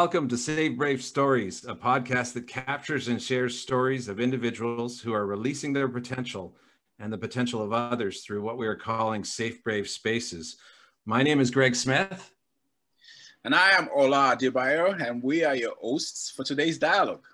Welcome 0.00 0.28
to 0.28 0.38
Safe 0.38 0.78
Brave 0.78 1.02
Stories, 1.02 1.66
a 1.66 1.74
podcast 1.74 2.32
that 2.32 2.46
captures 2.46 3.08
and 3.08 3.20
shares 3.20 3.58
stories 3.58 4.08
of 4.08 4.18
individuals 4.18 4.98
who 4.98 5.12
are 5.12 5.26
releasing 5.26 5.74
their 5.74 5.90
potential 5.90 6.56
and 6.98 7.12
the 7.12 7.18
potential 7.18 7.62
of 7.62 7.74
others 7.74 8.22
through 8.22 8.40
what 8.40 8.56
we 8.56 8.66
are 8.66 8.74
calling 8.74 9.24
Safe 9.24 9.62
Brave 9.62 9.90
Spaces. 9.90 10.56
My 11.04 11.22
name 11.22 11.38
is 11.38 11.50
Greg 11.50 11.76
Smith. 11.76 12.32
And 13.44 13.54
I 13.54 13.72
am 13.72 13.90
Ola 13.94 14.34
Adebayo, 14.34 15.06
and 15.06 15.22
we 15.22 15.44
are 15.44 15.54
your 15.54 15.74
hosts 15.78 16.30
for 16.30 16.44
today's 16.44 16.78
dialogue. 16.78 17.26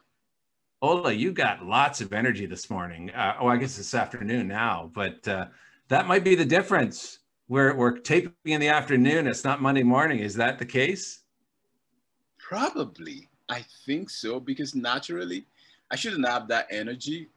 Ola, 0.82 1.12
you 1.12 1.30
got 1.30 1.64
lots 1.64 2.00
of 2.00 2.12
energy 2.12 2.46
this 2.46 2.68
morning. 2.68 3.12
Uh, 3.12 3.36
oh, 3.38 3.46
I 3.46 3.58
guess 3.58 3.78
it's 3.78 3.94
afternoon 3.94 4.48
now, 4.48 4.90
but 4.92 5.28
uh, 5.28 5.46
that 5.86 6.08
might 6.08 6.24
be 6.24 6.34
the 6.34 6.44
difference. 6.44 7.20
We're, 7.46 7.76
we're 7.76 7.98
taping 7.98 8.32
in 8.44 8.60
the 8.60 8.70
afternoon. 8.70 9.28
It's 9.28 9.44
not 9.44 9.62
Monday 9.62 9.84
morning. 9.84 10.18
Is 10.18 10.34
that 10.34 10.58
the 10.58 10.66
case? 10.66 11.20
Probably. 12.48 13.28
I 13.48 13.64
think 13.84 14.08
so 14.10 14.38
because 14.38 14.74
naturally 14.74 15.46
I 15.90 15.96
shouldn't 15.96 16.26
have 16.28 16.46
that 16.48 16.68
energy 16.70 17.28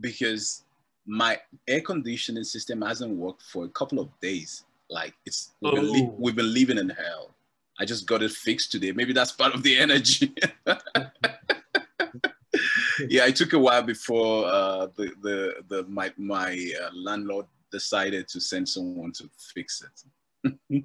because 0.00 0.64
my 1.06 1.38
air 1.68 1.82
conditioning 1.82 2.44
system 2.44 2.80
hasn't 2.80 3.14
worked 3.14 3.42
for 3.42 3.64
a 3.64 3.68
couple 3.68 4.00
of 4.00 4.08
days. 4.20 4.64
Like 4.88 5.14
it's 5.26 5.52
we've, 5.60 5.74
been, 5.74 5.92
li- 5.92 6.08
oh. 6.10 6.16
we've 6.18 6.36
been 6.36 6.54
living 6.54 6.78
in 6.78 6.88
hell. 6.88 7.34
I 7.78 7.84
just 7.84 8.06
got 8.06 8.22
it 8.22 8.30
fixed 8.30 8.72
today. 8.72 8.92
Maybe 8.92 9.12
that's 9.12 9.32
part 9.32 9.54
of 9.54 9.62
the 9.62 9.78
energy. 9.78 10.34
yeah, 13.08 13.26
it 13.26 13.36
took 13.36 13.52
a 13.52 13.58
while 13.58 13.82
before 13.82 14.46
uh, 14.46 14.86
the 14.96 15.12
the 15.22 15.54
the 15.68 15.84
my 15.88 16.12
my 16.16 16.72
uh, 16.82 16.90
landlord 16.94 17.46
decided 17.70 18.28
to 18.28 18.40
send 18.40 18.68
someone 18.68 19.12
to 19.12 19.28
fix 19.36 19.82
it 19.82 20.04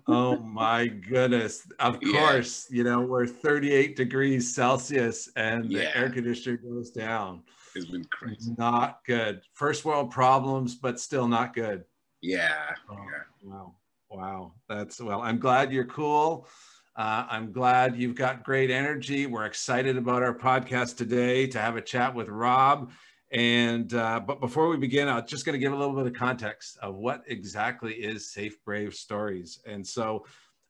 oh 0.08 0.38
my 0.38 0.88
goodness. 0.88 1.68
Of 1.80 2.00
course, 2.14 2.68
you 2.70 2.84
know, 2.84 3.02
we're 3.02 3.28
38 3.28 3.96
degrees 3.96 4.54
Celsius 4.54 5.30
and 5.36 5.72
yeah. 5.72 5.80
the 5.80 5.98
air 5.98 6.10
conditioner 6.10 6.58
goes 6.58 6.92
down. 6.92 7.44
It's 7.76 7.86
been 7.86 8.06
crazy. 8.06 8.54
Not 8.58 9.00
good. 9.06 9.42
First 9.54 9.86
world 9.86 10.12
problems, 10.12 10.76
but 10.76 11.00
still 11.00 11.28
not 11.28 11.54
good. 11.54 11.84
Yeah. 12.22 12.74
Oh, 12.90 12.96
yeah. 12.96 13.50
Wow. 13.50 13.76
Wow. 14.10 14.54
That's 14.68 15.00
well, 15.00 15.22
I'm 15.22 15.40
glad 15.40 15.72
you're 15.72 15.86
cool. 15.86 16.48
Uh, 16.96 17.26
I'm 17.30 17.52
glad 17.52 17.96
you've 17.96 18.16
got 18.16 18.44
great 18.44 18.70
energy. 18.72 19.26
We're 19.26 19.46
excited 19.46 19.98
about 19.98 20.24
our 20.24 20.38
podcast 20.38 20.98
today 20.98 21.48
to 21.48 21.60
have 21.60 21.78
a 21.78 21.82
chat 21.82 22.14
with 22.14 22.28
Rob. 22.28 22.92
And 23.32 23.94
uh, 23.94 24.22
but 24.22 24.40
before 24.40 24.70
we 24.70 24.78
begin, 24.78 25.08
I'm 25.08 25.26
just 25.28 25.46
going 25.46 25.54
to 25.54 25.60
give 25.60 25.72
a 25.72 25.78
little 25.78 25.96
bit 25.96 26.08
of 26.08 26.14
context 26.14 26.78
of 26.82 26.96
what 26.96 27.24
exactly 27.28 27.94
is 27.94 28.32
Safe 28.32 28.58
Brave 28.66 28.94
Stories. 28.94 29.60
And 29.68 29.86
so, 29.86 30.26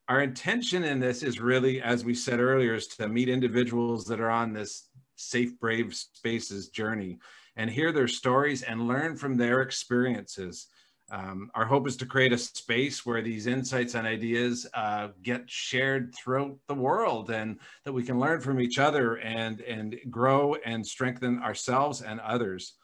our 0.08 0.20
intention 0.20 0.84
in 0.84 1.00
this 1.00 1.22
is 1.22 1.40
really, 1.40 1.80
as 1.80 2.04
we 2.04 2.14
said 2.14 2.40
earlier, 2.40 2.74
is 2.74 2.88
to 2.88 3.08
meet 3.08 3.28
individuals 3.28 4.04
that 4.06 4.20
are 4.20 4.30
on 4.30 4.52
this 4.52 4.88
Safe 5.16 5.58
Brave 5.58 5.94
Spaces 5.94 6.68
journey 6.68 7.18
and 7.56 7.70
hear 7.70 7.92
their 7.92 8.08
stories 8.08 8.62
and 8.62 8.86
learn 8.86 9.16
from 9.16 9.36
their 9.36 9.62
experiences. 9.62 10.66
Um, 11.10 11.50
our 11.54 11.64
hope 11.64 11.88
is 11.88 11.96
to 11.96 12.06
create 12.06 12.32
a 12.32 12.38
space 12.38 13.04
where 13.04 13.20
these 13.20 13.46
insights 13.46 13.94
and 13.94 14.06
ideas 14.06 14.66
uh, 14.74 15.08
get 15.22 15.50
shared 15.50 16.14
throughout 16.14 16.56
the 16.68 16.74
world 16.74 17.30
and 17.30 17.58
that 17.84 17.92
we 17.92 18.04
can 18.04 18.20
learn 18.20 18.40
from 18.40 18.60
each 18.60 18.78
other 18.78 19.16
and, 19.16 19.60
and 19.62 19.96
grow 20.08 20.54
and 20.64 20.86
strengthen 20.86 21.42
ourselves 21.42 22.02
and 22.02 22.20
others. 22.20 22.74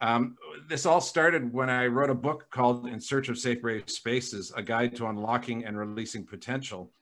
Um, 0.00 0.36
this 0.68 0.84
all 0.84 1.00
started 1.00 1.52
when 1.52 1.70
I 1.70 1.86
wrote 1.86 2.10
a 2.10 2.14
book 2.14 2.48
called 2.50 2.86
In 2.86 3.00
Search 3.00 3.28
of 3.28 3.38
Safe 3.38 3.62
Brave 3.62 3.88
Spaces, 3.88 4.52
a 4.56 4.62
guide 4.62 4.94
to 4.96 5.06
unlocking 5.06 5.64
and 5.64 5.78
releasing 5.78 6.26
potential. 6.26 6.92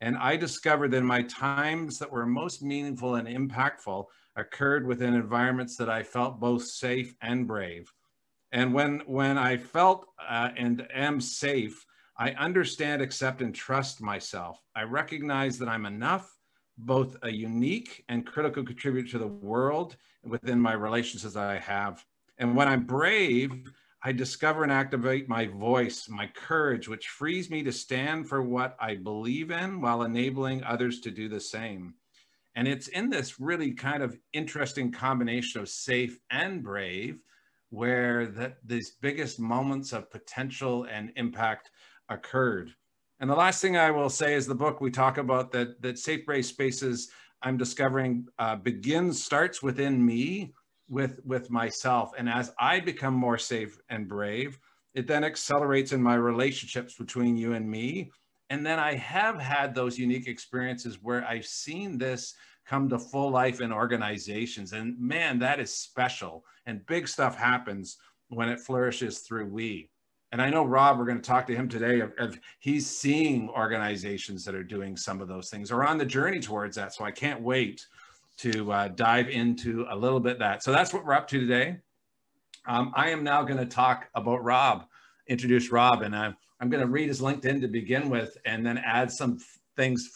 And 0.00 0.16
I 0.16 0.36
discovered 0.36 0.92
that 0.92 1.02
my 1.02 1.22
times 1.22 1.98
that 1.98 2.10
were 2.10 2.24
most 2.24 2.62
meaningful 2.62 3.16
and 3.16 3.28
impactful 3.28 4.06
occurred 4.36 4.86
within 4.86 5.14
environments 5.14 5.76
that 5.76 5.90
I 5.90 6.02
felt 6.02 6.40
both 6.40 6.64
safe 6.64 7.14
and 7.20 7.46
brave. 7.46 7.92
And 8.52 8.74
when, 8.74 9.00
when 9.06 9.38
I 9.38 9.56
felt 9.56 10.06
uh, 10.28 10.50
and 10.56 10.86
am 10.92 11.20
safe, 11.20 11.84
I 12.16 12.32
understand, 12.32 13.00
accept, 13.00 13.40
and 13.42 13.54
trust 13.54 14.02
myself. 14.02 14.60
I 14.74 14.82
recognize 14.82 15.58
that 15.58 15.68
I'm 15.68 15.86
enough, 15.86 16.36
both 16.76 17.16
a 17.22 17.30
unique 17.30 18.04
and 18.08 18.26
critical 18.26 18.64
contributor 18.64 19.08
to 19.12 19.18
the 19.18 19.26
world 19.26 19.96
within 20.24 20.60
my 20.60 20.72
relationships 20.72 21.34
that 21.34 21.48
I 21.48 21.58
have. 21.58 22.04
And 22.38 22.56
when 22.56 22.68
I'm 22.68 22.84
brave, 22.84 23.70
I 24.02 24.12
discover 24.12 24.62
and 24.62 24.72
activate 24.72 25.28
my 25.28 25.46
voice, 25.46 26.08
my 26.08 26.26
courage, 26.26 26.88
which 26.88 27.08
frees 27.08 27.50
me 27.50 27.62
to 27.62 27.72
stand 27.72 28.28
for 28.28 28.42
what 28.42 28.76
I 28.80 28.96
believe 28.96 29.50
in 29.50 29.80
while 29.80 30.02
enabling 30.02 30.64
others 30.64 31.00
to 31.00 31.10
do 31.10 31.28
the 31.28 31.40
same. 31.40 31.94
And 32.54 32.66
it's 32.66 32.88
in 32.88 33.10
this 33.10 33.38
really 33.38 33.72
kind 33.72 34.02
of 34.02 34.18
interesting 34.32 34.90
combination 34.90 35.60
of 35.60 35.68
safe 35.68 36.18
and 36.30 36.62
brave 36.62 37.20
where 37.70 38.26
that 38.26 38.58
these 38.64 38.90
biggest 39.00 39.40
moments 39.40 39.92
of 39.92 40.10
potential 40.10 40.86
and 40.90 41.12
impact 41.16 41.70
occurred. 42.08 42.74
And 43.20 43.30
the 43.30 43.34
last 43.34 43.60
thing 43.60 43.76
I 43.76 43.90
will 43.90 44.10
say 44.10 44.34
is 44.34 44.46
the 44.46 44.54
book 44.54 44.80
we 44.80 44.90
talk 44.90 45.18
about 45.18 45.52
that 45.52 45.80
that 45.82 45.98
safe 45.98 46.26
brave 46.26 46.46
spaces 46.46 47.10
I'm 47.42 47.56
discovering 47.56 48.26
uh, 48.38 48.56
begins 48.56 49.22
starts 49.22 49.62
within 49.62 50.04
me 50.04 50.52
with 50.88 51.20
with 51.24 51.50
myself, 51.50 52.12
and 52.18 52.28
as 52.28 52.52
I 52.58 52.80
become 52.80 53.14
more 53.14 53.38
safe 53.38 53.78
and 53.88 54.08
brave, 54.08 54.58
it 54.94 55.06
then 55.06 55.24
accelerates 55.24 55.92
in 55.92 56.02
my 56.02 56.16
relationships 56.16 56.96
between 56.96 57.36
you 57.36 57.52
and 57.52 57.70
me. 57.70 58.10
And 58.50 58.66
then 58.66 58.80
I 58.80 58.94
have 58.96 59.40
had 59.40 59.74
those 59.74 59.96
unique 59.96 60.26
experiences 60.26 60.98
where 61.00 61.24
I've 61.24 61.46
seen 61.46 61.96
this 61.96 62.34
come 62.66 62.88
to 62.88 62.98
full 62.98 63.30
life 63.30 63.60
in 63.60 63.72
organizations. 63.72 64.72
And 64.72 64.98
man, 64.98 65.38
that 65.40 65.60
is 65.60 65.74
special. 65.74 66.44
And 66.66 66.84
big 66.86 67.08
stuff 67.08 67.36
happens 67.36 67.98
when 68.28 68.48
it 68.48 68.60
flourishes 68.60 69.20
through 69.20 69.46
we. 69.46 69.90
And 70.32 70.40
I 70.40 70.48
know 70.48 70.64
Rob, 70.64 70.98
we're 70.98 71.06
going 71.06 71.20
to 71.20 71.28
talk 71.28 71.46
to 71.48 71.56
him 71.56 71.68
today 71.68 72.00
of, 72.00 72.12
of, 72.18 72.38
he's 72.60 72.88
seeing 72.88 73.48
organizations 73.48 74.44
that 74.44 74.54
are 74.54 74.62
doing 74.62 74.96
some 74.96 75.20
of 75.20 75.26
those 75.26 75.50
things 75.50 75.72
or 75.72 75.84
on 75.84 75.98
the 75.98 76.04
journey 76.04 76.38
towards 76.38 76.76
that. 76.76 76.94
So 76.94 77.04
I 77.04 77.10
can't 77.10 77.40
wait 77.40 77.86
to 78.38 78.70
uh, 78.72 78.88
dive 78.88 79.28
into 79.28 79.86
a 79.90 79.96
little 79.96 80.20
bit 80.20 80.38
that. 80.38 80.62
So 80.62 80.70
that's 80.70 80.94
what 80.94 81.04
we're 81.04 81.14
up 81.14 81.26
to 81.28 81.40
today. 81.40 81.78
Um, 82.66 82.92
I 82.94 83.10
am 83.10 83.24
now 83.24 83.42
going 83.42 83.58
to 83.58 83.66
talk 83.66 84.08
about 84.14 84.44
Rob, 84.44 84.84
introduce 85.26 85.72
Rob, 85.72 86.02
and 86.02 86.14
I'm, 86.14 86.36
I'm 86.60 86.70
going 86.70 86.82
to 86.82 86.86
read 86.86 87.08
his 87.08 87.20
LinkedIn 87.20 87.60
to 87.62 87.68
begin 87.68 88.08
with 88.08 88.36
and 88.44 88.64
then 88.64 88.78
add 88.78 89.10
some 89.10 89.38
things 89.80 90.10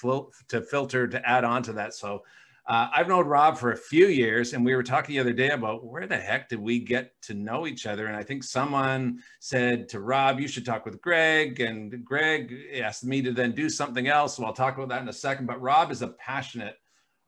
to 0.48 0.60
filter 0.60 1.08
to 1.08 1.26
add 1.26 1.42
on 1.42 1.62
to 1.62 1.72
that. 1.72 1.94
So 1.94 2.22
uh, 2.66 2.88
I've 2.94 3.08
known 3.08 3.26
Rob 3.26 3.56
for 3.56 3.72
a 3.72 3.76
few 3.76 4.06
years, 4.06 4.52
and 4.52 4.64
we 4.64 4.74
were 4.74 4.82
talking 4.82 5.14
the 5.14 5.20
other 5.20 5.32
day 5.32 5.50
about 5.50 5.84
where 5.84 6.06
the 6.06 6.16
heck 6.16 6.50
did 6.50 6.58
we 6.58 6.78
get 6.78 7.12
to 7.22 7.34
know 7.34 7.66
each 7.66 7.86
other? 7.86 8.06
And 8.06 8.16
I 8.16 8.22
think 8.22 8.42
someone 8.42 9.20
said 9.40 9.88
to 9.90 10.00
Rob, 10.00 10.40
"You 10.40 10.48
should 10.48 10.64
talk 10.64 10.84
with 10.84 11.00
Greg," 11.00 11.60
and 11.60 12.04
Greg 12.04 12.54
asked 12.74 13.04
me 13.04 13.20
to 13.22 13.32
then 13.32 13.52
do 13.52 13.68
something 13.68 14.06
else. 14.08 14.36
So 14.36 14.44
I'll 14.44 14.54
talk 14.54 14.76
about 14.76 14.88
that 14.90 15.02
in 15.02 15.08
a 15.08 15.12
second. 15.12 15.46
But 15.46 15.60
Rob 15.60 15.90
is 15.90 16.02
a 16.02 16.08
passionate 16.08 16.76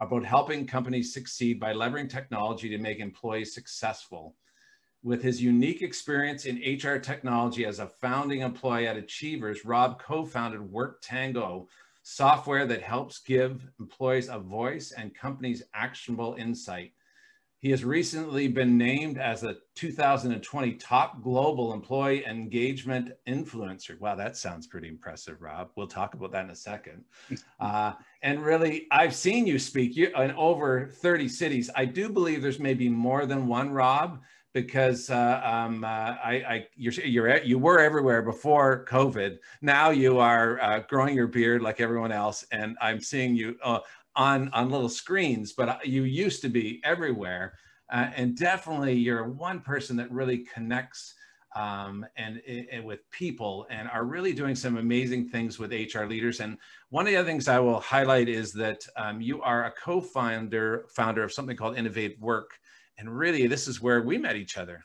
about 0.01 0.25
helping 0.25 0.67
companies 0.67 1.13
succeed 1.13 1.59
by 1.59 1.73
leveraging 1.73 2.11
technology 2.11 2.69
to 2.71 2.79
make 2.79 2.99
employees 2.99 3.55
successful. 3.55 4.37
With 5.03 5.23
his 5.23 5.43
unique 5.43 5.83
experience 5.83 6.47
in 6.47 6.57
HR 6.57 6.99
technology 6.99 7.65
as 7.67 7.79
a 7.79 7.87
founding 7.87 8.41
employee 8.41 8.89
at 8.89 8.97
Achievers, 8.97 9.65
Rob 9.65 10.01
co-founded 10.01 10.61
WorkTango, 10.61 11.69
software 12.09 12.67
that 12.67 12.83
helps 12.83 13.19
give 13.19 13.69
employees 13.81 14.28
a 14.28 14.39
voice 14.39 14.93
and 14.93 15.12
companies 15.12 15.65
actionable 15.75 16.37
insight. 16.39 16.93
He 17.59 17.69
has 17.72 17.84
recently 17.84 18.47
been 18.47 18.78
named 18.78 19.19
as 19.19 19.42
a 19.42 19.57
2020 19.75 20.75
top 20.75 21.21
global 21.21 21.72
employee 21.72 22.25
engagement 22.25 23.10
influencer. 23.27 23.98
Wow, 23.98 24.15
that 24.15 24.36
sounds 24.36 24.69
pretty 24.69 24.86
impressive, 24.86 25.42
Rob. 25.42 25.71
We'll 25.75 25.89
talk 25.89 26.15
about 26.15 26.31
that 26.31 26.45
in 26.45 26.51
a 26.51 26.57
second. 26.57 27.04
Uh, 27.59 27.95
and 28.22 28.45
really, 28.45 28.86
I've 28.91 29.15
seen 29.15 29.47
you 29.47 29.59
speak 29.59 29.97
in 29.97 30.31
over 30.33 30.91
30 30.92 31.27
cities. 31.27 31.71
I 31.75 31.86
do 31.86 32.10
believe 32.10 32.42
there's 32.42 32.60
maybe 32.60 32.89
more 32.91 33.25
than 33.25 33.48
one 33.48 33.71
Rob 33.71 34.21
because 34.57 35.11
uh, 35.11 35.43
um, 35.45 35.85
uh, 35.85 36.17
I, 36.25 36.43
I, 36.49 36.67
you're, 36.77 36.95
you're, 37.05 37.37
you 37.43 37.59
were 37.59 37.79
everywhere 37.79 38.23
before 38.23 38.87
COVID. 38.89 39.37
Now 39.61 39.91
you 39.91 40.19
are 40.19 40.59
uh, 40.63 40.81
growing 40.89 41.15
your 41.15 41.27
beard 41.27 41.61
like 41.61 41.79
everyone 41.79 42.11
else, 42.11 42.43
and 42.53 42.75
I'm 42.81 42.99
seeing 42.99 43.37
you 43.37 43.59
uh, 43.63 43.81
on 44.15 44.49
on 44.55 44.71
little 44.71 44.89
screens. 44.89 45.53
But 45.53 45.69
uh, 45.69 45.79
you 45.85 46.05
used 46.05 46.41
to 46.41 46.49
be 46.49 46.81
everywhere, 46.85 47.53
uh, 47.93 48.09
and 48.17 48.35
definitely 48.35 48.95
you're 48.95 49.29
one 49.29 49.61
person 49.61 49.95
that 49.97 50.11
really 50.11 50.39
connects 50.39 51.13
um, 51.55 52.07
and, 52.17 52.41
and, 52.73 52.83
with 52.83 53.01
people, 53.11 53.67
and 53.69 53.91
are 53.91 54.05
really 54.05 54.33
doing 54.33 54.55
some 54.55 54.79
amazing 54.79 55.29
things 55.29 55.59
with 55.59 55.71
HR 55.71 56.05
leaders. 56.05 56.41
And 56.41 56.57
one 56.89 57.07
of 57.07 57.13
the 57.13 57.19
other 57.19 57.29
things 57.29 57.47
I 57.47 57.59
will 57.59 57.81
highlight 57.81 58.31
is 58.31 58.55
that 58.55 58.87
um, 58.97 59.21
you 59.21 59.43
are 59.43 59.67
a 59.67 59.73
co-founder 59.73 60.87
founder 60.89 61.23
of 61.23 61.31
something 61.31 61.59
called 61.59 61.77
Innovate 61.77 62.19
Work 62.21 62.59
and 62.98 63.16
really, 63.16 63.47
this 63.47 63.69
is 63.69 63.83
where 63.83 64.03
we 64.03 64.19
met 64.19 64.37
each 64.37 64.57
other. 64.57 64.84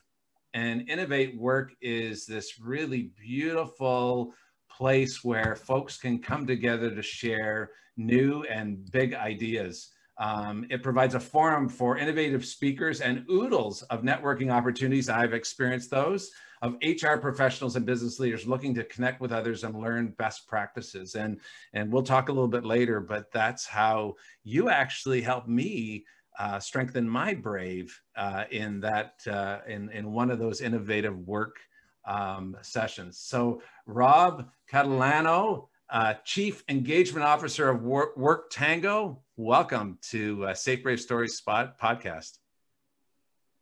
And 0.54 0.88
Innovate 0.88 1.38
Work 1.38 1.72
is 1.80 2.26
this 2.26 2.60
really 2.60 3.10
beautiful 3.18 4.34
place 4.70 5.24
where 5.24 5.56
folks 5.56 5.96
can 5.96 6.18
come 6.18 6.46
together 6.46 6.94
to 6.94 7.02
share 7.02 7.70
new 7.96 8.42
and 8.44 8.90
big 8.90 9.14
ideas. 9.14 9.90
Um, 10.18 10.66
it 10.70 10.82
provides 10.82 11.14
a 11.14 11.20
forum 11.20 11.68
for 11.68 11.96
innovative 11.96 12.44
speakers 12.44 13.00
and 13.00 13.24
oodles 13.30 13.82
of 13.84 14.02
networking 14.02 14.52
opportunities. 14.52 15.08
I've 15.08 15.32
experienced 15.32 15.90
those 15.90 16.30
of 16.60 16.76
HR 16.82 17.16
professionals 17.16 17.76
and 17.76 17.84
business 17.84 18.20
leaders 18.20 18.46
looking 18.46 18.74
to 18.74 18.84
connect 18.84 19.20
with 19.20 19.32
others 19.32 19.64
and 19.64 19.74
learn 19.74 20.14
best 20.18 20.46
practices. 20.46 21.16
And, 21.16 21.40
and 21.72 21.90
we'll 21.90 22.04
talk 22.04 22.28
a 22.28 22.32
little 22.32 22.46
bit 22.46 22.64
later, 22.64 23.00
but 23.00 23.32
that's 23.32 23.66
how 23.66 24.14
you 24.44 24.68
actually 24.68 25.22
helped 25.22 25.48
me 25.48 26.04
uh, 26.38 26.58
strengthen 26.58 27.08
my 27.08 27.34
brave 27.34 27.98
uh, 28.16 28.44
in 28.50 28.80
that, 28.80 29.14
uh, 29.30 29.58
in, 29.66 29.90
in 29.90 30.12
one 30.12 30.30
of 30.30 30.38
those 30.38 30.60
Innovate 30.60 31.12
Work 31.14 31.56
um, 32.04 32.56
sessions. 32.62 33.18
So 33.18 33.62
Rob 33.86 34.48
Catalano, 34.70 35.68
uh, 35.90 36.14
Chief 36.24 36.64
Engagement 36.68 37.24
Officer 37.24 37.68
of 37.68 37.82
Work, 37.82 38.16
Work 38.16 38.50
Tango, 38.50 39.22
welcome 39.36 39.98
to 40.10 40.46
uh, 40.46 40.54
Safe 40.54 40.82
Brave 40.82 41.00
Stories 41.00 41.36
Spot 41.36 41.78
podcast. 41.78 42.38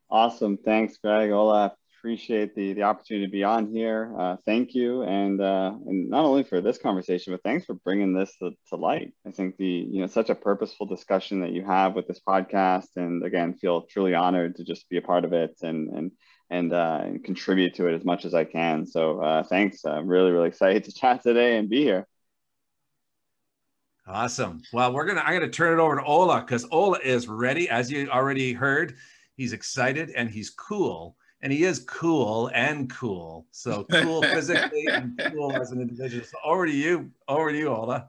Awesome. 0.08 0.56
Thanks, 0.56 0.96
Greg. 0.96 1.30
Olaf 1.30 1.72
appreciate 2.00 2.54
the 2.54 2.72
the 2.72 2.82
opportunity 2.82 3.26
to 3.26 3.30
be 3.30 3.44
on 3.44 3.70
here. 3.70 4.14
Uh, 4.18 4.36
thank 4.46 4.74
you, 4.74 5.02
and 5.02 5.40
uh, 5.40 5.72
and 5.86 6.08
not 6.08 6.24
only 6.24 6.42
for 6.42 6.62
this 6.62 6.78
conversation, 6.78 7.32
but 7.32 7.42
thanks 7.42 7.66
for 7.66 7.74
bringing 7.74 8.14
this 8.14 8.34
to, 8.38 8.52
to, 8.68 8.76
light. 8.76 9.12
I 9.26 9.30
think 9.30 9.58
the 9.58 9.66
you 9.66 10.00
know 10.00 10.06
such 10.06 10.30
a 10.30 10.34
purposeful 10.34 10.86
discussion 10.86 11.40
that 11.42 11.52
you 11.52 11.62
have 11.64 11.94
with 11.94 12.08
this 12.08 12.20
podcast, 12.26 12.88
and 12.96 13.22
again, 13.22 13.54
feel 13.54 13.82
truly 13.82 14.14
honored 14.14 14.56
to 14.56 14.64
just 14.64 14.88
be 14.88 14.96
a 14.96 15.02
part 15.02 15.26
of 15.26 15.34
it 15.34 15.58
and 15.62 15.90
and 15.90 16.12
and, 16.48 16.72
uh, 16.72 17.00
and 17.04 17.22
contribute 17.22 17.74
to 17.74 17.86
it 17.86 17.94
as 17.94 18.04
much 18.04 18.24
as 18.24 18.34
I 18.34 18.44
can. 18.44 18.86
So 18.86 19.20
uh, 19.20 19.42
thanks. 19.42 19.84
I'm 19.84 20.06
really 20.06 20.30
really 20.32 20.48
excited 20.48 20.84
to 20.84 20.92
chat 21.00 21.22
today 21.22 21.58
and 21.58 21.68
be 21.68 21.82
here. 21.82 22.06
Awesome. 24.06 24.62
Well, 24.72 24.94
we're 24.94 25.04
gonna 25.04 25.20
I'm 25.20 25.34
gonna 25.34 25.50
turn 25.50 25.78
it 25.78 25.82
over 25.82 25.96
to 25.96 26.04
Ola 26.04 26.40
because 26.40 26.66
Ola 26.70 26.98
is 27.04 27.28
ready, 27.28 27.68
as 27.68 27.92
you 27.92 28.08
already 28.08 28.54
heard. 28.54 28.94
He's 29.36 29.52
excited 29.52 30.10
and 30.10 30.30
he's 30.30 30.50
cool 30.50 31.16
and 31.42 31.52
he 31.52 31.64
is 31.64 31.80
cool 31.80 32.50
and 32.54 32.90
cool. 32.90 33.46
So 33.50 33.84
cool 33.84 34.22
physically 34.34 34.86
and 34.86 35.20
cool 35.32 35.56
as 35.56 35.72
an 35.72 35.80
individual. 35.80 36.24
So 36.24 36.38
over 36.44 36.66
to 36.66 36.72
you, 36.72 37.10
over 37.28 37.50
to 37.50 37.58
you, 37.58 37.68
Ola. 37.68 38.08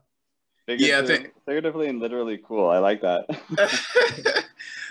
Yeah, 0.67 1.01
th- 1.01 1.31
figuratively 1.45 1.87
and 1.87 1.99
literally 1.99 2.39
cool. 2.45 2.69
I 2.69 2.77
like 2.77 3.01
that. 3.01 3.25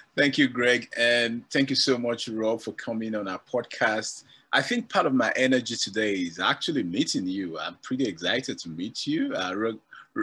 thank 0.16 0.37
you, 0.37 0.48
Greg, 0.48 0.90
and 0.96 1.48
thank 1.50 1.70
you 1.70 1.76
so 1.76 1.96
much, 1.96 2.28
Rob, 2.28 2.60
for 2.60 2.72
coming 2.72 3.14
on 3.14 3.28
our 3.28 3.40
podcast. 3.50 4.25
I 4.52 4.62
think 4.62 4.88
part 4.88 5.06
of 5.06 5.14
my 5.14 5.32
energy 5.37 5.76
today 5.76 6.14
is 6.14 6.40
actually 6.40 6.82
meeting 6.82 7.26
you. 7.26 7.58
I'm 7.58 7.76
pretty 7.82 8.04
excited 8.04 8.58
to 8.58 8.69
meet 8.69 9.06
you. 9.06 9.32
Uh, 9.34 9.72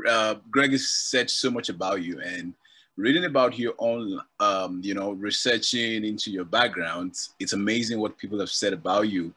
uh, 0.07 0.35
Greg 0.51 0.71
has 0.71 0.87
said 0.87 1.29
so 1.29 1.49
much 1.49 1.69
about 1.69 2.03
you, 2.03 2.19
and 2.19 2.53
reading 2.97 3.25
about 3.25 3.57
your 3.57 3.75
own, 3.77 4.19
um, 4.39 4.81
you 4.83 4.93
know, 4.93 5.11
researching 5.11 6.03
into 6.03 6.31
your 6.31 6.43
background, 6.43 7.15
it's 7.39 7.53
amazing 7.53 7.99
what 7.99 8.17
people 8.17 8.39
have 8.39 8.49
said 8.49 8.73
about 8.73 9.07
you. 9.09 9.33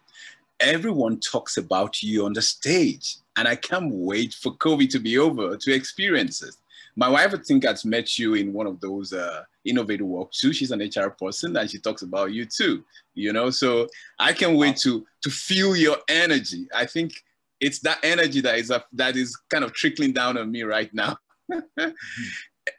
Everyone 0.60 1.20
talks 1.20 1.58
about 1.58 2.02
you 2.02 2.24
on 2.24 2.32
the 2.32 2.42
stage, 2.42 3.16
and 3.36 3.46
I 3.46 3.56
can't 3.56 3.92
wait 3.94 4.34
for 4.34 4.52
COVID 4.56 4.90
to 4.90 4.98
be 4.98 5.18
over 5.18 5.56
to 5.56 5.72
experience 5.72 6.42
it. 6.42 6.56
My 6.96 7.08
wife, 7.08 7.32
I 7.34 7.38
think, 7.38 7.64
has 7.64 7.84
met 7.84 8.18
you 8.18 8.34
in 8.34 8.52
one 8.52 8.66
of 8.66 8.80
those 8.80 9.12
uh, 9.12 9.44
innovative 9.64 10.06
walks 10.06 10.40
too. 10.40 10.52
She's 10.52 10.70
an 10.70 10.80
HR 10.80 11.10
person, 11.10 11.56
and 11.56 11.70
she 11.70 11.78
talks 11.78 12.02
about 12.02 12.32
you 12.32 12.46
too. 12.46 12.84
You 13.14 13.32
know, 13.32 13.50
so 13.50 13.86
I 14.18 14.32
can't 14.32 14.56
wait 14.56 14.76
to 14.78 15.06
to 15.22 15.30
feel 15.30 15.76
your 15.76 15.98
energy. 16.08 16.66
I 16.74 16.86
think 16.86 17.12
it's 17.60 17.78
that 17.80 17.98
energy 18.02 18.40
that 18.40 18.58
is 18.58 18.70
a, 18.70 18.82
that 18.94 19.16
is 19.16 19.36
kind 19.48 19.64
of 19.64 19.72
trickling 19.72 20.12
down 20.12 20.36
on 20.36 20.50
me 20.50 20.62
right 20.62 20.92
now. 20.92 21.18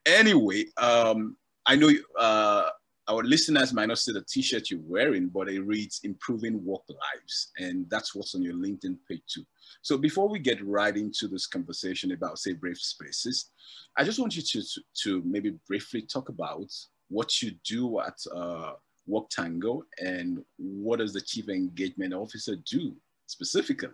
anyway, 0.05 0.65
um, 0.77 1.37
I 1.65 1.75
know 1.75 1.89
uh, 2.19 2.69
our 3.07 3.23
listeners 3.23 3.73
might 3.73 3.87
not 3.87 3.99
see 3.99 4.13
the 4.13 4.23
T-shirt 4.27 4.69
you're 4.69 4.79
wearing, 4.83 5.27
but 5.27 5.49
it 5.49 5.61
reads 5.61 6.01
"Improving 6.03 6.63
Work 6.63 6.83
Lives," 6.89 7.51
and 7.57 7.89
that's 7.89 8.15
what's 8.15 8.35
on 8.35 8.43
your 8.43 8.53
LinkedIn 8.53 8.97
page 9.07 9.21
too. 9.27 9.43
So 9.81 9.97
before 9.97 10.29
we 10.29 10.39
get 10.39 10.65
right 10.65 10.95
into 10.95 11.27
this 11.27 11.47
conversation 11.47 12.11
about 12.11 12.39
safe 12.39 12.59
brave 12.59 12.77
spaces, 12.77 13.51
I 13.97 14.03
just 14.03 14.19
want 14.19 14.35
you 14.35 14.41
to 14.41 14.61
to, 14.61 14.81
to 15.03 15.21
maybe 15.25 15.57
briefly 15.67 16.01
talk 16.03 16.29
about 16.29 16.71
what 17.09 17.41
you 17.41 17.51
do 17.65 17.99
at 17.99 18.17
uh, 18.33 18.73
Work 19.07 19.29
Tango 19.29 19.83
and 19.99 20.43
what 20.57 20.99
does 20.99 21.13
the 21.13 21.21
Chief 21.21 21.49
Engagement 21.49 22.13
Officer 22.13 22.55
do 22.69 22.95
specifically. 23.27 23.89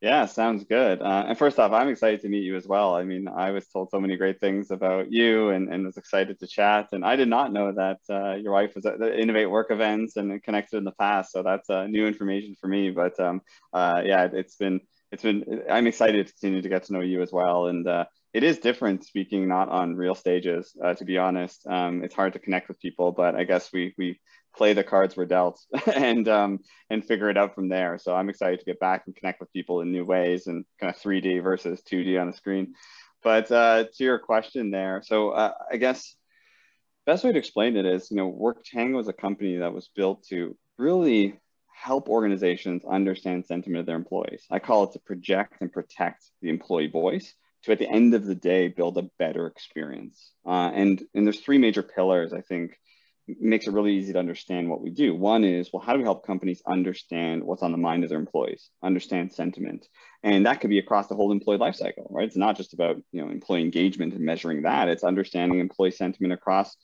Yeah, 0.00 0.26
sounds 0.26 0.62
good. 0.62 1.02
Uh, 1.02 1.24
and 1.26 1.36
first 1.36 1.58
off, 1.58 1.72
I'm 1.72 1.88
excited 1.88 2.20
to 2.20 2.28
meet 2.28 2.44
you 2.44 2.54
as 2.54 2.68
well. 2.68 2.94
I 2.94 3.02
mean, 3.02 3.26
I 3.26 3.50
was 3.50 3.66
told 3.66 3.90
so 3.90 3.98
many 3.98 4.16
great 4.16 4.38
things 4.38 4.70
about 4.70 5.10
you 5.10 5.50
and, 5.50 5.68
and 5.72 5.84
was 5.86 5.96
excited 5.96 6.38
to 6.38 6.46
chat. 6.46 6.90
And 6.92 7.04
I 7.04 7.16
did 7.16 7.26
not 7.26 7.52
know 7.52 7.72
that 7.72 7.98
uh, 8.08 8.34
your 8.36 8.52
wife 8.52 8.76
was 8.76 8.86
at 8.86 9.00
the 9.00 9.18
Innovate 9.20 9.50
Work 9.50 9.72
events 9.72 10.16
and 10.16 10.40
connected 10.44 10.76
in 10.76 10.84
the 10.84 10.92
past. 10.92 11.32
So 11.32 11.42
that's 11.42 11.68
uh, 11.68 11.88
new 11.88 12.06
information 12.06 12.54
for 12.60 12.68
me. 12.68 12.90
But 12.92 13.18
um, 13.18 13.40
uh, 13.72 14.02
yeah, 14.04 14.28
it's 14.32 14.54
been, 14.54 14.80
it's 15.10 15.24
been, 15.24 15.62
I'm 15.68 15.88
excited 15.88 16.24
to 16.28 16.32
continue 16.32 16.62
to 16.62 16.68
get 16.68 16.84
to 16.84 16.92
know 16.92 17.00
you 17.00 17.20
as 17.20 17.32
well. 17.32 17.66
And 17.66 17.84
uh, 17.88 18.04
it 18.32 18.44
is 18.44 18.60
different 18.60 19.04
speaking 19.04 19.48
not 19.48 19.68
on 19.68 19.96
real 19.96 20.14
stages, 20.14 20.76
uh, 20.80 20.94
to 20.94 21.04
be 21.04 21.18
honest. 21.18 21.66
Um, 21.66 22.04
it's 22.04 22.14
hard 22.14 22.34
to 22.34 22.38
connect 22.38 22.68
with 22.68 22.78
people, 22.78 23.10
but 23.10 23.34
I 23.34 23.42
guess 23.42 23.72
we, 23.72 23.94
we, 23.98 24.20
play 24.58 24.74
the 24.74 24.84
cards 24.84 25.16
we're 25.16 25.24
dealt 25.24 25.60
and 25.94 26.28
um, 26.28 26.58
and 26.90 27.04
figure 27.04 27.30
it 27.30 27.38
out 27.38 27.54
from 27.54 27.68
there. 27.68 27.96
So 27.96 28.14
I'm 28.14 28.28
excited 28.28 28.58
to 28.58 28.66
get 28.66 28.80
back 28.80 29.04
and 29.06 29.16
connect 29.16 29.40
with 29.40 29.52
people 29.52 29.80
in 29.80 29.92
new 29.92 30.04
ways 30.04 30.48
and 30.48 30.64
kind 30.78 30.94
of 30.94 31.00
3D 31.00 31.42
versus 31.42 31.80
2D 31.90 32.20
on 32.20 32.26
the 32.26 32.36
screen. 32.36 32.74
But 33.22 33.50
uh, 33.50 33.84
to 33.94 34.04
your 34.04 34.18
question 34.18 34.70
there, 34.70 35.02
so 35.04 35.30
uh, 35.30 35.52
I 35.72 35.76
guess 35.76 36.14
best 37.06 37.24
way 37.24 37.32
to 37.32 37.38
explain 37.38 37.76
it 37.76 37.86
is, 37.86 38.10
you 38.10 38.16
know, 38.16 38.28
Work 38.28 38.64
Tango 38.64 38.98
is 38.98 39.08
a 39.08 39.12
company 39.12 39.56
that 39.56 39.72
was 39.72 39.88
built 39.94 40.24
to 40.28 40.56
really 40.76 41.40
help 41.72 42.08
organizations 42.08 42.82
understand 42.84 43.46
sentiment 43.46 43.80
of 43.80 43.86
their 43.86 43.96
employees. 43.96 44.44
I 44.50 44.58
call 44.58 44.84
it 44.84 44.92
to 44.92 44.98
project 44.98 45.54
and 45.60 45.72
protect 45.72 46.24
the 46.42 46.50
employee 46.50 46.88
voice 46.88 47.34
to 47.64 47.72
at 47.72 47.78
the 47.78 47.88
end 47.88 48.14
of 48.14 48.24
the 48.24 48.34
day 48.34 48.68
build 48.68 48.98
a 48.98 49.08
better 49.18 49.46
experience. 49.46 50.32
Uh, 50.46 50.70
and 50.74 51.02
and 51.14 51.26
there's 51.26 51.40
three 51.40 51.58
major 51.58 51.82
pillars 51.82 52.32
I 52.32 52.40
think 52.40 52.78
makes 53.40 53.66
it 53.66 53.72
really 53.72 53.94
easy 53.94 54.12
to 54.12 54.18
understand 54.18 54.68
what 54.68 54.80
we 54.80 54.90
do. 54.90 55.14
One 55.14 55.44
is, 55.44 55.70
well, 55.72 55.82
how 55.82 55.92
do 55.92 55.98
we 55.98 56.04
help 56.04 56.26
companies 56.26 56.62
understand 56.66 57.44
what's 57.44 57.62
on 57.62 57.72
the 57.72 57.78
mind 57.78 58.04
of 58.04 58.10
their 58.10 58.18
employees, 58.18 58.70
understand 58.82 59.32
sentiment? 59.32 59.86
And 60.22 60.46
that 60.46 60.60
could 60.60 60.70
be 60.70 60.78
across 60.78 61.08
the 61.08 61.14
whole 61.14 61.32
employee 61.32 61.58
lifecycle, 61.58 62.06
right? 62.10 62.26
It's 62.26 62.36
not 62.36 62.56
just 62.56 62.74
about, 62.74 62.96
you 63.12 63.22
know, 63.22 63.30
employee 63.30 63.62
engagement 63.62 64.14
and 64.14 64.24
measuring 64.24 64.62
that. 64.62 64.88
It's 64.88 65.04
understanding 65.04 65.60
employee 65.60 65.90
sentiment 65.90 66.32
across 66.32 66.76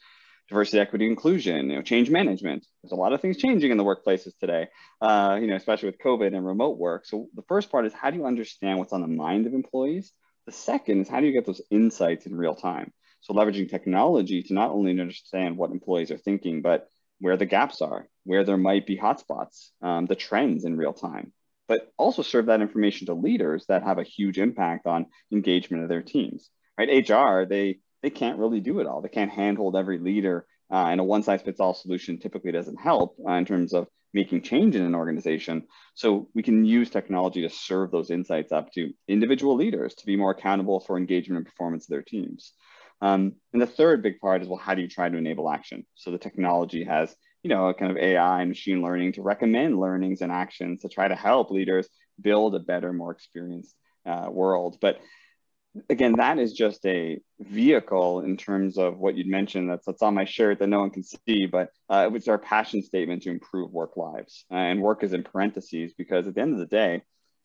diversity, 0.48 0.78
equity, 0.78 1.06
inclusion, 1.06 1.70
you 1.70 1.76
know, 1.76 1.82
change 1.82 2.10
management. 2.10 2.66
There's 2.82 2.92
a 2.92 2.96
lot 2.96 3.12
of 3.12 3.20
things 3.20 3.38
changing 3.38 3.70
in 3.70 3.78
the 3.78 3.84
workplaces 3.84 4.32
today, 4.38 4.68
uh, 5.00 5.38
you 5.40 5.46
know, 5.46 5.56
especially 5.56 5.88
with 5.88 5.98
COVID 5.98 6.36
and 6.36 6.44
remote 6.44 6.78
work. 6.78 7.06
So 7.06 7.28
the 7.34 7.44
first 7.48 7.70
part 7.70 7.86
is 7.86 7.92
how 7.92 8.10
do 8.10 8.18
you 8.18 8.26
understand 8.26 8.78
what's 8.78 8.92
on 8.92 9.00
the 9.00 9.08
mind 9.08 9.46
of 9.46 9.54
employees? 9.54 10.12
The 10.46 10.52
second 10.52 11.00
is 11.00 11.08
how 11.08 11.20
do 11.20 11.26
you 11.26 11.32
get 11.32 11.46
those 11.46 11.62
insights 11.70 12.26
in 12.26 12.36
real 12.36 12.54
time? 12.54 12.92
So 13.24 13.32
leveraging 13.32 13.70
technology 13.70 14.42
to 14.42 14.52
not 14.52 14.70
only 14.70 15.00
understand 15.00 15.56
what 15.56 15.70
employees 15.70 16.10
are 16.10 16.18
thinking, 16.18 16.60
but 16.60 16.88
where 17.20 17.38
the 17.38 17.46
gaps 17.46 17.80
are, 17.80 18.06
where 18.24 18.44
there 18.44 18.58
might 18.58 18.86
be 18.86 18.98
hotspots, 18.98 19.70
um, 19.80 20.04
the 20.04 20.14
trends 20.14 20.66
in 20.66 20.76
real 20.76 20.92
time, 20.92 21.32
but 21.66 21.90
also 21.96 22.20
serve 22.20 22.46
that 22.46 22.60
information 22.60 23.06
to 23.06 23.14
leaders 23.14 23.64
that 23.68 23.82
have 23.82 23.96
a 23.96 24.02
huge 24.04 24.38
impact 24.38 24.86
on 24.86 25.06
engagement 25.32 25.82
of 25.82 25.88
their 25.88 26.02
teams. 26.02 26.50
Right? 26.76 27.08
HR, 27.08 27.46
they 27.46 27.78
they 28.02 28.10
can't 28.10 28.38
really 28.38 28.60
do 28.60 28.80
it 28.80 28.86
all. 28.86 29.00
They 29.00 29.08
can't 29.08 29.30
handhold 29.30 29.74
every 29.74 29.98
leader, 29.98 30.44
uh, 30.70 30.88
and 30.90 31.00
a 31.00 31.04
one 31.04 31.22
size 31.22 31.40
fits 31.40 31.60
all 31.60 31.72
solution 31.72 32.18
typically 32.18 32.52
doesn't 32.52 32.78
help 32.78 33.16
uh, 33.26 33.32
in 33.32 33.46
terms 33.46 33.72
of 33.72 33.88
making 34.12 34.42
change 34.42 34.76
in 34.76 34.82
an 34.82 34.94
organization. 34.94 35.62
So 35.94 36.28
we 36.34 36.42
can 36.42 36.66
use 36.66 36.90
technology 36.90 37.40
to 37.40 37.48
serve 37.48 37.90
those 37.90 38.10
insights 38.10 38.52
up 38.52 38.70
to 38.72 38.92
individual 39.08 39.56
leaders 39.56 39.94
to 39.94 40.06
be 40.06 40.16
more 40.16 40.32
accountable 40.32 40.80
for 40.80 40.98
engagement 40.98 41.38
and 41.38 41.46
performance 41.46 41.86
of 41.86 41.88
their 41.88 42.02
teams. 42.02 42.52
Um, 43.04 43.34
and 43.52 43.60
the 43.60 43.66
third 43.66 44.02
big 44.02 44.18
part 44.18 44.40
is, 44.40 44.48
well, 44.48 44.58
how 44.58 44.74
do 44.74 44.80
you 44.80 44.88
try 44.88 45.10
to 45.10 45.18
enable 45.18 45.50
action? 45.50 45.84
So 45.94 46.10
the 46.10 46.16
technology 46.16 46.84
has, 46.84 47.14
you 47.42 47.50
know, 47.50 47.68
a 47.68 47.74
kind 47.74 47.90
of 47.90 47.98
AI 47.98 48.40
and 48.40 48.48
machine 48.48 48.80
learning 48.80 49.12
to 49.12 49.22
recommend 49.22 49.78
learnings 49.78 50.22
and 50.22 50.32
actions 50.32 50.80
to 50.80 50.88
try 50.88 51.06
to 51.06 51.14
help 51.14 51.50
leaders 51.50 51.86
build 52.18 52.54
a 52.54 52.60
better, 52.60 52.94
more 52.94 53.12
experienced 53.12 53.74
uh, 54.06 54.28
world. 54.30 54.78
But 54.80 55.00
again, 55.90 56.14
that 56.14 56.38
is 56.38 56.54
just 56.54 56.86
a 56.86 57.20
vehicle 57.40 58.20
in 58.20 58.38
terms 58.38 58.78
of 58.78 58.96
what 58.96 59.16
you'd 59.16 59.26
mentioned. 59.26 59.68
That's, 59.68 59.84
that's 59.84 60.02
on 60.02 60.14
my 60.14 60.24
shirt 60.24 60.58
that 60.60 60.68
no 60.68 60.80
one 60.80 60.90
can 60.90 61.02
see, 61.02 61.44
but 61.44 61.68
uh, 61.90 62.08
it's 62.14 62.28
our 62.28 62.38
passion 62.38 62.82
statement 62.82 63.24
to 63.24 63.30
improve 63.30 63.70
work 63.70 63.98
lives. 63.98 64.46
Uh, 64.50 64.54
and 64.54 64.80
work 64.80 65.02
is 65.02 65.12
in 65.12 65.24
parentheses 65.24 65.92
because 65.92 66.26
at 66.26 66.34
the 66.34 66.40
end 66.40 66.54
of 66.54 66.58
the 66.58 66.64
day, 66.64 67.02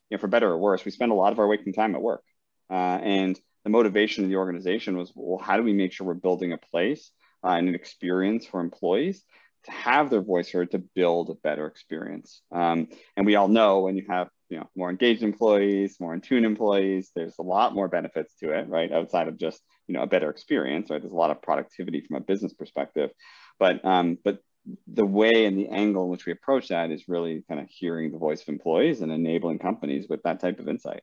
you 0.08 0.16
know, 0.16 0.20
for 0.22 0.26
better 0.26 0.48
or 0.48 0.56
worse, 0.56 0.86
we 0.86 0.90
spend 0.90 1.12
a 1.12 1.16
lot 1.16 1.32
of 1.32 1.38
our 1.38 1.46
waking 1.46 1.74
time 1.74 1.94
at 1.94 2.00
work. 2.00 2.22
Uh, 2.70 2.98
and 3.02 3.38
the 3.64 3.70
motivation 3.70 4.24
of 4.24 4.30
the 4.30 4.36
organization 4.36 4.96
was, 4.96 5.12
well, 5.14 5.38
how 5.38 5.56
do 5.56 5.62
we 5.62 5.72
make 5.72 5.92
sure 5.92 6.06
we're 6.06 6.14
building 6.14 6.52
a 6.52 6.58
place 6.58 7.10
uh, 7.44 7.50
and 7.50 7.68
an 7.68 7.74
experience 7.74 8.46
for 8.46 8.60
employees 8.60 9.22
to 9.64 9.72
have 9.72 10.08
their 10.08 10.22
voice 10.22 10.50
heard 10.50 10.70
to 10.70 10.78
build 10.78 11.30
a 11.30 11.34
better 11.34 11.66
experience? 11.66 12.42
Um, 12.52 12.88
and 13.16 13.26
we 13.26 13.36
all 13.36 13.48
know 13.48 13.80
when 13.80 13.96
you 13.96 14.04
have 14.08 14.28
you 14.48 14.58
know 14.58 14.68
more 14.76 14.90
engaged 14.90 15.22
employees, 15.22 15.98
more 16.00 16.12
in 16.12 16.20
tune 16.20 16.44
employees. 16.44 17.10
There's 17.14 17.38
a 17.38 17.42
lot 17.42 17.74
more 17.74 17.88
benefits 17.88 18.34
to 18.40 18.50
it, 18.52 18.68
right? 18.68 18.92
Outside 18.92 19.28
of 19.28 19.38
just 19.38 19.60
you 19.86 19.94
know 19.94 20.02
a 20.02 20.06
better 20.06 20.30
experience, 20.30 20.90
right? 20.90 21.00
There's 21.00 21.12
a 21.12 21.16
lot 21.16 21.30
of 21.30 21.40
productivity 21.40 22.00
from 22.00 22.16
a 22.16 22.20
business 22.20 22.52
perspective, 22.52 23.10
but 23.58 23.84
um, 23.84 24.18
but 24.24 24.40
the 24.86 25.06
way 25.06 25.46
and 25.46 25.58
the 25.58 25.68
angle 25.68 26.04
in 26.04 26.10
which 26.10 26.26
we 26.26 26.32
approach 26.32 26.68
that 26.68 26.90
is 26.90 27.08
really 27.08 27.42
kind 27.48 27.60
of 27.60 27.68
hearing 27.70 28.12
the 28.12 28.18
voice 28.18 28.42
of 28.42 28.48
employees 28.48 29.00
and 29.00 29.10
enabling 29.10 29.58
companies 29.58 30.06
with 30.08 30.22
that 30.22 30.40
type 30.40 30.58
of 30.60 30.68
insight. 30.68 31.02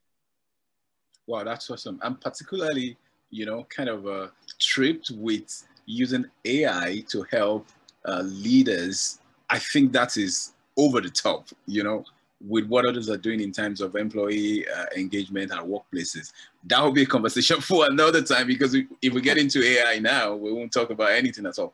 Wow, 1.27 1.43
that's 1.43 1.69
awesome. 1.69 1.99
I'm 2.01 2.15
particularly, 2.15 2.97
you 3.31 3.45
know, 3.45 3.67
kind 3.69 3.89
of 3.89 4.07
uh, 4.07 4.27
tripped 4.59 5.11
with 5.13 5.67
using 5.85 6.25
AI 6.45 7.03
to 7.09 7.23
help 7.29 7.67
uh, 8.05 8.21
leaders. 8.23 9.19
I 9.49 9.59
think 9.59 9.91
that 9.91 10.15
is 10.15 10.53
over 10.77 11.01
the 11.01 11.09
top, 11.09 11.49
you 11.65 11.83
know, 11.83 12.05
with 12.39 12.67
what 12.67 12.87
others 12.87 13.09
are 13.09 13.17
doing 13.17 13.41
in 13.41 13.51
terms 13.51 13.81
of 13.81 13.95
employee 13.97 14.65
uh, 14.69 14.85
engagement 14.95 15.51
at 15.51 15.59
workplaces. 15.59 16.31
That 16.63 16.81
will 16.81 16.93
be 16.93 17.03
a 17.03 17.07
conversation 17.07 17.59
for 17.61 17.87
another 17.89 18.21
time 18.21 18.47
because 18.47 18.73
if 19.01 19.13
we 19.13 19.19
get 19.19 19.37
into 19.37 19.61
AI 19.61 19.99
now, 19.99 20.33
we 20.33 20.53
won't 20.53 20.71
talk 20.71 20.91
about 20.91 21.11
anything 21.11 21.45
at 21.45 21.59
all. 21.59 21.73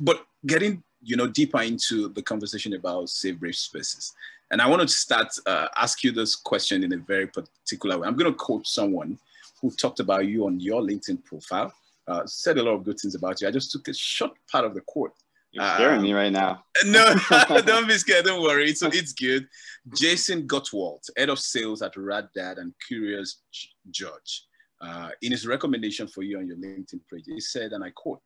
But 0.00 0.26
getting 0.46 0.82
you 1.02 1.16
know 1.16 1.26
deeper 1.26 1.62
into 1.62 2.08
the 2.08 2.22
conversation 2.22 2.74
about 2.74 3.08
safe 3.08 3.38
brave 3.38 3.56
spaces, 3.56 4.12
and 4.50 4.60
I 4.60 4.68
want 4.68 4.82
to 4.82 4.88
start 4.88 5.28
uh, 5.46 5.68
ask 5.76 6.04
you 6.04 6.12
this 6.12 6.36
question 6.36 6.84
in 6.84 6.92
a 6.92 6.98
very 6.98 7.26
particular 7.26 7.98
way. 7.98 8.06
I'm 8.06 8.16
going 8.16 8.30
to 8.30 8.36
quote 8.36 8.66
someone 8.66 9.18
who 9.60 9.70
talked 9.70 10.00
about 10.00 10.26
you 10.26 10.46
on 10.46 10.58
your 10.58 10.80
LinkedIn 10.82 11.24
profile, 11.24 11.72
uh, 12.08 12.24
said 12.26 12.58
a 12.58 12.62
lot 12.62 12.74
of 12.74 12.84
good 12.84 12.98
things 12.98 13.14
about 13.14 13.40
you. 13.40 13.48
I 13.48 13.50
just 13.50 13.70
took 13.70 13.88
a 13.88 13.94
short 13.94 14.32
part 14.50 14.64
of 14.64 14.74
the 14.74 14.80
quote 14.80 15.12
you're 15.52 15.64
scaring 15.74 15.98
um, 15.98 16.02
me 16.02 16.12
right 16.12 16.30
now. 16.30 16.64
no, 16.86 17.14
don't 17.66 17.88
be 17.88 17.98
scared. 17.98 18.24
Don't 18.24 18.42
worry. 18.42 18.72
So 18.74 18.88
it's 18.88 19.12
good. 19.12 19.48
Jason 19.96 20.46
Gottwald, 20.46 21.08
head 21.16 21.28
of 21.28 21.40
sales 21.40 21.82
at 21.82 21.96
Rad 21.96 22.28
Dad 22.34 22.58
and 22.58 22.72
Curious 22.86 23.42
George, 23.90 24.46
uh, 24.80 25.10
in 25.22 25.32
his 25.32 25.46
recommendation 25.46 26.06
for 26.06 26.22
you 26.22 26.38
on 26.38 26.46
your 26.46 26.56
LinkedIn 26.56 27.00
page, 27.12 27.24
he 27.26 27.40
said, 27.40 27.72
and 27.72 27.82
I 27.82 27.90
quote, 27.90 28.20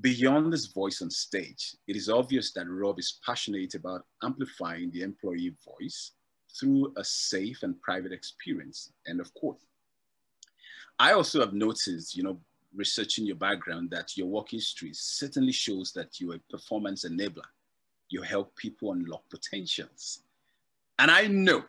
Beyond 0.00 0.52
this 0.52 0.66
voice 0.66 1.02
on 1.02 1.10
stage, 1.10 1.74
it 1.88 1.96
is 1.96 2.08
obvious 2.08 2.52
that 2.52 2.68
Rob 2.68 2.98
is 2.98 3.18
passionate 3.24 3.74
about 3.74 4.06
amplifying 4.22 4.90
the 4.90 5.02
employee 5.02 5.54
voice 5.64 6.12
through 6.58 6.92
a 6.96 7.04
safe 7.04 7.62
and 7.62 7.80
private 7.82 8.12
experience. 8.12 8.92
End 9.08 9.20
of 9.20 9.32
quote. 9.34 9.58
I 10.98 11.12
also 11.12 11.40
have 11.40 11.52
noticed, 11.52 12.16
you 12.16 12.22
know, 12.22 12.38
researching 12.74 13.26
your 13.26 13.36
background 13.36 13.90
that 13.90 14.16
your 14.16 14.26
work 14.26 14.50
history 14.50 14.90
certainly 14.92 15.52
shows 15.52 15.92
that 15.92 16.20
you're 16.20 16.36
a 16.36 16.50
performance 16.50 17.04
enabler. 17.04 17.46
You 18.08 18.22
help 18.22 18.54
people 18.56 18.92
unlock 18.92 19.22
potentials. 19.30 20.22
And 20.98 21.10
I 21.10 21.26
know 21.26 21.64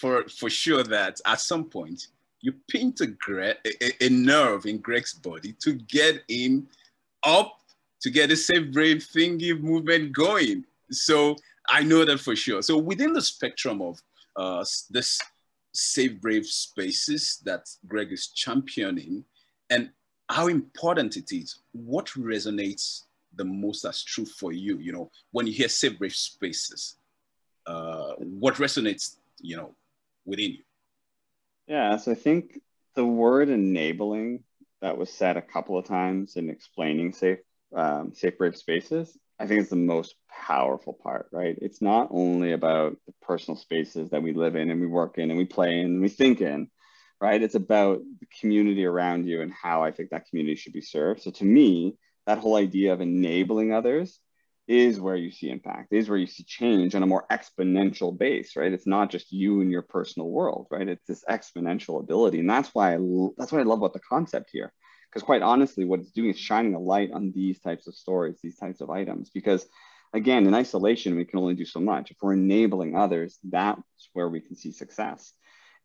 for, 0.00 0.24
for 0.28 0.50
sure 0.50 0.82
that 0.82 1.20
at 1.26 1.40
some 1.40 1.64
point 1.64 2.08
you 2.40 2.54
pinned 2.68 3.00
a, 3.00 3.54
a, 3.66 4.06
a 4.06 4.08
nerve 4.08 4.66
in 4.66 4.78
Greg's 4.78 5.14
body 5.14 5.54
to 5.60 5.74
get 5.74 6.22
him 6.28 6.68
up, 7.24 7.60
to 8.06 8.10
get 8.12 8.28
the 8.28 8.36
safe 8.36 8.70
brave 8.70 8.98
thingy 8.98 9.60
movement 9.60 10.12
going. 10.12 10.64
So 10.92 11.34
I 11.68 11.82
know 11.82 12.04
that 12.04 12.20
for 12.20 12.36
sure. 12.36 12.62
So 12.62 12.78
within 12.78 13.12
the 13.12 13.20
spectrum 13.20 13.82
of 13.82 14.00
uh, 14.36 14.64
this 14.90 15.20
safe 15.72 16.20
brave 16.20 16.46
spaces 16.46 17.42
that 17.44 17.68
Greg 17.88 18.12
is 18.12 18.28
championing, 18.28 19.24
and 19.70 19.90
how 20.28 20.46
important 20.46 21.16
it 21.16 21.32
is, 21.32 21.58
what 21.72 22.06
resonates 22.16 23.02
the 23.34 23.44
most 23.44 23.84
as 23.84 24.04
true 24.04 24.24
for 24.24 24.52
you, 24.52 24.78
you 24.78 24.92
know, 24.92 25.10
when 25.32 25.48
you 25.48 25.52
hear 25.52 25.68
safe 25.68 25.98
brave 25.98 26.14
spaces, 26.14 26.98
uh, 27.66 28.12
what 28.18 28.54
resonates, 28.54 29.16
you 29.40 29.56
know, 29.56 29.74
within 30.24 30.52
you? 30.52 30.62
Yeah, 31.66 31.96
so 31.96 32.12
I 32.12 32.14
think 32.14 32.60
the 32.94 33.04
word 33.04 33.48
enabling 33.48 34.44
that 34.80 34.96
was 34.96 35.10
said 35.10 35.36
a 35.36 35.42
couple 35.42 35.76
of 35.76 35.86
times 35.86 36.36
in 36.36 36.50
explaining 36.50 37.12
safe, 37.12 37.38
um, 37.76 38.12
safe 38.14 38.38
brave 38.38 38.56
spaces, 38.56 39.16
I 39.38 39.46
think 39.46 39.60
is 39.60 39.68
the 39.68 39.76
most 39.76 40.14
powerful 40.30 40.94
part, 40.94 41.28
right? 41.30 41.56
It's 41.60 41.82
not 41.82 42.08
only 42.10 42.52
about 42.52 42.96
the 43.06 43.12
personal 43.22 43.56
spaces 43.56 44.10
that 44.10 44.22
we 44.22 44.32
live 44.32 44.56
in 44.56 44.70
and 44.70 44.80
we 44.80 44.86
work 44.86 45.18
in 45.18 45.30
and 45.30 45.38
we 45.38 45.44
play 45.44 45.78
in 45.78 45.86
and 45.86 46.00
we 46.00 46.08
think 46.08 46.40
in, 46.40 46.68
right? 47.20 47.42
It's 47.42 47.54
about 47.54 48.00
the 48.20 48.26
community 48.40 48.86
around 48.86 49.26
you 49.26 49.42
and 49.42 49.52
how 49.52 49.84
I 49.84 49.92
think 49.92 50.10
that 50.10 50.26
community 50.28 50.56
should 50.56 50.72
be 50.72 50.80
served. 50.80 51.22
So 51.22 51.30
to 51.32 51.44
me, 51.44 51.96
that 52.26 52.38
whole 52.38 52.56
idea 52.56 52.92
of 52.92 53.00
enabling 53.00 53.72
others 53.72 54.18
is 54.66 54.98
where 54.98 55.14
you 55.14 55.30
see 55.30 55.48
impact, 55.48 55.92
is 55.92 56.08
where 56.08 56.18
you 56.18 56.26
see 56.26 56.42
change 56.42 56.94
on 56.94 57.02
a 57.02 57.06
more 57.06 57.24
exponential 57.30 58.16
base, 58.16 58.56
right? 58.56 58.72
It's 58.72 58.86
not 58.86 59.10
just 59.10 59.30
you 59.30 59.60
and 59.60 59.70
your 59.70 59.82
personal 59.82 60.28
world, 60.28 60.66
right? 60.70 60.88
It's 60.88 61.06
this 61.06 61.24
exponential 61.28 62.00
ability. 62.00 62.40
And 62.40 62.50
that's 62.50 62.70
why 62.74 62.94
I, 62.94 62.98
that's 63.36 63.52
what 63.52 63.60
I 63.60 63.64
love 63.64 63.78
about 63.78 63.92
the 63.92 64.00
concept 64.00 64.50
here. 64.52 64.72
Because 65.10 65.22
quite 65.22 65.42
honestly, 65.42 65.84
what 65.84 66.00
it's 66.00 66.12
doing 66.12 66.30
is 66.30 66.38
shining 66.38 66.74
a 66.74 66.80
light 66.80 67.10
on 67.12 67.32
these 67.34 67.60
types 67.60 67.86
of 67.86 67.94
stories, 67.94 68.38
these 68.42 68.58
types 68.58 68.80
of 68.80 68.90
items. 68.90 69.30
Because 69.30 69.66
again, 70.12 70.46
in 70.46 70.54
isolation, 70.54 71.16
we 71.16 71.24
can 71.24 71.38
only 71.38 71.54
do 71.54 71.64
so 71.64 71.80
much. 71.80 72.10
If 72.10 72.18
we're 72.20 72.34
enabling 72.34 72.96
others, 72.96 73.38
that's 73.44 73.82
where 74.12 74.28
we 74.28 74.40
can 74.40 74.56
see 74.56 74.72
success 74.72 75.32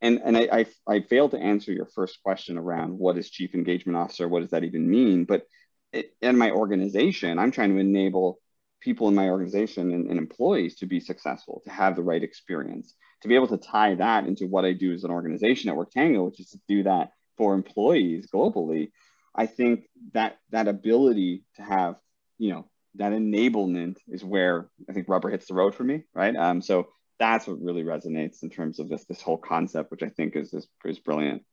and 0.02 0.22
and 0.24 0.38
I, 0.38 0.48
I, 0.52 0.66
I 0.88 1.02
failed 1.02 1.32
to 1.32 1.40
answer 1.40 1.72
your 1.72 1.86
first 1.86 2.22
question 2.24 2.58
around 2.58 2.98
what 2.98 3.18
is 3.18 3.30
chief 3.30 3.54
engagement 3.54 3.98
officer 3.98 4.28
what 4.28 4.42
does 4.42 4.52
that 4.52 4.64
even 4.64 4.90
mean 4.90 5.26
but 5.26 5.46
it, 5.94 6.14
in 6.22 6.38
my 6.38 6.52
organization 6.52 7.40
i'm 7.40 7.52
trying 7.52 7.74
to 7.74 7.80
enable 7.80 8.40
people 8.80 9.08
in 9.08 9.16
my 9.16 9.30
organization 9.30 9.92
and, 9.92 10.10
and, 10.10 10.18
employees 10.18 10.76
to 10.76 10.88
be 10.88 11.00
successful 11.00 11.62
to 11.64 11.70
have 11.70 11.96
the 11.96 12.02
right 12.02 12.24
experience 12.24 12.96
to 13.22 13.28
be 13.28 13.36
able 13.36 13.48
to 13.48 13.58
tie 13.58 13.96
that 13.96 14.26
into 14.26 14.48
what 14.48 14.66
i 14.66 14.74
do 14.74 14.94
as 14.94 15.04
an 15.04 15.12
organization 15.12 15.70
at 15.70 15.76
worktango 15.76 16.26
which 16.26 16.40
is 16.40 16.50
to 16.50 16.60
do 16.68 16.84
that 16.84 17.12
for 17.38 17.54
employees 17.54 18.28
globally 18.34 18.92
i 19.36 19.46
think 19.46 19.90
that 20.14 20.38
that 20.52 20.68
ability 20.68 21.44
to 21.56 21.62
have 21.62 21.96
you 22.38 22.52
know 22.52 22.68
that 22.96 23.14
enablement 23.14 23.98
is 24.08 24.24
where 24.24 24.70
i 24.90 24.94
think 24.94 25.08
rubber 25.08 25.30
hits 25.30 25.48
the 25.48 25.54
road 25.54 25.74
for 25.74 25.84
me 25.84 26.04
right 26.14 26.36
um, 26.36 26.62
so 26.62 26.88
that's 27.22 27.46
what 27.46 27.62
really 27.62 27.84
resonates 27.84 28.42
in 28.42 28.50
terms 28.50 28.80
of 28.80 28.90
this 28.90 29.06
this 29.06 29.22
whole 29.22 29.38
concept, 29.38 29.92
which 29.92 30.02
I 30.02 30.10
think 30.10 30.36
is 30.36 30.54
is, 30.56 30.68
is 30.84 30.98
brilliant. 30.98 31.44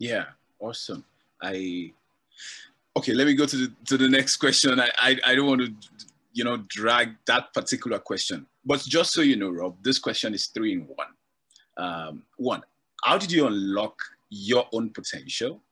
Yeah, 0.00 0.24
awesome. 0.58 1.04
I 1.40 1.92
okay. 2.96 3.14
Let 3.14 3.28
me 3.28 3.34
go 3.34 3.46
to 3.46 3.56
the 3.56 3.72
to 3.86 3.96
the 3.96 4.08
next 4.08 4.38
question. 4.38 4.80
I 4.80 4.90
I, 4.98 5.10
I 5.24 5.34
don't 5.36 5.46
want 5.46 5.60
to 5.60 5.72
you 6.32 6.42
know 6.42 6.56
drag 6.68 7.10
that 7.26 7.54
particular 7.54 8.00
question, 8.00 8.46
but 8.64 8.80
just 8.80 9.12
so 9.12 9.20
you 9.20 9.36
know, 9.36 9.50
Rob, 9.50 9.76
this 9.80 10.00
question 10.00 10.34
is 10.34 10.48
three 10.48 10.72
in 10.72 10.80
one. 10.80 11.12
Um, 11.76 12.24
one, 12.36 12.62
how 13.04 13.18
did 13.18 13.30
you 13.30 13.46
unlock 13.46 13.94
your 14.28 14.66
own 14.72 14.90
potential? 14.90 15.62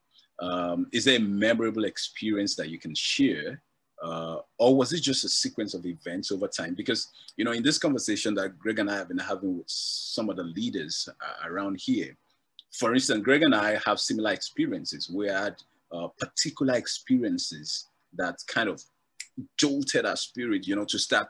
Um, 0.41 0.87
is 0.93 1.05
there 1.05 1.17
a 1.17 1.21
memorable 1.21 1.85
experience 1.85 2.57
that 2.57 2.71
you 2.71 2.79
can 2.79 2.95
share? 2.95 3.61
uh, 4.03 4.39
or 4.59 4.77
was 4.77 4.93
it 4.93 5.01
just 5.01 5.25
a 5.25 5.29
sequence 5.29 5.75
of 5.75 5.85
events 5.85 6.33
over 6.33 6.49
time? 6.49 6.75
Because 6.75 7.09
you 7.37 7.45
know, 7.45 7.53
in 7.53 7.63
this 7.63 7.79
conversation 7.79 8.35
that 8.35 8.59
Greg 8.59 8.79
and 8.79 8.91
I 8.91 8.97
have 8.97 9.09
been 9.09 9.19
having 9.19 9.59
with 9.59 9.69
some 9.69 10.31
of 10.31 10.37
the 10.37 10.43
leaders 10.43 11.09
uh, 11.09 11.49
around 11.49 11.79
here, 11.81 12.17
for 12.73 12.95
instance, 12.95 13.23
Greg 13.23 13.43
and 13.43 13.55
I 13.55 13.79
have 13.85 14.01
similar 14.01 14.33
experiences. 14.33 15.11
We 15.11 15.29
had 15.29 15.57
uh, 15.93 16.09
particular 16.19 16.75
experiences 16.75 17.89
that 18.15 18.37
kind 18.47 18.69
of 18.69 18.83
jolted 19.57 20.07
our 20.07 20.17
spirit, 20.17 20.67
you 20.67 20.77
know, 20.77 20.85
to 20.87 20.99
start 20.99 21.29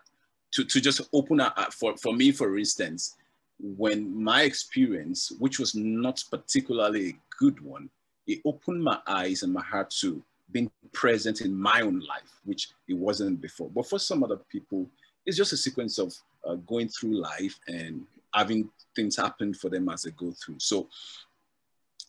to, 0.52 0.64
to 0.64 0.81
just 0.81 1.00
open 1.12 1.40
our, 1.40 1.52
for, 1.71 1.97
for 1.97 2.12
me, 2.12 2.33
for 2.33 2.59
instance, 2.59 3.17
when 3.61 4.23
my 4.23 4.43
experience, 4.43 5.33
which 5.38 5.59
was 5.59 5.75
not 5.75 6.23
particularly 6.31 7.11
a 7.11 7.19
good 7.38 7.61
one, 7.61 7.88
it 8.27 8.41
opened 8.45 8.83
my 8.83 8.99
eyes 9.07 9.43
and 9.43 9.53
my 9.53 9.62
heart 9.62 9.91
to 10.00 10.23
being 10.53 10.71
present 10.93 11.41
in 11.41 11.55
my 11.55 11.81
own 11.81 12.00
life, 12.00 12.41
which 12.45 12.71
it 12.89 12.95
wasn't 12.95 13.41
before. 13.41 13.71
But 13.71 13.89
for 13.89 13.99
some 13.99 14.25
other 14.25 14.37
people, 14.37 14.87
it's 15.25 15.37
just 15.37 15.53
a 15.53 15.57
sequence 15.57 15.99
of 15.99 16.12
uh, 16.45 16.55
going 16.55 16.89
through 16.89 17.21
life 17.21 17.59
and 17.69 18.05
having 18.35 18.69
things 18.97 19.17
happen 19.17 19.55
for 19.55 19.69
them 19.69 19.89
as 19.89 20.03
they 20.03 20.11
go 20.12 20.33
through. 20.33 20.59
So, 20.59 20.89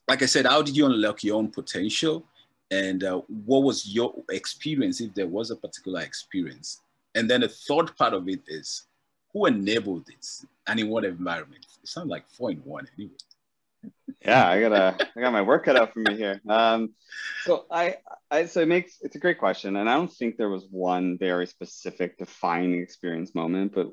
like 0.08 0.22
I 0.22 0.26
said, 0.26 0.46
how 0.46 0.62
did 0.62 0.76
you 0.76 0.86
unlock 0.86 1.24
your 1.24 1.38
own 1.38 1.50
potential? 1.50 2.24
And 2.70 3.04
uh, 3.04 3.22
what 3.46 3.64
was 3.64 3.88
your 3.88 4.14
experience, 4.30 5.02
if 5.02 5.14
there 5.14 5.28
was 5.28 5.52
a 5.52 5.56
particular 5.56 6.02
experience? 6.02 6.82
And 7.16 7.30
then 7.30 7.42
the 7.42 7.50
third 7.50 7.96
part 7.98 8.14
of 8.14 8.28
it 8.30 8.42
is 8.48 8.84
who 9.34 9.46
enabled 9.46 10.08
it 10.10 10.26
and 10.68 10.80
in 10.80 10.90
what 10.90 11.04
environment? 11.04 11.66
It 11.84 11.90
sounds 11.90 12.10
like 12.10 12.28
four 12.30 12.52
in 12.52 12.58
one 12.60 12.88
anyway 12.98 13.12
yeah, 14.24 14.48
I 14.48 14.60
gotta, 14.62 15.10
I 15.16 15.22
got 15.22 15.34
my 15.34 15.42
work 15.42 15.66
cut 15.66 15.76
out 15.76 15.94
for 15.94 16.00
me 16.00 16.16
here. 16.16 16.40
Um, 16.48 16.94
so 17.44 17.66
I, 17.72 17.96
I, 18.30 18.46
so 18.46 18.62
it 18.62 18.68
makes 18.68 18.98
it's 19.02 19.16
a 19.16 19.20
great 19.20 19.40
question, 19.40 19.76
and 19.76 19.90
I 19.90 19.96
don't 19.96 20.12
think 20.12 20.38
there 20.38 20.50
was 20.50 20.68
one 20.70 21.18
very 21.18 21.48
specific 21.48 22.18
defining 22.18 22.82
experience 22.82 23.34
moment, 23.34 23.74
but 23.74 23.88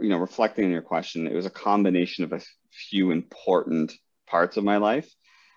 you 0.00 0.08
know, 0.08 0.16
reflecting 0.16 0.64
on 0.64 0.70
your 0.70 0.82
question, 0.82 1.26
it 1.26 1.34
was 1.34 1.46
a 1.46 1.50
combination 1.50 2.24
of 2.24 2.32
a 2.32 2.40
few 2.88 3.10
important 3.10 3.92
parts 4.26 4.56
of 4.56 4.64
my 4.64 4.78
life, 4.78 5.10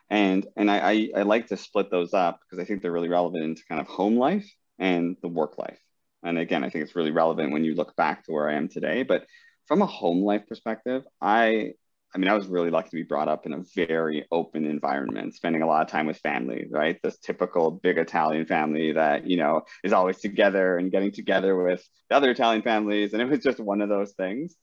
and 0.10 0.46
and 0.58 0.70
I, 0.70 0.80
I, 0.80 1.10
I 1.18 1.22
like 1.24 1.48
to 1.48 1.58
split 1.58 1.90
those 1.90 2.14
up 2.14 2.40
because 2.42 2.62
I 2.62 2.68
think 2.68 2.82
they're 2.82 2.92
really 2.92 3.10
relevant 3.10 3.44
into 3.44 3.64
kind 3.70 3.80
of 3.80 3.88
home 3.88 4.18
life 4.18 4.50
and 4.78 5.16
the 5.22 5.30
work 5.30 5.58
life. 5.58 5.80
And 6.24 6.38
again, 6.38 6.64
I 6.64 6.70
think 6.70 6.84
it's 6.84 6.96
really 6.96 7.12
relevant 7.12 7.54
when 7.54 7.64
you 7.64 7.76
look 7.76 7.96
back 7.96 8.26
to 8.26 8.32
where 8.32 8.50
I 8.50 8.56
am 8.56 8.68
today. 8.68 9.04
But 9.04 9.26
from 9.68 9.82
a 9.82 9.86
home 9.86 10.24
life 10.24 10.48
perspective, 10.48 11.04
I 11.22 11.74
I 12.16 12.20
mean, 12.20 12.30
I 12.30 12.34
was 12.34 12.48
really 12.48 12.70
lucky 12.70 12.90
to 12.90 12.96
be 12.96 13.04
brought 13.04 13.28
up 13.28 13.46
in 13.46 13.54
a 13.54 13.64
very 13.76 14.26
open 14.32 14.66
environment, 14.66 15.36
spending 15.36 15.62
a 15.62 15.68
lot 15.68 15.82
of 15.82 15.90
time 15.90 16.08
with 16.08 16.18
family, 16.18 16.66
right? 16.70 16.98
This 17.04 17.18
typical 17.18 17.70
big 17.70 17.98
Italian 17.98 18.46
family 18.46 18.94
that, 18.94 19.28
you 19.28 19.38
know, 19.38 19.64
is 19.84 19.94
always 19.94 20.18
together 20.20 20.78
and 20.78 20.92
getting 20.92 21.12
together 21.12 21.56
with 21.56 21.86
the 22.10 22.16
other 22.16 22.32
Italian 22.32 22.62
families. 22.62 23.14
And 23.14 23.22
it 23.22 23.30
was 23.30 23.44
just 23.44 23.60
one 23.60 23.82
of 23.82 23.90
those 23.90 24.14
things. 24.14 24.56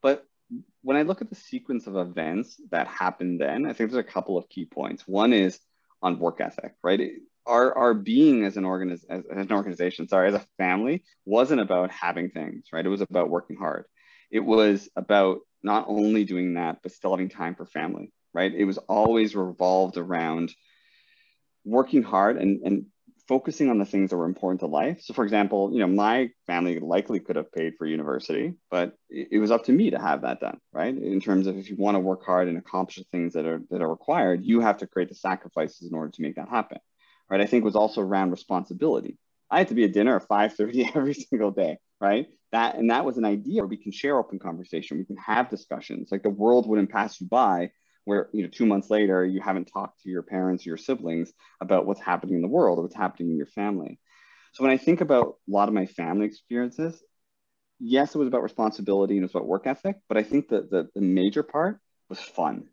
But 0.00 0.24
when 0.82 0.96
I 0.96 1.02
look 1.02 1.22
at 1.22 1.28
the 1.28 1.36
sequence 1.36 1.86
of 1.86 1.96
events 1.96 2.60
that 2.70 2.86
happened 2.86 3.40
then, 3.40 3.66
I 3.66 3.72
think 3.72 3.90
there's 3.90 4.04
a 4.04 4.08
couple 4.08 4.38
of 4.38 4.48
key 4.48 4.64
points. 4.64 5.02
One 5.06 5.32
is 5.32 5.58
on 6.02 6.18
work 6.18 6.40
ethic, 6.40 6.74
right? 6.82 7.00
Our, 7.46 7.76
our 7.76 7.94
being 7.94 8.44
as 8.44 8.56
an, 8.56 8.64
organiz- 8.64 9.04
as 9.10 9.24
an 9.28 9.52
organization, 9.52 10.06
sorry, 10.06 10.28
as 10.28 10.34
a 10.34 10.46
family, 10.56 11.02
wasn't 11.24 11.60
about 11.60 11.90
having 11.90 12.30
things, 12.30 12.66
right? 12.72 12.86
It 12.86 12.90
was 12.90 13.00
about 13.00 13.28
working 13.28 13.56
hard. 13.56 13.86
It 14.30 14.40
was 14.40 14.88
about 14.94 15.40
not 15.62 15.86
only 15.88 16.24
doing 16.24 16.54
that, 16.54 16.78
but 16.82 16.92
still 16.92 17.12
having 17.12 17.28
time 17.28 17.54
for 17.54 17.66
family, 17.66 18.12
right? 18.34 18.52
It 18.52 18.64
was 18.64 18.78
always 18.78 19.34
revolved 19.34 19.96
around 19.96 20.54
working 21.64 22.02
hard 22.02 22.36
and, 22.38 22.60
and 22.64 22.86
focusing 23.28 23.70
on 23.70 23.78
the 23.78 23.84
things 23.84 24.10
that 24.10 24.16
were 24.16 24.26
important 24.26 24.60
to 24.60 24.66
life. 24.66 25.00
So, 25.00 25.14
for 25.14 25.24
example, 25.24 25.72
you 25.72 25.78
know, 25.78 25.86
my 25.86 26.30
family 26.46 26.78
likely 26.80 27.20
could 27.20 27.36
have 27.36 27.52
paid 27.52 27.74
for 27.78 27.86
university, 27.86 28.54
but 28.70 28.94
it, 29.08 29.38
was 29.38 29.50
up 29.50 29.64
to 29.64 29.72
me 29.72 29.90
to 29.90 29.98
have 29.98 30.22
that 30.22 30.40
done, 30.40 30.58
right? 30.72 30.94
In 30.94 31.20
terms 31.20 31.46
of 31.46 31.56
if 31.56 31.70
you 31.70 31.76
want 31.76 31.94
to 31.94 32.00
work 32.00 32.24
hard 32.24 32.48
and 32.48 32.58
accomplish 32.58 32.96
the 32.96 33.04
things 33.04 33.34
that 33.34 33.46
are 33.46 33.62
that 33.70 33.80
are 33.80 33.88
required, 33.88 34.44
you 34.44 34.60
have 34.60 34.78
to 34.78 34.86
create 34.86 35.08
the 35.08 35.14
sacrifices 35.14 35.88
in 35.88 35.94
order 35.94 36.10
to 36.10 36.22
make 36.22 36.36
that 36.36 36.48
happen, 36.48 36.78
right? 37.30 37.40
I 37.40 37.46
think 37.46 37.64
was 37.64 37.76
also 37.76 38.00
around 38.00 38.32
responsibility. 38.32 39.18
I 39.50 39.58
had 39.58 39.68
to 39.68 39.74
be 39.74 39.84
at 39.84 39.92
dinner 39.92 40.16
at 40.16 40.28
5:30 40.28 40.90
every 40.96 41.14
single 41.14 41.52
day, 41.52 41.78
right? 42.02 42.26
that 42.52 42.76
and 42.76 42.90
that 42.90 43.04
was 43.04 43.16
an 43.16 43.24
idea 43.24 43.62
where 43.62 43.66
we 43.66 43.76
can 43.76 43.92
share 43.92 44.18
open 44.18 44.38
conversation. 44.38 44.98
We 44.98 45.04
can 45.04 45.16
have 45.16 45.50
discussions. 45.50 46.12
Like 46.12 46.22
the 46.22 46.30
world 46.30 46.68
wouldn't 46.68 46.90
pass 46.90 47.20
you 47.20 47.26
by 47.26 47.72
where 48.04 48.28
you 48.32 48.42
know 48.42 48.48
two 48.48 48.66
months 48.66 48.90
later 48.90 49.24
you 49.24 49.40
haven't 49.40 49.70
talked 49.72 50.02
to 50.02 50.10
your 50.10 50.22
parents 50.22 50.66
or 50.66 50.70
your 50.70 50.76
siblings 50.76 51.32
about 51.60 51.86
what's 51.86 52.00
happening 52.00 52.36
in 52.36 52.42
the 52.42 52.48
world 52.48 52.78
or 52.78 52.82
what's 52.82 52.94
happening 52.94 53.30
in 53.30 53.36
your 53.36 53.46
family. 53.46 53.98
So 54.52 54.62
when 54.62 54.72
i 54.72 54.76
think 54.76 55.00
about 55.00 55.36
a 55.48 55.50
lot 55.50 55.68
of 55.68 55.74
my 55.74 55.86
family 55.86 56.26
experiences 56.26 57.02
yes 57.80 58.14
it 58.14 58.18
was 58.18 58.28
about 58.28 58.42
responsibility 58.42 59.14
and 59.14 59.22
it 59.22 59.24
was 59.24 59.34
about 59.34 59.46
work 59.46 59.66
ethic 59.66 59.96
but 60.08 60.18
i 60.18 60.22
think 60.22 60.48
that 60.50 60.70
the, 60.70 60.88
the 60.94 61.00
major 61.00 61.42
part 61.42 61.80
was 62.10 62.20
fun. 62.20 62.68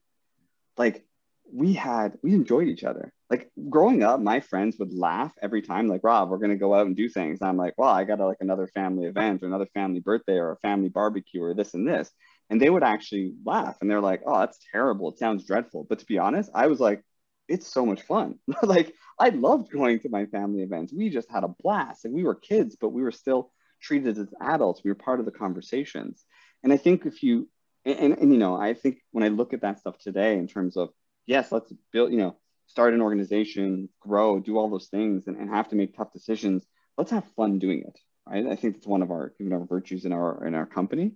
Like 0.78 1.06
we 1.54 1.74
had 1.74 2.18
we 2.24 2.34
enjoyed 2.34 2.68
each 2.68 2.84
other. 2.84 3.12
Like 3.30 3.52
growing 3.70 4.04
up 4.04 4.20
my 4.20 4.40
friends 4.40 4.78
would 4.80 4.94
laugh 4.94 5.32
every 5.42 5.62
time 5.62 5.88
like 5.88 6.02
rob 6.04 6.30
we're 6.30 6.40
to 6.40 6.56
go 6.56 6.74
out 6.74 6.88
and 6.88 6.96
do 6.96 7.10
things. 7.10 7.40
And 7.42 7.50
i'm 7.50 7.58
like 7.58 7.74
well 7.78 7.90
i 7.90 8.04
got 8.04 8.20
like 8.20 8.38
another 8.40 8.68
family 8.68 9.06
event 9.06 9.44
or 9.44 9.48
another 9.48 9.68
family 9.74 10.00
birthday 10.00 10.38
or 10.38 10.52
a 10.52 10.58
family 10.58 10.90
barbecue 10.90 11.44
or 11.44 11.54
this 11.54 11.74
and 11.74 11.88
this. 11.88 12.12
And 12.50 12.60
they 12.60 12.70
would 12.70 12.84
actually 12.84 13.34
laugh 13.46 13.78
and 13.82 13.90
they're 13.90 14.02
like 14.02 14.22
oh 14.26 14.40
that's 14.40 14.60
terrible. 14.72 15.12
It 15.12 15.20
sounds 15.20 15.46
dreadful. 15.46 15.86
But 15.90 16.00
to 16.00 16.06
be 16.06 16.18
honest 16.18 16.50
i 16.54 16.68
was 16.68 16.80
like 16.80 17.04
it's 17.48 17.68
so 17.68 17.86
much 17.86 18.02
fun. 18.04 18.36
Like 18.64 18.94
i 19.20 19.30
loved 19.30 19.72
going 19.72 20.00
to 20.02 20.10
my 20.10 20.26
family 20.28 20.64
events. 20.64 20.94
We 20.94 21.10
just 21.10 21.30
had 21.30 21.44
a 21.44 21.56
blast 21.64 22.06
and 22.06 22.14
we 22.14 22.24
were 22.24 22.36
kids 22.36 22.78
but 22.80 22.90
we 22.90 23.04
were 23.04 23.12
still 23.12 23.52
treated 23.82 24.18
as 24.18 24.28
adults. 24.42 24.82
We 24.84 24.92
were 24.92 24.96
part 24.96 25.20
of 25.20 25.26
the 25.26 25.32
conversations. 25.32 26.26
And 26.64 26.74
i 26.74 26.78
think 26.78 27.06
if 27.06 27.24
you 27.24 27.50
and, 27.86 28.18
and 28.18 28.32
you 28.32 28.38
know 28.38 28.56
i 28.56 28.74
think 28.74 28.98
when 29.12 29.24
i 29.24 29.30
look 29.30 29.54
at 29.54 29.62
that 29.62 29.80
stuff 29.80 29.98
today 29.98 30.38
in 30.38 30.48
terms 30.48 30.78
of 30.78 30.90
yes, 31.30 31.52
let's 31.52 31.72
build, 31.94 32.12
you 32.12 32.18
know, 32.18 32.36
start 32.66 32.94
an 32.94 33.02
organization, 33.02 33.88
grow, 34.02 34.40
do 34.40 34.58
all 34.58 34.70
those 34.70 34.88
things, 34.88 35.28
and, 35.28 35.38
and 35.38 35.50
have 35.50 35.70
to 35.70 35.76
make 35.76 35.96
tough 35.96 36.12
decisions. 36.12 36.66
Let's 36.98 37.12
have 37.12 37.24
fun 37.38 37.60
doing 37.60 37.84
it. 37.88 37.98
Right. 38.28 38.46
I 38.46 38.56
think 38.56 38.78
it's 38.78 38.88
one 38.88 39.02
of 39.02 39.12
our 39.12 39.34
even 39.40 39.54
our 39.54 39.66
virtues 39.66 40.06
in 40.06 40.12
our 40.12 40.46
in 40.46 40.54
our 40.54 40.66
company. 40.66 41.14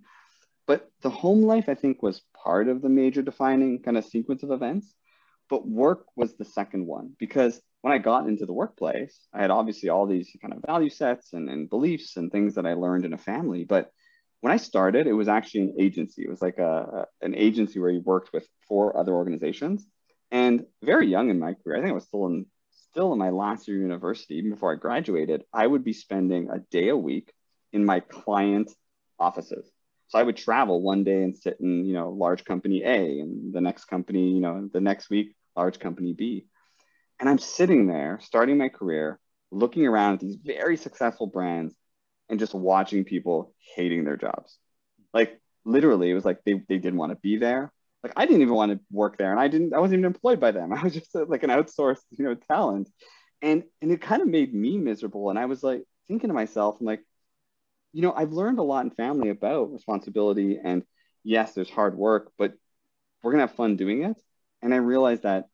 But 0.66 0.88
the 1.02 1.10
home 1.10 1.42
life, 1.42 1.68
I 1.68 1.74
think, 1.74 2.02
was 2.02 2.22
part 2.42 2.68
of 2.68 2.80
the 2.80 2.88
major 2.88 3.22
defining 3.22 3.82
kind 3.82 3.98
of 3.98 4.04
sequence 4.04 4.42
of 4.42 4.50
events. 4.50 4.94
But 5.50 5.68
work 5.68 6.06
was 6.16 6.34
the 6.34 6.44
second 6.44 6.86
one 6.86 7.14
because 7.18 7.60
when 7.82 7.92
I 7.92 7.98
got 7.98 8.26
into 8.28 8.46
the 8.46 8.52
workplace, 8.52 9.16
I 9.32 9.42
had 9.42 9.50
obviously 9.50 9.90
all 9.90 10.06
these 10.06 10.34
kind 10.40 10.54
of 10.54 10.62
value 10.66 10.90
sets 10.90 11.34
and, 11.34 11.50
and 11.50 11.68
beliefs 11.68 12.16
and 12.16 12.32
things 12.32 12.54
that 12.54 12.66
I 12.66 12.74
learned 12.74 13.04
in 13.04 13.12
a 13.12 13.18
family. 13.18 13.64
But 13.64 13.90
when 14.40 14.52
I 14.52 14.56
started, 14.56 15.06
it 15.06 15.12
was 15.12 15.28
actually 15.28 15.62
an 15.62 15.74
agency. 15.78 16.22
It 16.22 16.30
was 16.30 16.42
like 16.42 16.58
a, 16.58 17.06
an 17.20 17.34
agency 17.34 17.78
where 17.78 17.90
you 17.90 18.00
worked 18.00 18.32
with 18.32 18.48
four 18.66 18.96
other 18.96 19.12
organizations. 19.12 19.86
And 20.34 20.66
very 20.82 21.06
young 21.06 21.30
in 21.30 21.38
my 21.38 21.54
career, 21.54 21.76
I 21.76 21.80
think 21.80 21.92
I 21.92 21.94
was 21.94 22.06
still 22.06 22.26
in 22.26 22.46
still 22.90 23.12
in 23.12 23.20
my 23.20 23.30
last 23.30 23.68
year 23.68 23.76
of 23.76 23.82
university, 23.82 24.34
even 24.34 24.50
before 24.50 24.72
I 24.72 24.76
graduated, 24.76 25.44
I 25.52 25.64
would 25.64 25.84
be 25.84 25.92
spending 25.92 26.50
a 26.50 26.58
day 26.58 26.88
a 26.88 26.96
week 26.96 27.32
in 27.72 27.84
my 27.84 28.00
client 28.00 28.68
offices. 29.16 29.70
So 30.08 30.18
I 30.18 30.24
would 30.24 30.36
travel 30.36 30.82
one 30.82 31.04
day 31.04 31.22
and 31.22 31.36
sit 31.36 31.58
in, 31.60 31.84
you 31.84 31.92
know, 31.94 32.10
large 32.10 32.44
company 32.44 32.82
A 32.82 33.20
and 33.20 33.54
the 33.54 33.60
next 33.60 33.84
company, 33.84 34.32
you 34.32 34.40
know, 34.40 34.68
the 34.72 34.80
next 34.80 35.08
week, 35.08 35.36
large 35.56 35.78
company 35.78 36.14
B. 36.14 36.46
And 37.20 37.28
I'm 37.28 37.38
sitting 37.38 37.86
there 37.86 38.18
starting 38.20 38.58
my 38.58 38.70
career, 38.70 39.20
looking 39.52 39.86
around 39.86 40.14
at 40.14 40.20
these 40.20 40.36
very 40.36 40.76
successful 40.76 41.28
brands 41.28 41.76
and 42.28 42.40
just 42.40 42.54
watching 42.54 43.04
people 43.04 43.54
hating 43.76 44.02
their 44.02 44.16
jobs. 44.16 44.58
Like 45.12 45.40
literally, 45.64 46.10
it 46.10 46.14
was 46.14 46.24
like 46.24 46.42
they, 46.44 46.54
they 46.68 46.78
didn't 46.78 46.98
want 46.98 47.12
to 47.12 47.18
be 47.22 47.36
there 47.36 47.72
like 48.04 48.12
I 48.16 48.26
didn't 48.26 48.42
even 48.42 48.54
want 48.54 48.70
to 48.70 48.80
work 48.92 49.18
there 49.18 49.32
and 49.32 49.40
I 49.40 49.48
didn't 49.48 49.74
I 49.74 49.80
wasn't 49.80 50.00
even 50.00 50.04
employed 50.04 50.38
by 50.38 50.52
them. 50.52 50.72
I 50.78 50.82
was 50.82 50.94
just 50.94 51.14
a, 51.16 51.24
like 51.24 51.42
an 51.42 51.50
outsourced, 51.50 52.04
you 52.10 52.24
know, 52.24 52.34
talent. 52.34 52.88
And 53.42 53.64
and 53.82 53.90
it 53.90 54.00
kind 54.00 54.22
of 54.22 54.28
made 54.28 54.54
me 54.54 54.78
miserable 54.78 55.30
and 55.30 55.38
I 55.38 55.46
was 55.46 55.62
like 55.62 55.82
thinking 56.06 56.28
to 56.28 56.34
myself 56.34 56.76
I'm 56.80 56.86
like 56.86 57.02
you 57.92 58.02
know, 58.02 58.12
I've 58.12 58.32
learned 58.32 58.58
a 58.58 58.62
lot 58.62 58.84
in 58.84 58.90
family 58.90 59.30
about 59.30 59.72
responsibility 59.72 60.58
and 60.62 60.82
yes, 61.22 61.54
there's 61.54 61.70
hard 61.70 61.96
work, 61.96 62.32
but 62.36 62.52
we're 63.22 63.32
going 63.32 63.40
to 63.40 63.46
have 63.46 63.56
fun 63.56 63.76
doing 63.76 64.02
it. 64.02 64.20
And 64.62 64.74
I 64.74 64.78
realized 64.78 65.22
that 65.22 65.46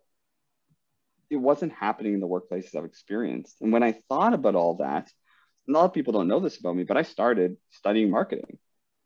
it 1.28 1.36
wasn't 1.36 1.72
happening 1.72 2.14
in 2.14 2.20
the 2.20 2.26
workplaces 2.26 2.74
I've 2.74 2.86
experienced. 2.86 3.56
And 3.60 3.72
when 3.72 3.82
I 3.82 3.92
thought 4.08 4.32
about 4.34 4.54
all 4.54 4.76
that, 4.76 5.10
a 5.68 5.72
lot 5.72 5.84
of 5.84 5.92
people 5.92 6.14
don't 6.14 6.28
know 6.28 6.40
this 6.40 6.58
about 6.58 6.76
me, 6.76 6.84
but 6.84 6.96
I 6.96 7.02
started 7.02 7.56
studying 7.70 8.10
marketing, 8.10 8.58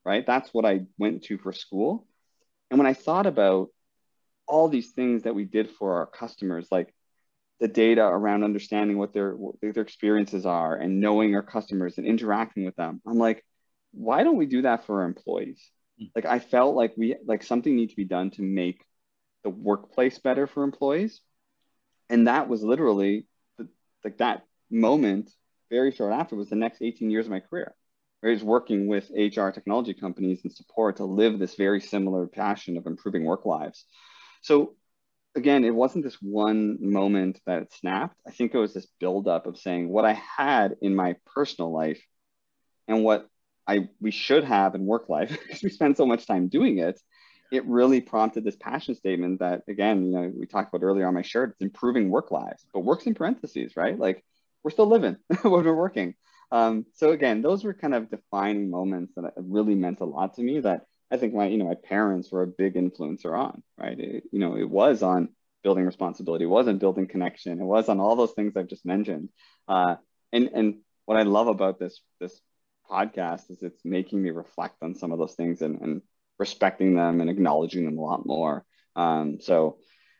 right? 0.04 0.24
That's 0.24 0.54
what 0.54 0.64
I 0.64 0.82
went 0.96 1.24
to 1.24 1.36
for 1.36 1.52
school. 1.52 2.06
And 2.74 2.80
when 2.80 2.88
I 2.88 2.94
thought 2.94 3.26
about 3.26 3.68
all 4.48 4.68
these 4.68 4.90
things 4.90 5.22
that 5.22 5.34
we 5.36 5.44
did 5.44 5.70
for 5.70 5.98
our 5.98 6.06
customers, 6.06 6.66
like 6.72 6.92
the 7.60 7.68
data 7.68 8.02
around 8.02 8.42
understanding 8.42 8.98
what 8.98 9.12
their 9.12 9.36
what 9.36 9.54
their 9.60 9.80
experiences 9.80 10.44
are 10.44 10.74
and 10.74 10.98
knowing 10.98 11.36
our 11.36 11.42
customers 11.44 11.98
and 11.98 12.04
interacting 12.04 12.64
with 12.64 12.74
them, 12.74 13.00
I'm 13.06 13.16
like, 13.16 13.44
why 13.92 14.24
don't 14.24 14.38
we 14.38 14.46
do 14.46 14.62
that 14.62 14.86
for 14.86 15.02
our 15.02 15.06
employees? 15.06 15.62
Hmm. 16.00 16.06
Like 16.16 16.24
I 16.24 16.40
felt 16.40 16.74
like 16.74 16.94
we 16.96 17.14
like 17.24 17.44
something 17.44 17.76
needs 17.76 17.92
to 17.92 17.96
be 17.96 18.06
done 18.06 18.32
to 18.32 18.42
make 18.42 18.84
the 19.44 19.50
workplace 19.50 20.18
better 20.18 20.48
for 20.48 20.64
employees. 20.64 21.20
And 22.10 22.26
that 22.26 22.48
was 22.48 22.64
literally 22.64 23.28
the, 23.56 23.68
like 24.02 24.18
that 24.18 24.46
moment 24.68 25.30
very 25.70 25.92
short 25.92 26.12
after 26.12 26.34
was 26.34 26.50
the 26.50 26.56
next 26.56 26.82
18 26.82 27.08
years 27.08 27.26
of 27.26 27.30
my 27.30 27.38
career 27.38 27.76
is 28.32 28.42
working 28.42 28.86
with 28.86 29.10
HR 29.10 29.50
technology 29.50 29.94
companies 29.94 30.40
and 30.44 30.52
support 30.52 30.96
to 30.96 31.04
live 31.04 31.38
this 31.38 31.56
very 31.56 31.80
similar 31.80 32.26
passion 32.26 32.76
of 32.78 32.86
improving 32.86 33.24
work 33.24 33.44
lives. 33.44 33.84
So 34.42 34.76
again, 35.34 35.64
it 35.64 35.74
wasn't 35.74 36.04
this 36.04 36.16
one 36.20 36.78
moment 36.80 37.40
that 37.46 37.62
it 37.62 37.72
snapped. 37.72 38.16
I 38.26 38.30
think 38.30 38.54
it 38.54 38.58
was 38.58 38.72
this 38.72 38.86
buildup 39.00 39.46
of 39.46 39.58
saying 39.58 39.88
what 39.88 40.04
I 40.04 40.12
had 40.12 40.76
in 40.80 40.94
my 40.94 41.16
personal 41.34 41.72
life 41.72 42.00
and 42.88 43.02
what 43.04 43.28
I 43.66 43.88
we 44.00 44.10
should 44.10 44.44
have 44.44 44.74
in 44.74 44.86
work 44.86 45.08
life 45.08 45.30
because 45.42 45.62
we 45.62 45.70
spend 45.70 45.96
so 45.96 46.06
much 46.06 46.26
time 46.26 46.48
doing 46.48 46.78
it. 46.78 47.00
It 47.52 47.66
really 47.66 48.00
prompted 48.00 48.44
this 48.44 48.56
passion 48.56 48.94
statement 48.94 49.40
that 49.40 49.62
again, 49.68 50.04
you 50.04 50.12
know, 50.12 50.32
we 50.34 50.46
talked 50.46 50.74
about 50.74 50.84
earlier 50.84 51.06
on 51.06 51.14
my 51.14 51.22
shirt, 51.22 51.50
it's 51.50 51.60
improving 51.60 52.10
work 52.10 52.30
lives, 52.30 52.64
but 52.72 52.80
works 52.80 53.06
in 53.06 53.14
parentheses, 53.14 53.76
right? 53.76 53.98
Like 53.98 54.24
we're 54.62 54.70
still 54.70 54.86
living 54.88 55.16
when 55.42 55.64
we're 55.64 55.74
working. 55.74 56.14
Um, 56.54 56.86
so 56.94 57.10
again, 57.10 57.42
those 57.42 57.64
were 57.64 57.74
kind 57.74 57.96
of 57.96 58.08
defining 58.08 58.70
moments 58.70 59.14
that 59.16 59.32
really 59.36 59.74
meant 59.74 59.98
a 59.98 60.04
lot 60.04 60.34
to 60.34 60.42
me 60.42 60.60
that 60.60 60.82
I 61.10 61.16
think 61.16 61.34
my, 61.34 61.48
you 61.48 61.58
know, 61.58 61.64
my 61.64 61.74
parents 61.74 62.30
were 62.30 62.44
a 62.44 62.46
big 62.46 62.74
influencer 62.74 63.36
on, 63.36 63.64
right? 63.76 63.98
It, 63.98 64.22
you 64.30 64.38
know, 64.38 64.56
it 64.56 64.70
was 64.70 65.02
on 65.02 65.30
building 65.64 65.84
responsibility, 65.84 66.44
it 66.44 66.48
was 66.48 66.68
on 66.68 66.78
building 66.78 67.08
connection, 67.08 67.60
it 67.60 67.64
was 67.64 67.88
on 67.88 67.98
all 67.98 68.14
those 68.14 68.34
things 68.34 68.56
I've 68.56 68.68
just 68.68 68.86
mentioned. 68.86 69.30
Uh, 69.66 69.96
and, 70.32 70.48
and 70.54 70.74
what 71.06 71.18
I 71.18 71.24
love 71.24 71.48
about 71.48 71.80
this, 71.80 72.00
this 72.20 72.40
podcast 72.88 73.50
is 73.50 73.60
it's 73.60 73.84
making 73.84 74.22
me 74.22 74.30
reflect 74.30 74.76
on 74.80 74.94
some 74.94 75.10
of 75.10 75.18
those 75.18 75.34
things 75.34 75.60
and, 75.60 75.80
and 75.80 76.02
respecting 76.38 76.94
them 76.94 77.20
and 77.20 77.28
acknowledging 77.28 77.84
them 77.84 77.98
a 77.98 78.00
lot 78.00 78.26
more. 78.26 78.64
Um, 78.94 79.40
so 79.40 79.78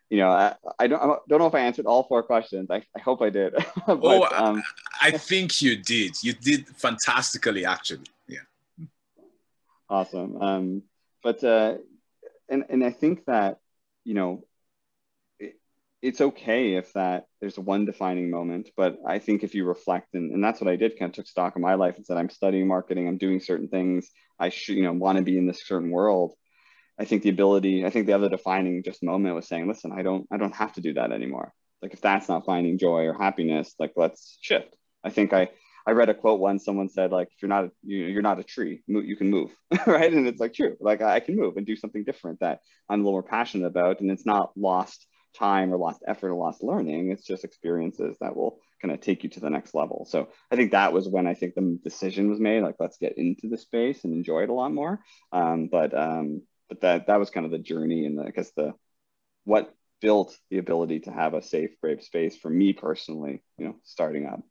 you 0.09 0.17
know, 0.19 0.29
I, 0.29 0.55
I 0.77 0.87
don't 0.87 1.01
I 1.01 1.15
don't 1.27 1.39
know 1.39 1.47
if 1.47 1.55
I 1.55 1.61
answered 1.61 1.85
all 1.85 2.03
four 2.03 2.21
questions. 2.23 2.69
I, 2.69 2.83
I 2.95 2.99
hope 2.99 3.21
I 3.21 3.29
did. 3.29 3.53
but, 3.87 3.99
oh, 4.03 4.27
um, 4.31 4.63
I 5.07 5.17
think 5.17 5.61
you 5.61 5.75
did. 5.77 6.21
You 6.23 6.33
did 6.33 6.67
fantastically, 6.67 7.65
actually. 7.65 8.05
Yeah. 8.27 8.39
Awesome. 9.89 10.41
Um, 10.41 10.83
but 11.23 11.43
uh, 11.43 11.75
and 12.49 12.65
and 12.69 12.83
I 12.83 12.91
think 12.91 13.25
that 13.25 13.59
you 14.03 14.13
know, 14.13 14.43
it, 15.39 15.55
it's 16.01 16.21
okay 16.21 16.75
if 16.75 16.93
that 16.93 17.25
there's 17.41 17.57
one 17.57 17.85
defining 17.85 18.29
moment. 18.29 18.69
But 18.75 18.97
I 19.07 19.19
think 19.19 19.43
if 19.43 19.55
you 19.55 19.65
reflect, 19.65 20.13
and, 20.13 20.31
and 20.31 20.43
that's 20.43 20.61
what 20.61 20.69
I 20.69 20.75
did. 20.75 20.97
Kind 20.97 21.09
of 21.09 21.15
took 21.15 21.27
stock 21.27 21.55
of 21.55 21.61
my 21.61 21.75
life 21.75 21.97
and 21.97 22.05
said, 22.05 22.17
I'm 22.17 22.29
studying 22.29 22.67
marketing. 22.67 23.07
I'm 23.07 23.17
doing 23.17 23.39
certain 23.39 23.67
things. 23.67 24.09
I 24.39 24.49
should 24.49 24.75
you 24.75 24.83
know 24.83 24.93
want 24.93 25.17
to 25.17 25.23
be 25.23 25.37
in 25.37 25.47
this 25.47 25.65
certain 25.65 25.89
world 25.89 26.35
I 26.97 27.05
think 27.05 27.23
the 27.23 27.29
ability, 27.29 27.85
I 27.85 27.89
think 27.89 28.05
the 28.05 28.13
other 28.13 28.29
defining 28.29 28.83
just 28.83 29.03
moment 29.03 29.35
was 29.35 29.47
saying, 29.47 29.67
listen, 29.67 29.91
I 29.91 30.01
don't, 30.01 30.27
I 30.31 30.37
don't 30.37 30.55
have 30.55 30.73
to 30.73 30.81
do 30.81 30.93
that 30.93 31.11
anymore. 31.11 31.51
Like 31.81 31.93
if 31.93 32.01
that's 32.01 32.29
not 32.29 32.45
finding 32.45 32.77
joy 32.77 33.05
or 33.05 33.13
happiness, 33.13 33.75
like 33.77 33.93
let's 33.95 34.37
shift. 34.41 34.74
I 35.05 35.09
think 35.11 35.33
I, 35.33 35.49
I 35.87 35.91
read 35.91 36.09
a 36.09 36.15
quote 36.15 36.39
once. 36.39 36.65
Someone 36.65 36.89
said, 36.89 37.11
like, 37.11 37.29
if 37.31 37.41
you're 37.41 37.49
not, 37.49 37.65
a, 37.65 37.71
you, 37.83 38.17
are 38.17 38.23
not 38.23 38.39
a 38.39 38.43
tree, 38.43 38.81
you 38.87 39.15
can 39.15 39.29
move, 39.29 39.51
right? 39.87 40.11
And 40.11 40.27
it's 40.27 40.39
like 40.39 40.53
true. 40.53 40.75
Like 40.79 41.01
I 41.01 41.19
can 41.19 41.35
move 41.35 41.57
and 41.57 41.65
do 41.65 41.75
something 41.75 42.03
different 42.03 42.39
that 42.39 42.59
I'm 42.89 43.01
a 43.01 43.03
little 43.03 43.13
more 43.13 43.23
passionate 43.23 43.67
about, 43.67 44.01
and 44.01 44.09
it's 44.09 44.25
not 44.25 44.51
lost 44.57 45.05
time 45.35 45.73
or 45.73 45.77
lost 45.77 46.01
effort 46.07 46.31
or 46.31 46.35
lost 46.35 46.63
learning. 46.63 47.11
It's 47.11 47.25
just 47.25 47.43
experiences 47.43 48.17
that 48.19 48.35
will 48.35 48.59
kind 48.81 48.93
of 48.93 49.01
take 49.01 49.23
you 49.23 49.29
to 49.31 49.39
the 49.39 49.49
next 49.49 49.75
level. 49.75 50.07
So 50.09 50.29
I 50.51 50.55
think 50.55 50.71
that 50.71 50.93
was 50.93 51.07
when 51.07 51.27
I 51.27 51.33
think 51.33 51.55
the 51.55 51.79
decision 51.83 52.29
was 52.29 52.39
made. 52.39 52.63
Like, 52.63 52.75
let's 52.79 52.97
get 52.97 53.17
into 53.17 53.47
the 53.49 53.57
space 53.57 54.03
and 54.03 54.13
enjoy 54.13 54.43
it 54.43 54.49
a 54.49 54.53
lot 54.53 54.73
more. 54.73 55.01
Um, 55.31 55.67
but 55.71 55.93
um, 55.97 56.41
but 56.67 56.81
that 56.81 57.07
that 57.07 57.19
was 57.19 57.29
kind 57.29 57.45
of 57.45 57.51
the 57.51 57.59
journey 57.59 58.05
and 58.05 58.19
I 58.19 58.31
guess 58.31 58.51
the 58.55 58.73
what 59.43 59.71
built 60.01 60.35
the 60.49 60.57
ability 60.57 61.01
to 61.01 61.11
have 61.11 61.33
a 61.33 61.41
safe, 61.41 61.79
brave 61.81 62.01
space 62.01 62.35
for 62.35 62.49
me 62.49 62.73
personally. 62.73 63.43
You 63.57 63.67
know, 63.67 63.75
starting 63.83 64.25
up. 64.25 64.41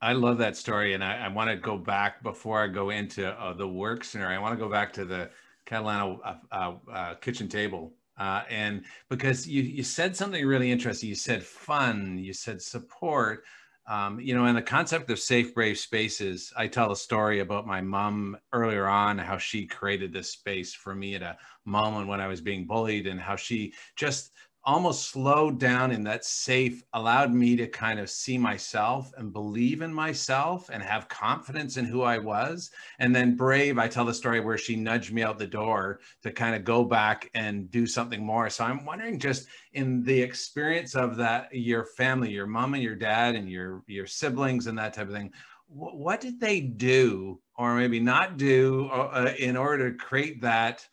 I 0.00 0.12
love 0.12 0.38
that 0.38 0.56
story, 0.56 0.94
and 0.94 1.02
I, 1.02 1.24
I 1.24 1.28
want 1.28 1.50
to 1.50 1.56
go 1.56 1.76
back 1.76 2.22
before 2.22 2.62
I 2.62 2.68
go 2.68 2.90
into 2.90 3.28
uh, 3.28 3.52
the 3.52 3.66
work 3.66 4.04
scenario. 4.04 4.38
I 4.38 4.42
want 4.42 4.58
to 4.58 4.64
go 4.64 4.70
back 4.70 4.92
to 4.94 5.04
the 5.04 5.30
Catalano 5.66 6.20
uh, 6.24 6.34
uh, 6.52 6.74
uh, 6.92 7.14
kitchen 7.14 7.48
table, 7.48 7.94
uh, 8.16 8.42
and 8.48 8.84
because 9.10 9.48
you 9.48 9.62
you 9.62 9.82
said 9.82 10.16
something 10.16 10.46
really 10.46 10.70
interesting. 10.70 11.08
You 11.08 11.16
said 11.16 11.42
fun, 11.42 12.18
you 12.18 12.32
said 12.32 12.62
support. 12.62 13.44
Um, 13.88 14.20
you 14.20 14.34
know, 14.34 14.44
and 14.44 14.54
the 14.54 14.60
concept 14.60 15.10
of 15.10 15.18
safe, 15.18 15.54
brave 15.54 15.78
spaces. 15.78 16.52
I 16.54 16.66
tell 16.66 16.92
a 16.92 16.96
story 16.96 17.40
about 17.40 17.66
my 17.66 17.80
mom 17.80 18.36
earlier 18.52 18.86
on, 18.86 19.16
how 19.16 19.38
she 19.38 19.64
created 19.64 20.12
this 20.12 20.30
space 20.30 20.74
for 20.74 20.94
me 20.94 21.14
at 21.14 21.22
a 21.22 21.38
moment 21.64 22.06
when 22.06 22.20
I 22.20 22.26
was 22.26 22.42
being 22.42 22.66
bullied, 22.66 23.06
and 23.06 23.18
how 23.18 23.34
she 23.34 23.72
just 23.96 24.32
almost 24.68 25.08
slowed 25.08 25.58
down 25.58 25.90
in 25.90 26.04
that 26.04 26.26
safe 26.26 26.82
allowed 26.92 27.32
me 27.32 27.56
to 27.56 27.66
kind 27.66 27.98
of 27.98 28.10
see 28.10 28.36
myself 28.36 29.10
and 29.16 29.32
believe 29.32 29.80
in 29.80 29.90
myself 29.90 30.68
and 30.70 30.82
have 30.82 31.08
confidence 31.08 31.78
in 31.78 31.86
who 31.86 32.02
I 32.02 32.18
was. 32.18 32.70
And 32.98 33.16
then 33.16 33.34
brave, 33.34 33.78
I 33.78 33.88
tell 33.88 34.04
the 34.04 34.12
story 34.12 34.40
where 34.40 34.58
she 34.58 34.76
nudged 34.76 35.10
me 35.10 35.22
out 35.22 35.38
the 35.38 35.46
door 35.46 36.00
to 36.22 36.30
kind 36.30 36.54
of 36.54 36.66
go 36.66 36.84
back 36.84 37.30
and 37.32 37.70
do 37.70 37.86
something 37.86 38.22
more. 38.22 38.50
So 38.50 38.62
I'm 38.62 38.84
wondering 38.84 39.18
just 39.18 39.46
in 39.72 40.02
the 40.02 40.20
experience 40.20 40.94
of 40.94 41.16
that, 41.16 41.48
your 41.50 41.86
family, 41.86 42.30
your 42.30 42.46
mom 42.46 42.74
and 42.74 42.82
your 42.82 42.94
dad 42.94 43.36
and 43.36 43.48
your, 43.48 43.82
your 43.86 44.06
siblings 44.06 44.66
and 44.66 44.76
that 44.76 44.92
type 44.92 45.08
of 45.08 45.14
thing, 45.14 45.32
what 45.66 46.20
did 46.20 46.38
they 46.38 46.60
do 46.60 47.40
or 47.56 47.74
maybe 47.74 48.00
not 48.00 48.36
do 48.36 48.90
uh, 48.92 49.32
in 49.38 49.56
order 49.56 49.90
to 49.90 49.96
create 49.96 50.42
that 50.42 50.86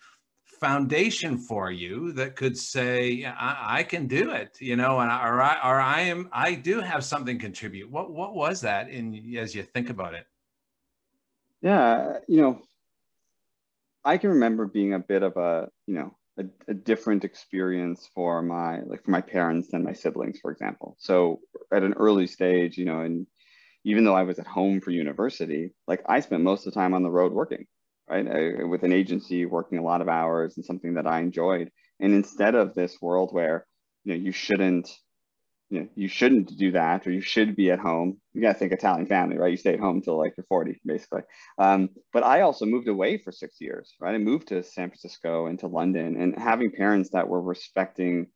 foundation 0.65 1.37
for 1.37 1.69
you 1.69 2.11
that 2.13 2.35
could 2.35 2.57
say 2.57 3.23
I, 3.23 3.79
I, 3.79 3.83
can 3.83 4.07
do 4.07 4.31
it 4.31 4.57
you 4.59 4.75
know 4.75 4.99
and 4.99 5.11
or 5.11 5.39
I, 5.39 5.53
or 5.63 5.79
I 5.79 6.01
am 6.01 6.27
I 6.31 6.55
do 6.55 6.81
have 6.81 7.03
something 7.03 7.37
contribute. 7.37 7.91
What 7.91 8.11
what 8.11 8.33
was 8.33 8.61
that 8.61 8.89
in 8.89 9.35
as 9.37 9.53
you 9.53 9.61
think 9.61 9.91
about 9.91 10.15
it? 10.15 10.25
Yeah 11.61 12.17
you 12.27 12.41
know 12.41 12.61
I 14.03 14.17
can 14.17 14.31
remember 14.31 14.65
being 14.65 14.93
a 14.93 14.99
bit 14.99 15.21
of 15.21 15.37
a 15.37 15.69
you 15.85 15.93
know 15.93 16.17
a, 16.39 16.45
a 16.67 16.73
different 16.73 17.23
experience 17.23 18.09
for 18.15 18.41
my 18.41 18.81
like 18.81 19.03
for 19.05 19.11
my 19.11 19.21
parents 19.21 19.69
than 19.69 19.83
my 19.83 19.93
siblings 19.93 20.39
for 20.39 20.51
example. 20.51 20.95
So 20.97 21.41
at 21.71 21.83
an 21.83 21.93
early 21.93 22.25
stage 22.25 22.75
you 22.75 22.85
know 22.85 23.01
and 23.01 23.27
even 23.83 24.03
though 24.03 24.15
I 24.15 24.23
was 24.23 24.39
at 24.39 24.47
home 24.47 24.81
for 24.81 24.89
university 24.89 25.75
like 25.87 26.01
I 26.07 26.21
spent 26.21 26.41
most 26.41 26.65
of 26.65 26.73
the 26.73 26.79
time 26.79 26.95
on 26.95 27.03
the 27.03 27.11
road 27.11 27.33
working 27.33 27.67
right? 28.09 28.27
I, 28.27 28.63
with 28.63 28.83
an 28.83 28.91
agency 28.91 29.45
working 29.45 29.77
a 29.77 29.83
lot 29.83 30.01
of 30.01 30.09
hours 30.09 30.57
and 30.57 30.65
something 30.65 30.95
that 30.95 31.07
I 31.07 31.19
enjoyed. 31.19 31.71
And 31.99 32.13
instead 32.13 32.55
of 32.55 32.73
this 32.73 33.01
world 33.01 33.33
where, 33.33 33.65
you 34.03 34.13
know, 34.13 34.19
you 34.19 34.31
shouldn't, 34.31 34.89
you 35.69 35.81
know, 35.81 35.87
you 35.95 36.07
shouldn't 36.07 36.55
do 36.57 36.71
that 36.73 37.07
or 37.07 37.11
you 37.11 37.21
should 37.21 37.55
be 37.55 37.71
at 37.71 37.79
home. 37.79 38.21
You 38.33 38.41
got 38.41 38.53
to 38.53 38.59
think 38.59 38.71
Italian 38.71 39.07
family, 39.07 39.37
right? 39.37 39.51
You 39.51 39.57
stay 39.57 39.73
at 39.73 39.79
home 39.79 40.01
till 40.01 40.17
like 40.17 40.33
you're 40.37 40.45
40, 40.45 40.79
basically. 40.85 41.21
Um, 41.57 41.89
but 42.13 42.23
I 42.23 42.41
also 42.41 42.65
moved 42.65 42.87
away 42.87 43.17
for 43.17 43.31
six 43.31 43.55
years, 43.59 43.95
right? 43.99 44.13
I 44.13 44.19
moved 44.19 44.49
to 44.49 44.61
San 44.63 44.89
Francisco 44.89 45.47
and 45.47 45.57
to 45.59 45.67
London 45.67 46.21
and 46.21 46.37
having 46.37 46.71
parents 46.71 47.09
that 47.13 47.27
were 47.27 47.41
respecting 47.41 48.27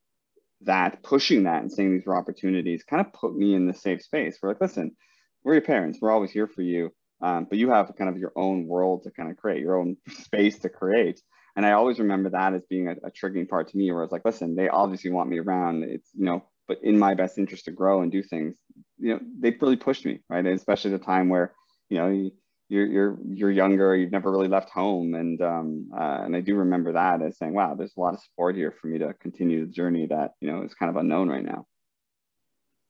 that, 0.62 1.04
pushing 1.04 1.44
that 1.44 1.62
and 1.62 1.72
saying 1.72 1.94
these 1.94 2.06
were 2.06 2.18
opportunities 2.18 2.84
kind 2.84 3.06
of 3.06 3.14
put 3.14 3.36
me 3.36 3.54
in 3.54 3.68
the 3.68 3.74
safe 3.74 4.02
space. 4.02 4.40
We're 4.42 4.50
like, 4.50 4.62
listen, 4.62 4.96
we're 5.44 5.54
your 5.54 5.62
parents. 5.62 6.00
We're 6.02 6.12
always 6.12 6.32
here 6.32 6.48
for 6.48 6.64
you 6.64 6.92
um, 7.22 7.46
but 7.50 7.58
you 7.58 7.70
have 7.70 7.94
kind 7.98 8.10
of 8.10 8.18
your 8.18 8.32
own 8.36 8.68
world 8.68 9.04
to 9.04 9.12
kind 9.12 9.30
of 9.30 9.38
create 9.38 9.62
your 9.62 9.78
own 9.78 9.98
space 10.10 10.60
to 10.60 10.70
create. 10.70 11.22
And 11.56 11.66
i 11.66 11.74
always 11.74 12.00
remember 12.00 12.30
that 12.30 12.54
as 12.54 12.66
being 12.70 12.88
a, 12.88 12.92
a 13.04 13.12
triggering 13.12 13.50
part 13.50 13.68
to 13.70 13.78
me 13.78 13.92
where 13.92 14.04
it's 14.04 14.12
like 14.12 14.26
listen 14.26 14.56
they 14.56 14.70
obviously 14.70 15.12
want 15.12 15.30
me 15.30 15.40
around. 15.40 15.84
It's 15.84 16.10
you 16.14 16.26
know 16.26 16.44
but 16.68 16.78
in 16.84 16.98
my 16.98 17.16
best 17.16 17.38
interest 17.38 17.66
to 17.66 17.72
grow 17.72 18.02
and 18.02 18.12
do 18.12 18.22
things 18.24 18.56
you 18.98 19.14
know 19.14 19.20
they 19.40 19.56
really 19.60 19.76
pushed 19.76 20.06
me 20.06 20.20
right? 20.30 20.46
Especially 20.46 20.92
the 20.92 21.00
time 21.00 21.30
where 21.30 21.54
you 21.90 21.98
know 21.98 22.32
you're 22.70 22.86
you're 22.86 23.18
you're 23.28 23.52
younger 23.52 23.96
you've 23.96 24.12
never 24.12 24.32
really 24.32 24.48
left 24.48 24.70
home. 24.70 25.16
And 25.16 25.42
um 25.42 25.90
uh, 25.94 26.22
and 26.24 26.36
i 26.36 26.42
do 26.42 26.56
remember 26.56 26.94
that 26.94 27.22
as 27.22 27.38
saying 27.38 27.54
wow 27.54 27.76
there's 27.76 27.98
a 27.98 28.00
lot 28.00 28.14
of 28.14 28.22
support 28.22 28.56
here 28.56 28.72
for 28.80 28.88
me 28.88 29.00
to 29.00 29.14
continue 29.16 29.66
the 29.66 29.72
journey 29.72 30.06
that 30.08 30.32
you 30.40 30.50
know 30.50 30.64
is 30.64 30.74
kind 30.76 30.90
of 30.90 30.96
unknown 30.96 31.30
right 31.30 31.46
now 31.46 31.66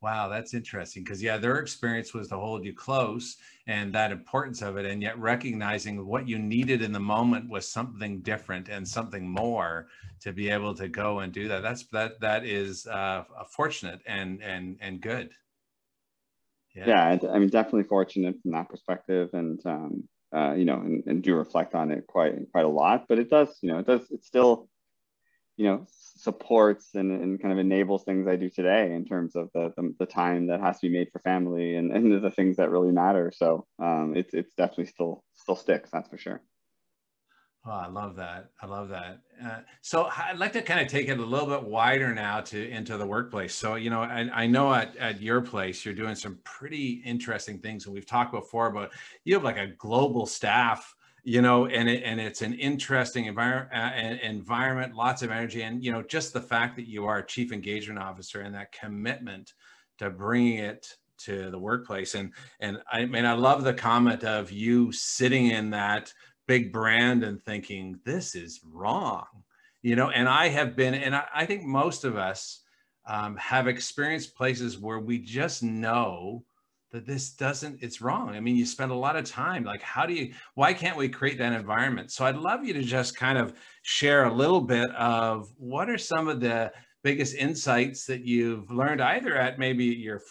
Wow, 0.01 0.29
that's 0.29 0.53
interesting 0.53 1.03
because 1.03 1.21
yeah, 1.21 1.37
their 1.37 1.57
experience 1.57 2.13
was 2.13 2.29
to 2.29 2.37
hold 2.37 2.63
you 2.63 2.73
close 2.73 3.35
and 3.67 3.93
that 3.93 4.13
importance 4.13 4.61
of 4.61 4.77
it, 4.77 4.85
and 4.85 5.01
yet 5.01 5.19
recognizing 5.19 6.05
what 6.05 6.27
you 6.27 6.39
needed 6.39 6.81
in 6.81 6.93
the 6.93 6.99
moment 6.99 7.49
was 7.49 7.67
something 7.67 8.21
different 8.21 8.69
and 8.69 8.87
something 8.87 9.27
more 9.27 9.87
to 10.21 10.31
be 10.31 10.49
able 10.49 10.73
to 10.75 10.87
go 10.87 11.19
and 11.19 11.33
do 11.33 11.49
that. 11.49 11.63
That's 11.63 11.83
that 11.87 12.21
that 12.21 12.45
is 12.45 12.87
uh, 12.87 13.25
fortunate 13.49 13.99
and 14.05 14.41
and 14.41 14.77
and 14.79 15.01
good. 15.01 15.31
Yeah. 16.73 16.87
yeah, 16.87 17.29
I 17.33 17.39
mean, 17.39 17.49
definitely 17.49 17.83
fortunate 17.83 18.35
from 18.41 18.51
that 18.51 18.69
perspective, 18.69 19.31
and 19.33 19.59
um, 19.65 20.07
uh, 20.33 20.53
you 20.53 20.63
know, 20.63 20.75
and, 20.75 21.03
and 21.07 21.21
do 21.21 21.35
reflect 21.35 21.75
on 21.75 21.91
it 21.91 22.07
quite 22.07 22.35
quite 22.53 22.65
a 22.65 22.69
lot. 22.69 23.05
But 23.09 23.19
it 23.19 23.29
does, 23.29 23.57
you 23.61 23.71
know, 23.71 23.79
it 23.79 23.87
does. 23.87 24.09
It's 24.11 24.27
still 24.27 24.69
you 25.57 25.65
know 25.65 25.87
supports 26.19 26.95
and, 26.95 27.11
and 27.11 27.41
kind 27.41 27.51
of 27.51 27.59
enables 27.59 28.03
things 28.03 28.27
I 28.27 28.35
do 28.35 28.49
today 28.49 28.93
in 28.93 29.05
terms 29.05 29.35
of 29.35 29.49
the, 29.53 29.73
the, 29.75 29.95
the 29.99 30.05
time 30.05 30.47
that 30.47 30.59
has 30.59 30.79
to 30.79 30.87
be 30.87 30.97
made 30.97 31.09
for 31.11 31.19
family 31.19 31.75
and, 31.75 31.91
and 31.91 32.23
the 32.23 32.31
things 32.31 32.57
that 32.57 32.69
really 32.69 32.91
matter. 32.91 33.31
So 33.35 33.65
um, 33.81 34.13
it's, 34.15 34.33
it's 34.33 34.51
definitely 34.57 34.87
still, 34.87 35.23
still 35.33 35.55
sticks. 35.55 35.89
That's 35.91 36.09
for 36.09 36.17
sure. 36.17 36.41
Oh, 37.65 37.71
I 37.71 37.87
love 37.87 38.15
that. 38.15 38.51
I 38.61 38.67
love 38.67 38.87
that. 38.89 39.19
Uh, 39.43 39.59
so 39.81 40.09
I'd 40.15 40.37
like 40.37 40.53
to 40.53 40.61
kind 40.61 40.79
of 40.79 40.87
take 40.87 41.09
it 41.09 41.19
a 41.19 41.25
little 41.25 41.47
bit 41.47 41.63
wider 41.63 42.13
now 42.13 42.39
to 42.39 42.69
into 42.69 42.97
the 42.97 43.05
workplace. 43.05 43.53
So, 43.53 43.75
you 43.75 43.89
know, 43.89 44.01
I, 44.01 44.29
I 44.33 44.47
know 44.47 44.73
at, 44.73 44.95
at 44.95 45.21
your 45.21 45.41
place, 45.41 45.83
you're 45.83 45.93
doing 45.93 46.15
some 46.15 46.39
pretty 46.45 47.01
interesting 47.05 47.59
things. 47.59 47.85
And 47.85 47.93
we've 47.93 48.05
talked 48.05 48.31
before 48.31 48.67
about, 48.67 48.91
you 49.25 49.33
have 49.33 49.43
like 49.43 49.57
a 49.57 49.67
global 49.77 50.25
staff 50.25 50.95
you 51.23 51.41
know, 51.41 51.67
and 51.67 51.89
it, 51.89 52.03
and 52.03 52.19
it's 52.19 52.41
an 52.41 52.53
interesting 52.53 53.25
environment, 53.25 53.69
uh, 53.73 54.25
environment, 54.25 54.95
lots 54.95 55.21
of 55.21 55.31
energy, 55.31 55.63
and 55.63 55.83
you 55.83 55.91
know, 55.91 56.01
just 56.01 56.33
the 56.33 56.41
fact 56.41 56.75
that 56.75 56.87
you 56.87 57.05
are 57.05 57.19
a 57.19 57.25
chief 57.25 57.51
engagement 57.51 57.99
officer 57.99 58.41
and 58.41 58.55
that 58.55 58.71
commitment 58.71 59.53
to 59.97 60.09
bringing 60.09 60.59
it 60.59 60.97
to 61.19 61.51
the 61.51 61.59
workplace, 61.59 62.15
and 62.15 62.31
and 62.59 62.79
I 62.91 63.05
mean, 63.05 63.25
I 63.25 63.33
love 63.33 63.63
the 63.63 63.73
comment 63.73 64.23
of 64.23 64.51
you 64.51 64.91
sitting 64.91 65.47
in 65.47 65.69
that 65.71 66.13
big 66.47 66.73
brand 66.73 67.23
and 67.23 67.41
thinking 67.43 67.99
this 68.05 68.33
is 68.33 68.61
wrong, 68.65 69.25
you 69.83 69.95
know, 69.95 70.09
and 70.09 70.27
I 70.27 70.47
have 70.47 70.75
been, 70.75 70.95
and 70.95 71.15
I, 71.15 71.25
I 71.33 71.45
think 71.45 71.63
most 71.63 72.05
of 72.05 72.17
us 72.17 72.61
um, 73.05 73.35
have 73.37 73.67
experienced 73.67 74.35
places 74.35 74.79
where 74.79 74.99
we 74.99 75.19
just 75.19 75.61
know 75.61 76.43
that 76.91 77.05
this 77.05 77.31
doesn't 77.31 77.81
it's 77.81 78.01
wrong. 78.01 78.29
I 78.29 78.39
mean 78.39 78.55
you 78.55 78.65
spend 78.65 78.91
a 78.91 78.95
lot 78.95 79.15
of 79.15 79.25
time 79.25 79.63
like 79.63 79.81
how 79.81 80.05
do 80.05 80.13
you 80.13 80.33
why 80.55 80.73
can't 80.73 80.97
we 80.97 81.09
create 81.09 81.37
that 81.37 81.53
environment? 81.53 82.11
So 82.11 82.25
i'd 82.25 82.35
love 82.35 82.63
you 82.63 82.73
to 82.73 82.83
just 82.83 83.15
kind 83.15 83.37
of 83.37 83.53
share 83.83 84.25
a 84.25 84.33
little 84.33 84.61
bit 84.61 84.89
of 84.91 85.51
what 85.57 85.89
are 85.89 85.97
some 85.97 86.27
of 86.27 86.39
the 86.39 86.71
biggest 87.03 87.35
insights 87.35 88.05
that 88.05 88.25
you've 88.25 88.69
learned 88.71 89.01
either 89.01 89.35
at 89.35 89.59
maybe 89.59 89.85
your 89.85 90.21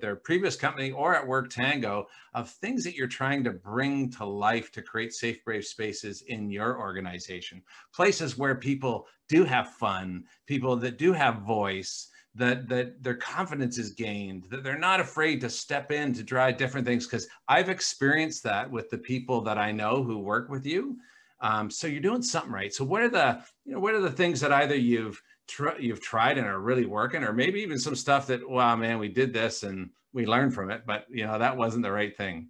their 0.00 0.14
previous 0.16 0.54
company 0.54 0.92
or 0.92 1.14
at 1.14 1.26
work 1.26 1.50
tango 1.50 2.06
of 2.34 2.48
things 2.48 2.84
that 2.84 2.94
you're 2.94 3.08
trying 3.08 3.42
to 3.42 3.50
bring 3.50 4.10
to 4.10 4.24
life 4.24 4.70
to 4.70 4.80
create 4.80 5.12
safe 5.12 5.44
brave 5.44 5.64
spaces 5.64 6.22
in 6.28 6.50
your 6.50 6.78
organization? 6.78 7.60
Places 7.92 8.38
where 8.38 8.54
people 8.54 9.06
do 9.28 9.44
have 9.44 9.74
fun 9.74 10.24
people 10.46 10.76
that 10.76 10.98
do 10.98 11.12
have 11.12 11.42
voice 11.42 12.08
that 12.34 12.68
that 12.68 13.02
their 13.02 13.14
confidence 13.14 13.76
is 13.76 13.90
gained 13.90 14.44
that 14.50 14.64
they're 14.64 14.78
not 14.78 15.00
afraid 15.00 15.40
to 15.40 15.50
step 15.50 15.92
in 15.92 16.14
to 16.14 16.24
try 16.24 16.50
different 16.50 16.86
things 16.86 17.06
because 17.06 17.28
i've 17.48 17.68
experienced 17.68 18.42
that 18.42 18.70
with 18.70 18.88
the 18.88 18.96
people 18.96 19.42
that 19.42 19.58
i 19.58 19.70
know 19.70 20.02
who 20.02 20.18
work 20.18 20.48
with 20.48 20.66
you. 20.66 20.96
Um, 21.42 21.70
so 21.72 21.88
you're 21.88 22.00
doing 22.00 22.22
something 22.22 22.52
right. 22.52 22.72
So 22.72 22.84
what 22.84 23.02
are 23.02 23.08
the 23.08 23.42
you 23.64 23.72
know 23.72 23.80
what 23.80 23.94
are 23.94 24.00
the 24.00 24.10
things 24.10 24.40
that 24.40 24.52
either 24.52 24.76
you've 24.76 25.20
tr- 25.48 25.78
you've 25.78 26.00
tried 26.00 26.38
and 26.38 26.46
are 26.46 26.60
really 26.60 26.86
working 26.86 27.24
or 27.24 27.32
maybe 27.32 27.60
even 27.60 27.80
some 27.80 27.96
stuff 27.96 28.28
that 28.28 28.48
wow 28.48 28.76
man 28.76 28.98
we 28.98 29.08
did 29.08 29.32
this 29.32 29.64
and 29.64 29.90
we 30.12 30.24
learned 30.24 30.54
from 30.54 30.70
it 30.70 30.82
but 30.86 31.04
you 31.10 31.26
know 31.26 31.38
that 31.38 31.56
wasn't 31.56 31.82
the 31.82 31.90
right 31.90 32.16
thing? 32.16 32.48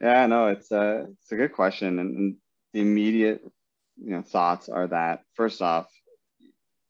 Yeah 0.00 0.26
no 0.26 0.48
it's 0.48 0.72
a 0.72 1.06
it's 1.20 1.30
a 1.30 1.36
good 1.36 1.52
question 1.52 2.00
and, 2.00 2.16
and 2.16 2.36
the 2.72 2.80
immediate 2.80 3.42
you 3.96 4.10
know 4.10 4.22
thoughts 4.22 4.68
are 4.68 4.88
that 4.88 5.22
first 5.34 5.62
off, 5.62 5.88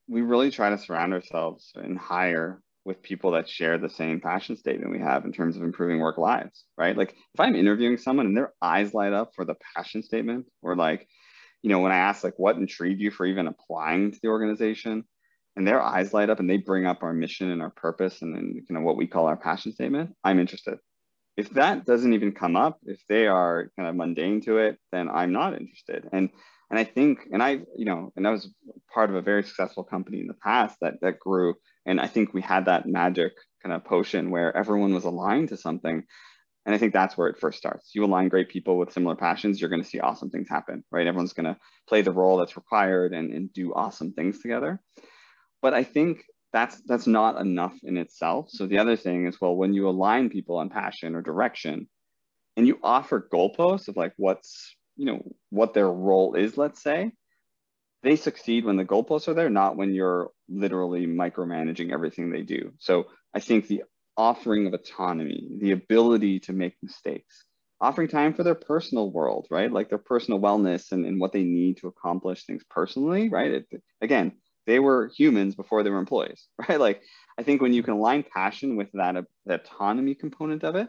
we 0.09 0.23
really 0.23 0.51
try 0.51 0.71
to 0.71 0.79
surround 0.79 1.13
ourselves 1.13 1.73
and 1.75 1.99
hire 1.99 2.61
with 2.85 3.03
people 3.03 3.33
that 3.33 3.49
share 3.49 3.79
the 3.79 3.89
same 3.89 4.21
passion 4.21 4.57
statement 4.57 4.91
we 4.91 4.99
have 4.99 5.25
in 5.25 5.33
terms 5.33 5.57
of 5.57 5.63
improving 5.63 6.01
work 6.01 6.19
lives, 6.19 6.65
right? 6.77 6.97
Like 6.97 7.11
if 7.11 7.41
I'm 7.41 7.55
interviewing 7.55 7.97
someone 7.97 8.27
and 8.27 8.37
their 8.37 8.53
eyes 8.61 8.93
light 8.93 9.13
up 9.13 9.33
for 9.35 9.45
the 9.45 9.55
passion 9.77 10.03
statement, 10.03 10.47
or 10.63 10.75
like, 10.75 11.07
you 11.63 11.71
know, 11.71 11.79
when 11.79 11.93
I 11.93 11.99
ask 11.99 12.25
like 12.25 12.39
what 12.39 12.57
intrigued 12.57 13.01
you 13.01 13.13
for 13.13 13.25
even 13.25 13.47
applying 13.47 14.11
to 14.11 14.19
the 14.21 14.29
organization, 14.29 15.05
and 15.57 15.67
their 15.67 15.83
eyes 15.83 16.13
light 16.13 16.31
up 16.31 16.41
and 16.41 16.49
they 16.49 16.57
bring 16.57 16.87
up 16.87 17.03
our 17.03 17.13
mission 17.13 17.51
and 17.51 17.61
our 17.61 17.71
purpose 17.71 18.23
and 18.23 18.35
then 18.35 18.55
you 18.55 18.75
know 18.75 18.81
what 18.81 18.97
we 18.97 19.07
call 19.07 19.27
our 19.27 19.37
passion 19.37 19.73
statement, 19.73 20.15
I'm 20.25 20.41
interested. 20.41 20.79
If 21.37 21.51
that 21.51 21.87
doesn't 21.87 22.13
even 22.13 22.33
come 22.33 22.57
up, 22.57 22.79
if 22.85 23.01
they 23.09 23.27
are 23.27 23.71
kind 23.77 23.89
of 23.89 23.97
mundane 23.97 24.41
to 24.43 24.59
it, 24.59 24.79
then 24.93 25.09
I'm 25.09 25.33
not 25.33 25.59
interested. 25.59 26.09
And 26.13 26.31
and 26.73 26.81
I 26.81 26.85
think, 26.85 27.21
and 27.31 27.41
I, 27.41 27.61
you 27.77 27.85
know, 27.85 28.13
and 28.17 28.27
I 28.27 28.31
was 28.31 28.49
part 28.93 29.11
of 29.11 29.17
a 29.17 29.23
very 29.23 29.45
successful 29.45 29.85
company 29.85 30.21
in 30.21 30.27
the 30.27 30.35
past 30.35 30.77
that 30.81 30.95
that 31.03 31.21
grew 31.21 31.55
and 31.87 32.01
I 32.01 32.07
think 32.07 32.33
we 32.33 32.41
had 32.41 32.67
that 32.67 32.87
magic 32.87 33.33
kind 33.63 33.75
of 33.75 33.85
potion 33.85 34.31
where 34.31 34.57
everyone 34.57 34.95
was 34.95 35.05
aligned 35.05 35.49
to 35.49 35.57
something. 35.57 36.05
And 36.65 36.75
I 36.75 36.79
think 36.79 36.93
that's 36.93 37.17
where 37.17 37.29
it 37.29 37.41
first 37.41 37.59
starts. 37.59 37.91
You 37.93 38.05
align 38.05 38.29
great 38.29 38.49
people 38.49 38.79
with 38.79 38.93
similar 38.93 39.17
passions, 39.17 39.61
you're 39.61 39.71
going 39.71 39.83
to 39.83 39.89
see 39.89 39.99
awesome 39.99 40.31
things 40.31 40.49
happen, 40.49 40.85
right? 40.93 41.07
Everyone's 41.07 41.33
going 41.33 41.53
to 41.53 41.57
play 41.89 42.03
the 42.03 42.13
role 42.13 42.37
that's 42.37 42.57
required 42.57 43.13
and, 43.13 43.33
and 43.33 43.53
do 43.53 43.73
awesome 43.75 44.13
things 44.13 44.41
together. 44.41 44.81
But 45.61 45.75
I 45.75 45.83
think 45.83 46.23
that's 46.53 46.81
that's 46.83 47.07
not 47.07 47.41
enough 47.41 47.75
in 47.83 47.97
itself. 47.97 48.51
So 48.51 48.67
the 48.67 48.79
other 48.79 48.97
thing 48.97 49.27
is, 49.27 49.41
well, 49.41 49.57
when 49.57 49.75
you 49.75 49.89
align 49.89 50.31
people 50.31 50.59
on 50.59 50.69
passion 50.69 51.17
or 51.17 51.23
direction, 51.23 51.89
and 52.57 52.67
you 52.67 52.79
offer 52.83 53.29
goalposts 53.33 53.89
of 53.89 53.97
like 53.97 54.13
what's 54.17 54.77
you 55.03 55.07
know 55.07 55.23
what 55.51 55.75
their 55.75 55.91
role 55.91 56.35
is, 56.35 56.57
let's 56.57 56.81
say, 56.81 57.11
they 58.05 58.15
succeed 58.15 58.65
when 58.65 58.77
the 58.77 58.85
goalposts 58.85 59.27
are 59.27 59.35
there, 59.35 59.51
not 59.51 59.77
when 59.77 59.95
you're 59.95 60.31
literally 60.49 61.07
micromanaging 61.09 61.93
everything 61.93 62.31
they 62.31 62.43
do. 62.43 62.73
So 62.79 63.07
I 63.35 63.41
think 63.41 63.67
the 63.67 63.83
offering 64.17 64.69
of 64.69 64.75
autonomy, 64.75 65.59
the 65.61 65.73
ability 65.73 66.39
to 66.41 66.53
make 66.53 66.75
mistakes, 66.85 67.45
offering 67.81 68.07
time 68.07 68.33
for 68.33 68.45
their 68.45 68.55
personal 68.55 69.11
world, 69.11 69.49
right? 69.51 69.73
Like 69.73 69.89
their 69.89 69.99
personal 69.99 70.39
wellness 70.39 70.93
and, 70.93 71.05
and 71.05 71.19
what 71.19 71.33
they 71.33 71.43
need 71.43 71.79
to 71.79 71.89
accomplish 71.89 72.47
things 72.47 72.63
personally, 72.71 73.29
right? 73.29 73.51
It, 73.51 73.83
again, 74.01 74.35
they 74.69 74.79
were 74.79 75.11
humans 75.17 75.57
before 75.57 75.83
they 75.83 75.91
were 75.91 75.99
employees, 75.99 76.47
right? 76.69 76.79
Like 76.79 77.03
I 77.37 77.43
think 77.43 77.61
when 77.61 77.73
you 77.73 77.83
can 77.83 77.95
align 77.95 78.23
passion 78.23 78.77
with 78.77 78.93
that, 78.95 79.17
uh, 79.17 79.23
autonomy 79.49 80.15
component 80.15 80.63
of 80.63 80.77
it, 80.77 80.89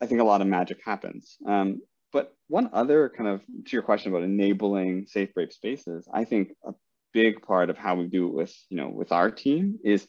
I 0.00 0.06
think 0.06 0.22
a 0.22 0.24
lot 0.24 0.40
of 0.40 0.46
magic 0.46 0.78
happens. 0.84 1.36
Um, 1.46 1.80
but 2.12 2.34
one 2.48 2.70
other 2.72 3.08
kind 3.08 3.28
of 3.28 3.42
to 3.46 3.72
your 3.72 3.82
question 3.82 4.12
about 4.12 4.24
enabling 4.24 5.06
safe, 5.06 5.32
brave 5.34 5.52
spaces, 5.52 6.08
I 6.12 6.24
think 6.24 6.50
a 6.64 6.72
big 7.12 7.42
part 7.42 7.70
of 7.70 7.78
how 7.78 7.96
we 7.96 8.06
do 8.06 8.26
it 8.28 8.34
with 8.34 8.54
you 8.68 8.76
know 8.76 8.88
with 8.88 9.12
our 9.12 9.30
team 9.30 9.78
is 9.84 10.06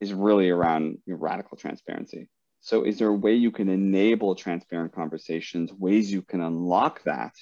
is 0.00 0.12
really 0.12 0.50
around 0.50 0.98
radical 1.06 1.56
transparency. 1.56 2.28
So, 2.60 2.84
is 2.84 2.98
there 2.98 3.08
a 3.08 3.14
way 3.14 3.34
you 3.34 3.50
can 3.50 3.68
enable 3.68 4.34
transparent 4.34 4.94
conversations? 4.94 5.72
Ways 5.72 6.12
you 6.12 6.22
can 6.22 6.40
unlock 6.40 7.02
that? 7.04 7.34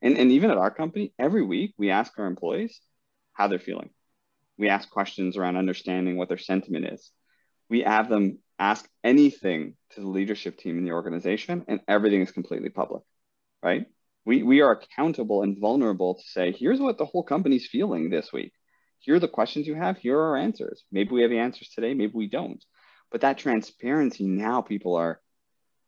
And 0.00 0.16
and 0.16 0.32
even 0.32 0.50
at 0.50 0.58
our 0.58 0.70
company, 0.70 1.12
every 1.18 1.42
week 1.42 1.74
we 1.76 1.90
ask 1.90 2.18
our 2.18 2.26
employees 2.26 2.80
how 3.34 3.48
they're 3.48 3.58
feeling. 3.58 3.90
We 4.58 4.68
ask 4.68 4.88
questions 4.90 5.36
around 5.36 5.56
understanding 5.56 6.16
what 6.16 6.28
their 6.28 6.38
sentiment 6.38 6.86
is. 6.86 7.10
We 7.68 7.80
have 7.82 8.08
them 8.08 8.38
ask 8.58 8.86
anything 9.02 9.74
to 9.90 10.00
the 10.00 10.08
leadership 10.08 10.58
team 10.58 10.78
in 10.78 10.84
the 10.84 10.92
organization, 10.92 11.64
and 11.68 11.80
everything 11.88 12.22
is 12.22 12.30
completely 12.30 12.68
public 12.70 13.02
right? 13.62 13.86
We, 14.24 14.42
we 14.42 14.60
are 14.60 14.72
accountable 14.72 15.42
and 15.42 15.58
vulnerable 15.58 16.14
to 16.14 16.22
say, 16.22 16.52
here's 16.52 16.80
what 16.80 16.98
the 16.98 17.04
whole 17.04 17.24
company's 17.24 17.66
feeling 17.66 18.10
this 18.10 18.32
week. 18.32 18.52
Here 19.00 19.16
are 19.16 19.20
the 19.20 19.28
questions 19.28 19.66
you 19.66 19.74
have. 19.74 19.98
Here 19.98 20.16
are 20.16 20.30
our 20.30 20.36
answers. 20.36 20.84
Maybe 20.92 21.10
we 21.10 21.22
have 21.22 21.30
the 21.30 21.38
answers 21.38 21.70
today, 21.70 21.94
maybe 21.94 22.12
we 22.14 22.28
don't. 22.28 22.64
But 23.10 23.22
that 23.22 23.38
transparency 23.38 24.24
now 24.24 24.62
people 24.62 24.96
are 24.96 25.20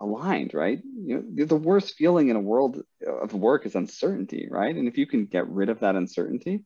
aligned, 0.00 0.52
right? 0.52 0.80
You 0.82 1.24
know, 1.34 1.44
the 1.44 1.56
worst 1.56 1.94
feeling 1.94 2.28
in 2.28 2.37
a 2.37 2.40
world 2.40 2.82
of 3.06 3.32
work 3.32 3.66
is 3.66 3.74
uncertainty, 3.74 4.48
right? 4.50 4.74
And 4.74 4.88
if 4.88 4.98
you 4.98 5.06
can 5.06 5.26
get 5.26 5.48
rid 5.48 5.68
of 5.68 5.80
that 5.80 5.94
uncertainty, 5.94 6.64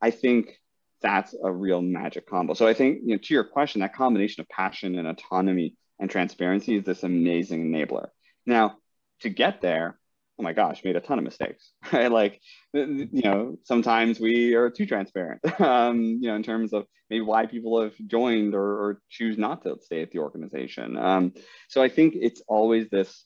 I 0.00 0.10
think 0.10 0.58
that's 1.02 1.34
a 1.40 1.52
real 1.52 1.82
magic 1.82 2.26
combo. 2.26 2.54
So 2.54 2.66
I 2.66 2.74
think, 2.74 3.00
you 3.04 3.12
know, 3.14 3.18
to 3.22 3.34
your 3.34 3.44
question, 3.44 3.82
that 3.82 3.94
combination 3.94 4.40
of 4.40 4.48
passion 4.48 4.98
and 4.98 5.06
autonomy 5.06 5.76
and 5.98 6.10
transparency 6.10 6.76
is 6.76 6.84
this 6.84 7.02
amazing 7.02 7.70
enabler. 7.70 8.08
Now, 8.46 8.78
to 9.20 9.28
get 9.28 9.60
there, 9.60 9.98
oh 10.38 10.42
my 10.42 10.52
gosh, 10.52 10.84
made 10.84 10.96
a 10.96 11.00
ton 11.00 11.18
of 11.18 11.24
mistakes, 11.24 11.72
right? 11.92 12.10
Like, 12.10 12.40
you 12.72 13.08
know, 13.12 13.56
sometimes 13.64 14.20
we 14.20 14.54
are 14.54 14.70
too 14.70 14.86
transparent, 14.86 15.40
um, 15.60 16.00
you 16.20 16.28
know, 16.28 16.36
in 16.36 16.42
terms 16.42 16.72
of 16.72 16.86
maybe 17.08 17.22
why 17.22 17.46
people 17.46 17.82
have 17.82 17.94
joined 18.06 18.54
or, 18.54 18.62
or 18.62 19.00
choose 19.08 19.38
not 19.38 19.62
to 19.62 19.76
stay 19.80 20.02
at 20.02 20.10
the 20.10 20.18
organization. 20.18 20.96
Um, 20.96 21.32
so 21.68 21.82
I 21.82 21.88
think 21.88 22.14
it's 22.16 22.42
always 22.48 22.88
this, 22.90 23.24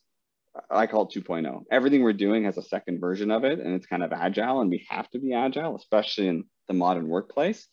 I 0.71 0.87
call 0.87 1.09
it 1.09 1.19
2.0. 1.19 1.63
Everything 1.71 2.03
we're 2.03 2.13
doing 2.13 2.45
has 2.45 2.59
a 2.59 2.63
second 2.63 3.01
version 3.01 3.31
of 3.31 3.45
it, 3.45 3.59
and 3.59 3.75
it's 3.75 3.87
kind 3.87 4.03
of 4.03 4.13
agile, 4.13 4.61
and 4.61 4.71
we 4.71 4.87
have 4.89 5.09
to 5.11 5.19
be 5.19 5.33
agile, 5.33 5.77
especially 5.77 6.29
in 6.29 6.45
the 6.69 6.75
modern 6.75 7.09
workplace. 7.09 7.67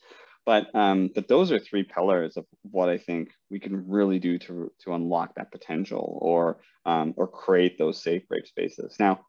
But 0.47 0.73
um, 0.73 1.09
but 1.13 1.27
those 1.27 1.51
are 1.51 1.59
three 1.59 1.83
pillars 1.83 2.37
of 2.37 2.45
what 2.61 2.87
I 2.87 2.97
think 2.97 3.31
we 3.51 3.59
can 3.59 3.85
really 3.85 4.17
do 4.17 4.39
to 4.39 4.71
to 4.83 4.93
unlock 4.93 5.35
that 5.35 5.51
potential 5.51 6.17
or 6.21 6.61
um, 6.85 7.13
or 7.17 7.27
create 7.27 7.77
those 7.77 8.01
safe 8.01 8.25
brave 8.29 8.47
spaces. 8.47 8.95
Now, 8.97 9.19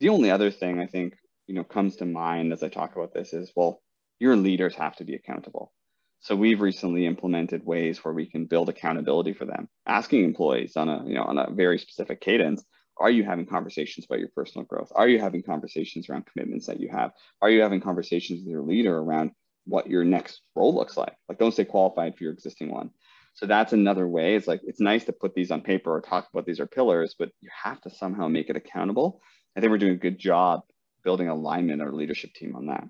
the 0.00 0.08
only 0.08 0.32
other 0.32 0.50
thing 0.50 0.80
I 0.80 0.86
think 0.86 1.14
you 1.46 1.54
know 1.54 1.62
comes 1.62 1.94
to 1.96 2.04
mind 2.04 2.52
as 2.52 2.64
I 2.64 2.68
talk 2.68 2.96
about 2.96 3.14
this 3.14 3.32
is 3.32 3.52
well, 3.54 3.80
your 4.18 4.34
leaders 4.34 4.74
have 4.74 4.96
to 4.96 5.04
be 5.04 5.14
accountable. 5.14 5.72
So 6.18 6.34
we've 6.34 6.60
recently 6.60 7.06
implemented 7.06 7.64
ways 7.64 8.04
where 8.04 8.14
we 8.14 8.26
can 8.26 8.46
build 8.46 8.68
accountability 8.68 9.34
for 9.34 9.44
them, 9.44 9.68
asking 9.86 10.24
employees 10.24 10.76
on 10.76 10.88
a 10.88 11.04
you 11.06 11.14
know 11.14 11.22
on 11.22 11.38
a 11.38 11.48
very 11.48 11.78
specific 11.78 12.20
cadence. 12.20 12.64
Are 12.98 13.10
you 13.10 13.22
having 13.22 13.46
conversations 13.46 14.06
about 14.06 14.18
your 14.18 14.30
personal 14.34 14.64
growth? 14.64 14.90
Are 14.96 15.06
you 15.06 15.20
having 15.20 15.44
conversations 15.44 16.08
around 16.08 16.26
commitments 16.26 16.66
that 16.66 16.80
you 16.80 16.88
have? 16.88 17.12
Are 17.40 17.50
you 17.50 17.60
having 17.62 17.80
conversations 17.80 18.40
with 18.40 18.48
your 18.48 18.62
leader 18.62 18.98
around 18.98 19.30
what 19.66 19.88
your 19.88 20.04
next 20.04 20.40
role 20.54 20.74
looks 20.74 20.96
like. 20.96 21.14
Like 21.28 21.38
don't 21.38 21.52
stay 21.52 21.64
qualified 21.64 22.16
for 22.16 22.24
your 22.24 22.32
existing 22.32 22.70
one. 22.70 22.90
So 23.34 23.44
that's 23.46 23.74
another 23.74 24.08
way. 24.08 24.34
It's 24.34 24.46
like 24.46 24.62
it's 24.64 24.80
nice 24.80 25.04
to 25.04 25.12
put 25.12 25.34
these 25.34 25.50
on 25.50 25.60
paper 25.60 25.94
or 25.94 26.00
talk 26.00 26.28
about 26.32 26.46
these 26.46 26.60
are 26.60 26.66
pillars, 26.66 27.14
but 27.18 27.30
you 27.40 27.50
have 27.62 27.80
to 27.82 27.90
somehow 27.90 28.28
make 28.28 28.48
it 28.48 28.56
accountable. 28.56 29.20
I 29.56 29.60
think 29.60 29.70
we're 29.70 29.78
doing 29.78 29.92
a 29.92 29.96
good 29.96 30.18
job 30.18 30.62
building 31.04 31.28
alignment 31.28 31.82
our 31.82 31.92
leadership 31.92 32.32
team 32.34 32.56
on 32.56 32.66
that. 32.66 32.84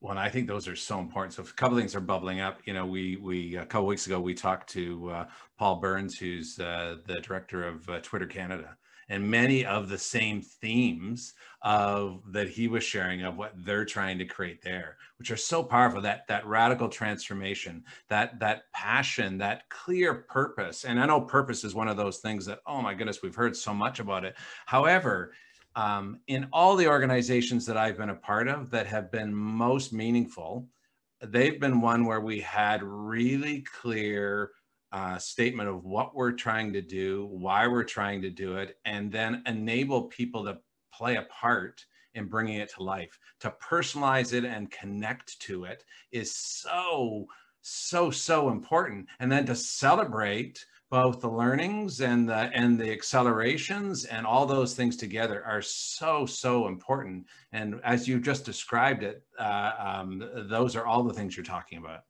Well, 0.00 0.10
and 0.10 0.20
I 0.20 0.28
think 0.28 0.48
those 0.48 0.66
are 0.68 0.76
so 0.76 0.98
important. 0.98 1.34
So 1.34 1.44
a 1.44 1.46
couple 1.46 1.78
things 1.78 1.94
are 1.94 2.00
bubbling 2.00 2.40
up. 2.40 2.58
You 2.64 2.74
know, 2.74 2.86
we 2.86 3.16
we 3.16 3.56
a 3.56 3.64
couple 3.64 3.86
weeks 3.86 4.06
ago 4.06 4.20
we 4.20 4.34
talked 4.34 4.68
to 4.70 5.10
uh, 5.10 5.26
Paul 5.58 5.76
Burns, 5.76 6.18
who's 6.18 6.58
uh, 6.58 6.96
the 7.06 7.20
director 7.20 7.66
of 7.66 7.88
uh, 7.88 8.00
Twitter 8.00 8.26
Canada, 8.26 8.76
and 9.08 9.28
many 9.28 9.64
of 9.64 9.88
the 9.88 9.98
same 9.98 10.42
themes 10.42 11.34
of 11.62 12.22
that 12.32 12.48
he 12.48 12.68
was 12.68 12.82
sharing 12.82 13.22
of 13.22 13.36
what 13.36 13.52
they're 13.64 13.84
trying 13.84 14.18
to 14.18 14.24
create 14.24 14.62
there 14.62 14.96
which 15.22 15.30
are 15.30 15.36
so 15.36 15.62
powerful. 15.62 16.00
That 16.00 16.26
that 16.26 16.44
radical 16.46 16.88
transformation 16.88 17.84
that 18.08 18.40
that 18.40 18.64
passion 18.72 19.38
that 19.38 19.68
clear 19.68 20.14
purpose. 20.14 20.84
And 20.84 20.98
i 20.98 21.06
know 21.06 21.20
purpose 21.20 21.62
is 21.62 21.76
one 21.76 21.86
of 21.86 21.96
those 21.96 22.18
things 22.18 22.44
that 22.46 22.58
oh 22.66 22.82
my 22.82 22.92
goodness 22.92 23.22
we've 23.22 23.34
heard 23.34 23.56
so 23.56 23.72
much 23.72 24.00
about 24.00 24.24
it. 24.24 24.34
However 24.66 25.32
um, 25.76 26.18
in 26.26 26.48
all 26.52 26.74
the 26.74 26.88
organizations 26.88 27.64
that 27.66 27.76
i've 27.76 27.96
been 27.96 28.10
a 28.10 28.16
part 28.16 28.48
of 28.48 28.68
that 28.70 28.86
have 28.86 29.12
been 29.12 29.32
most 29.32 29.92
meaningful 29.92 30.66
they've 31.22 31.60
been 31.60 31.80
one 31.80 32.04
where 32.04 32.20
we 32.20 32.40
had 32.40 32.82
really 32.82 33.60
clear 33.60 34.50
uh, 34.92 35.18
statement 35.18 35.68
of 35.68 35.84
what 35.84 36.14
we're 36.14 36.32
trying 36.32 36.72
to 36.72 36.82
do, 36.82 37.26
why 37.30 37.66
we're 37.66 37.84
trying 37.84 38.22
to 38.22 38.30
do 38.30 38.56
it, 38.56 38.76
and 38.84 39.10
then 39.10 39.42
enable 39.46 40.04
people 40.04 40.44
to 40.44 40.58
play 40.92 41.16
a 41.16 41.22
part 41.22 41.84
in 42.14 42.26
bringing 42.26 42.56
it 42.56 42.70
to 42.74 42.82
life. 42.82 43.18
To 43.40 43.54
personalize 43.62 44.32
it 44.32 44.44
and 44.44 44.70
connect 44.70 45.40
to 45.40 45.64
it 45.64 45.84
is 46.10 46.34
so, 46.34 47.26
so, 47.62 48.10
so 48.10 48.50
important. 48.50 49.06
And 49.18 49.32
then 49.32 49.46
to 49.46 49.54
celebrate 49.54 50.64
both 50.92 51.22
the 51.22 51.30
learnings 51.30 52.02
and 52.02 52.28
the 52.28 52.50
and 52.52 52.78
the 52.78 52.92
accelerations 52.92 54.04
and 54.04 54.26
all 54.26 54.44
those 54.44 54.74
things 54.74 54.94
together 54.94 55.42
are 55.46 55.62
so 55.62 56.26
so 56.26 56.68
important 56.68 57.26
and 57.52 57.80
as 57.82 58.06
you 58.06 58.20
just 58.20 58.44
described 58.44 59.02
it 59.02 59.22
uh, 59.38 59.72
um, 59.78 60.22
those 60.50 60.76
are 60.76 60.84
all 60.84 61.02
the 61.02 61.14
things 61.14 61.34
you're 61.34 61.42
talking 61.42 61.78
about 61.78 62.02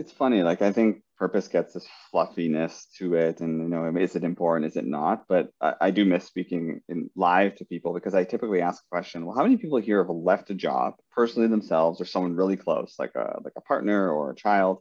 it's 0.00 0.12
funny 0.12 0.42
like 0.42 0.62
i 0.62 0.72
think 0.72 1.02
purpose 1.18 1.48
gets 1.48 1.74
this 1.74 1.86
fluffiness 2.10 2.86
to 2.96 3.14
it 3.14 3.40
and 3.40 3.60
you 3.62 3.68
know 3.68 3.94
is 4.00 4.16
it 4.16 4.24
important 4.24 4.66
is 4.66 4.76
it 4.76 4.86
not? 4.86 5.24
But 5.28 5.50
I, 5.60 5.74
I, 5.82 5.90
do 5.90 6.06
miss 6.06 6.24
speaking 6.24 6.80
in 6.88 7.10
live 7.14 7.56
to 7.56 7.66
people 7.66 7.92
because 7.92 8.14
i 8.14 8.24
typically 8.24 8.62
ask 8.62 8.82
a 8.82 8.88
question 8.88 9.26
well 9.26 9.36
how 9.36 9.42
many 9.42 9.58
people 9.58 9.78
here 9.78 10.02
have 10.02 10.08
left 10.08 10.48
a 10.48 10.54
job 10.54 10.94
personally 11.12 11.48
themselves 11.48 12.00
or 12.00 12.06
someone 12.06 12.36
really 12.36 12.56
close 12.56 12.94
like 12.98 13.14
a 13.16 13.38
like 13.44 13.52
a 13.58 13.60
partner 13.60 14.10
or 14.10 14.30
a 14.30 14.34
child 14.34 14.78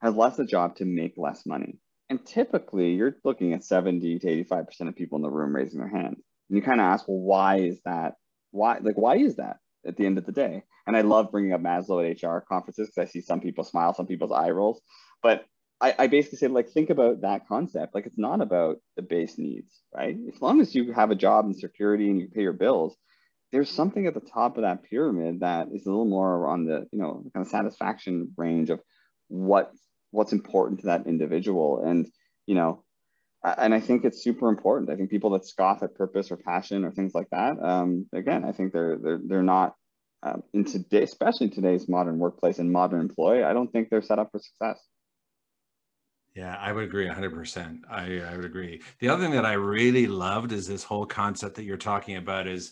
has 0.00 0.14
left 0.14 0.38
a 0.38 0.46
job 0.46 0.76
to 0.76 0.86
make 0.86 1.12
less 1.18 1.44
money? 1.44 1.78
And 2.08 2.24
typically 2.24 2.94
you're 2.94 3.16
looking 3.22 3.52
at 3.52 3.62
70 3.62 4.20
to 4.20 4.28
85 4.28 4.66
percent 4.66 4.88
of 4.88 4.96
people 4.96 5.16
in 5.16 5.22
the 5.22 5.30
room 5.30 5.54
raising 5.54 5.80
their 5.80 5.90
hand. 5.90 6.16
And 6.48 6.56
you 6.56 6.62
kind 6.62 6.80
of 6.80 6.86
ask 6.86 7.06
well 7.06 7.18
why 7.18 7.58
is 7.58 7.78
that? 7.84 8.14
Why 8.50 8.78
like 8.78 8.96
why 8.96 9.18
is 9.18 9.36
that 9.36 9.58
at 9.86 9.96
the 9.96 10.06
end 10.06 10.18
of 10.18 10.26
the 10.26 10.32
day. 10.32 10.62
And 10.86 10.96
i 10.96 11.02
love 11.02 11.30
bringing 11.30 11.52
up 11.52 11.60
maslow 11.60 12.08
at 12.08 12.22
hr 12.22 12.40
conferences 12.40 12.88
because 12.88 13.08
i 13.08 13.12
see 13.12 13.20
some 13.20 13.40
people 13.40 13.64
smile 13.64 13.94
some 13.94 14.06
people's 14.06 14.32
eye 14.32 14.50
rolls. 14.50 14.80
But 15.22 15.44
I, 15.80 15.94
I 15.98 16.06
basically 16.08 16.38
say 16.38 16.48
like 16.48 16.68
think 16.70 16.90
about 16.90 17.22
that 17.22 17.48
concept. 17.48 17.94
Like 17.94 18.06
it's 18.06 18.18
not 18.18 18.42
about 18.42 18.78
the 18.96 19.02
base 19.02 19.38
needs 19.38 19.80
right? 19.94 20.16
As 20.34 20.40
long 20.40 20.60
as 20.60 20.74
you 20.74 20.92
have 20.92 21.10
a 21.10 21.16
job 21.16 21.44
and 21.46 21.56
security 21.56 22.10
and 22.10 22.20
you 22.20 22.28
pay 22.28 22.42
your 22.42 22.52
bills 22.52 22.96
there's 23.52 23.70
something 23.70 24.06
at 24.06 24.14
the 24.14 24.20
top 24.20 24.56
of 24.56 24.62
that 24.62 24.84
pyramid 24.84 25.40
that 25.40 25.68
is 25.72 25.84
a 25.84 25.90
little 25.90 26.04
more 26.04 26.46
on 26.46 26.64
the 26.66 26.86
you 26.92 26.98
know 26.98 27.24
kind 27.34 27.44
of 27.44 27.50
satisfaction 27.50 28.32
range 28.36 28.70
of 28.70 28.80
what 29.28 29.72
what's 30.10 30.32
important 30.32 30.80
to 30.80 30.86
that 30.86 31.06
individual. 31.06 31.82
And 31.84 32.08
you 32.46 32.54
know 32.54 32.84
and 33.42 33.74
I 33.74 33.80
think 33.80 34.04
it's 34.04 34.22
super 34.22 34.48
important. 34.48 34.90
I 34.90 34.96
think 34.96 35.10
people 35.10 35.30
that 35.30 35.46
scoff 35.46 35.82
at 35.82 35.94
purpose 35.94 36.30
or 36.30 36.36
passion 36.36 36.84
or 36.84 36.90
things 36.90 37.14
like 37.14 37.28
that, 37.30 37.62
um, 37.62 38.06
again, 38.12 38.44
I 38.44 38.52
think 38.52 38.72
they're 38.72 38.98
they're 38.98 39.20
they're 39.24 39.42
not 39.42 39.74
um, 40.22 40.42
in 40.52 40.64
today, 40.64 41.02
especially 41.02 41.48
today's 41.48 41.88
modern 41.88 42.18
workplace 42.18 42.58
and 42.58 42.70
modern 42.70 43.00
employee. 43.00 43.42
I 43.42 43.52
don't 43.52 43.72
think 43.72 43.88
they're 43.88 44.02
set 44.02 44.18
up 44.18 44.30
for 44.32 44.38
success. 44.38 44.80
Yeah, 46.34 46.56
I 46.60 46.72
would 46.72 46.84
agree 46.84 47.08
100%. 47.08 47.80
I, 47.90 48.20
I 48.20 48.36
would 48.36 48.44
agree. 48.44 48.80
The 49.00 49.08
other 49.08 49.22
thing 49.22 49.32
that 49.32 49.46
I 49.46 49.54
really 49.54 50.06
loved 50.06 50.52
is 50.52 50.66
this 50.68 50.84
whole 50.84 51.04
concept 51.04 51.56
that 51.56 51.64
you're 51.64 51.76
talking 51.76 52.16
about 52.16 52.46
is 52.46 52.70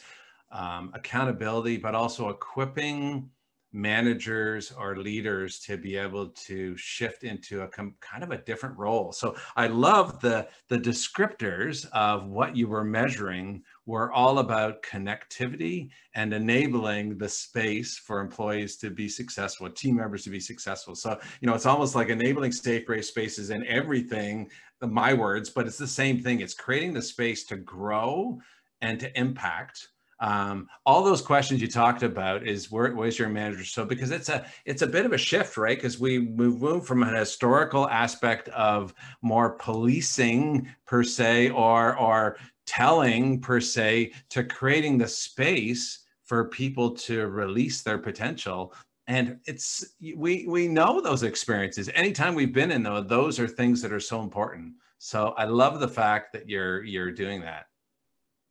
um, 0.53 0.93
accountability, 0.95 1.77
but 1.77 1.95
also 1.95 2.29
equipping 2.29 3.31
managers 3.73 4.73
or 4.73 4.97
leaders 4.97 5.61
to 5.61 5.77
be 5.77 5.97
able 5.97 6.29
to 6.29 6.77
shift 6.77 7.23
into 7.23 7.63
a 7.63 7.69
kind 7.69 8.23
of 8.23 8.31
a 8.31 8.39
different 8.39 8.77
role. 8.79 9.13
So 9.13 9.37
I 9.57 9.67
love 9.67 10.21
the 10.21 10.49
the 10.69 10.79
descriptors 10.79 11.87
of 11.93 12.27
what 12.29 12.57
you 12.57 12.67
were 12.67 12.85
measuring 12.85 13.63
were 13.85 14.13
all 14.13 14.39
about 14.39 14.83
connectivity 14.83 15.91
and 16.15 16.33
enabling 16.33 17.19
the 17.19 17.29
space 17.29 17.99
for 17.99 18.21
employees 18.21 18.77
to 18.79 18.91
be 18.91 19.09
successful, 19.09 19.69
team 19.71 19.97
members 19.97 20.25
to 20.25 20.31
be 20.31 20.41
successful. 20.41 20.95
So, 20.95 21.19
you 21.41 21.47
know, 21.47 21.55
it's 21.55 21.67
almost 21.67 21.95
like 21.95 22.09
enabling 22.09 22.53
safe 22.53 22.87
brave 22.87 23.05
spaces 23.05 23.51
in 23.51 23.67
everything, 23.67 24.51
my 24.81 25.13
words, 25.13 25.51
but 25.51 25.67
it's 25.67 25.79
the 25.79 25.87
same 25.87 26.23
thing. 26.23 26.41
It's 26.41 26.55
creating 26.55 26.95
the 26.95 27.03
space 27.03 27.45
to 27.45 27.57
grow 27.57 28.39
and 28.81 28.99
to 29.01 29.19
impact 29.19 29.89
um, 30.21 30.69
all 30.85 31.05
those 31.05 31.23
questions 31.23 31.61
you 31.61 31.69
talked 31.69 32.03
about 32.03 32.47
is 32.47 32.71
where 32.71 32.93
was 32.95 33.19
your 33.19 33.29
manager? 33.29 33.65
So 33.65 33.85
because 33.85 34.11
it's 34.11 34.29
a 34.29 34.47
it's 34.65 34.83
a 34.83 34.87
bit 34.87 35.07
of 35.07 35.13
a 35.13 35.19
shift 35.19 35.57
right? 35.57 35.77
Because 35.77 36.01
we 36.01 36.19
move, 36.19 36.87
from 36.87 37.03
an 37.03 37.15
historical 37.15 37.89
aspect 37.89 38.49
of 38.51 38.95
more 39.23 39.51
policing 39.51 40.69
per 40.87 41.05
se 41.05 41.51
or 41.51 41.97
or 41.97 42.37
telling 42.67 43.41
per 43.41 43.61
se 43.61 44.13
to 44.31 44.45
creating 44.45 44.99
the 44.99 45.09
space 45.09 46.01
for 46.25 46.49
people 46.49 46.91
to 46.91 47.29
release 47.29 47.83
their 47.83 47.99
potential. 47.99 48.75
And 49.07 49.39
it's 49.47 49.95
we 50.17 50.47
we 50.49 50.69
know 50.69 51.01
those 51.01 51.23
experiences. 51.23 51.89
Anytime 51.95 52.35
we've 52.35 52.53
been 52.53 52.73
in 52.73 52.83
those 52.83 53.07
those 53.07 53.39
are 53.39 53.49
things 53.49 53.81
that 53.83 53.93
are 53.93 54.01
so 54.01 54.21
important. 54.21 54.75
So 55.01 55.29
i 55.39 55.45
love 55.45 55.79
the 55.79 55.87
fact 55.87 56.33
that 56.33 56.49
you're 56.49 56.83
you're 56.83 57.13
doing 57.13 57.41
that 57.43 57.67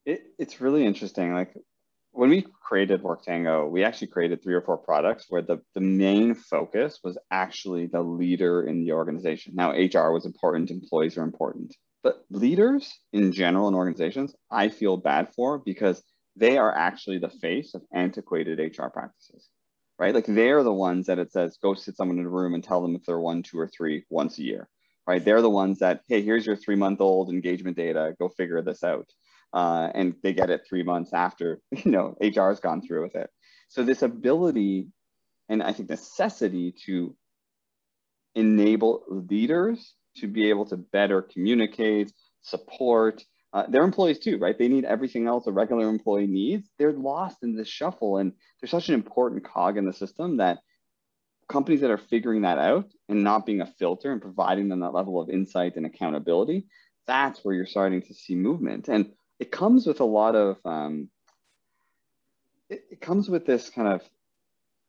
it, 0.08 0.24
it's 0.40 0.62
really 0.62 0.86
interesting. 0.86 1.34
Like 1.34 1.54
when 2.12 2.30
we 2.30 2.46
created 2.64 3.04
Worktango, 3.04 3.70
we 3.70 3.84
actually 3.84 4.08
created 4.08 4.42
three 4.42 4.56
or 4.56 4.62
four 4.62 4.78
products 4.78 5.26
where 5.30 5.42
the, 5.42 5.62
the 5.76 5.82
main 5.82 6.34
focus 6.34 7.00
was 7.04 7.18
actually 7.30 7.88
the 7.88 8.02
leader 8.02 8.64
in 8.64 8.84
the 8.84 8.94
organization. 8.94 9.54
Now, 9.56 9.72
HR 9.72 10.12
was 10.12 10.26
important, 10.26 10.72
employees 10.72 11.18
are 11.18 11.24
important, 11.24 11.76
but 12.04 12.24
leaders 12.32 12.92
in 13.12 13.34
general 13.34 13.68
in 13.68 13.76
organizations, 13.76 14.34
I 14.50 14.70
feel 14.70 14.96
bad 14.96 15.34
for 15.36 15.60
because 15.60 16.02
they 16.38 16.58
are 16.58 16.74
actually 16.74 17.20
the 17.20 17.30
face 17.30 17.74
of 17.74 17.82
antiquated 17.94 18.60
HR 18.60 18.88
practices, 18.88 19.50
right? 20.00 20.16
Like 20.16 20.26
they're 20.26 20.64
the 20.64 20.74
ones 20.74 21.08
that 21.08 21.20
it 21.20 21.34
says, 21.34 21.58
go 21.62 21.74
sit 21.74 21.98
someone 21.98 22.20
in 22.20 22.26
a 22.26 22.30
room 22.30 22.54
and 22.54 22.64
tell 22.64 22.82
them 22.82 22.96
if 22.96 23.04
they're 23.06 23.20
one, 23.20 23.44
two, 23.44 23.60
or 23.60 23.68
three 23.68 24.06
once 24.10 24.38
a 24.38 24.44
year, 24.44 24.70
right? 25.06 25.24
They're 25.24 25.42
the 25.42 25.50
ones 25.50 25.80
that, 25.80 26.02
hey, 26.08 26.22
here's 26.22 26.46
your 26.46 26.56
three 26.56 26.76
month 26.78 27.02
old 27.02 27.30
engagement 27.30 27.76
data, 27.76 28.16
go 28.18 28.30
figure 28.30 28.62
this 28.62 28.84
out 28.84 29.10
uh, 29.54 29.90
and 29.94 30.16
they 30.24 30.34
get 30.34 30.50
it 30.50 30.62
three 30.68 30.84
months 30.84 31.14
after 31.14 31.60
you 31.72 31.92
know 31.92 32.16
HR 32.22 32.50
has 32.50 32.60
gone 32.60 32.82
through 32.82 33.04
with 33.04 33.16
it. 33.16 33.30
So 33.70 33.84
this 33.84 34.02
ability, 34.02 34.88
and 35.50 35.62
I 35.62 35.74
think 35.74 35.90
necessity 35.90 36.74
to 36.86 37.16
enable 38.36 39.04
leaders 39.10 39.96
to 40.18 40.28
be 40.28 40.50
able 40.50 40.66
to 40.68 40.78
better 40.78 41.22
communicate, 41.22 42.12
support 42.42 43.24
uh, 43.54 43.66
their 43.68 43.84
employees 43.84 44.20
too, 44.20 44.38
right? 44.38 44.58
They 44.58 44.68
need 44.68 44.86
everything 44.86 45.28
else 45.28 45.48
a 45.48 45.52
regular 45.52 45.90
employee 45.90 46.28
needs. 46.28 46.70
They're 46.78 46.94
lost 46.94 47.38
in 47.44 47.56
this 47.56 47.68
shuffle, 47.68 48.18
and 48.18 48.34
there's 48.60 48.72
such 48.72 48.90
an 48.90 48.96
important 48.96 49.46
cog 49.46 49.78
in 49.78 49.86
the 49.86 49.94
system 49.94 50.38
that 50.38 50.60
companies 51.50 51.82
that 51.82 51.92
are 51.92 51.98
figuring 51.98 52.42
that 52.42 52.58
out 52.58 52.92
and 53.08 53.24
not 53.24 53.46
being 53.46 53.62
a 53.62 53.66
filter 53.66 54.12
and 54.12 54.22
providing 54.22 54.68
them 54.68 54.82
that 54.82 54.94
level 54.94 55.22
of 55.22 55.30
insight 55.30 55.78
and 55.78 55.86
accountability, 55.86 56.66
that's 57.06 57.40
where 57.44 57.56
you're 57.56 57.66
starting 57.66 58.02
to 58.02 58.14
see 58.14 58.36
movement. 58.36 58.90
And 58.90 59.14
it 59.40 59.52
comes 59.52 59.86
with 59.86 60.00
a 60.00 60.06
lot 60.06 60.36
of 60.36 60.58
um, 60.66 61.10
it, 62.70 62.84
it 62.92 63.02
comes 63.02 63.30
with 63.30 63.46
this 63.46 63.70
kind 63.70 63.88
of 63.88 64.02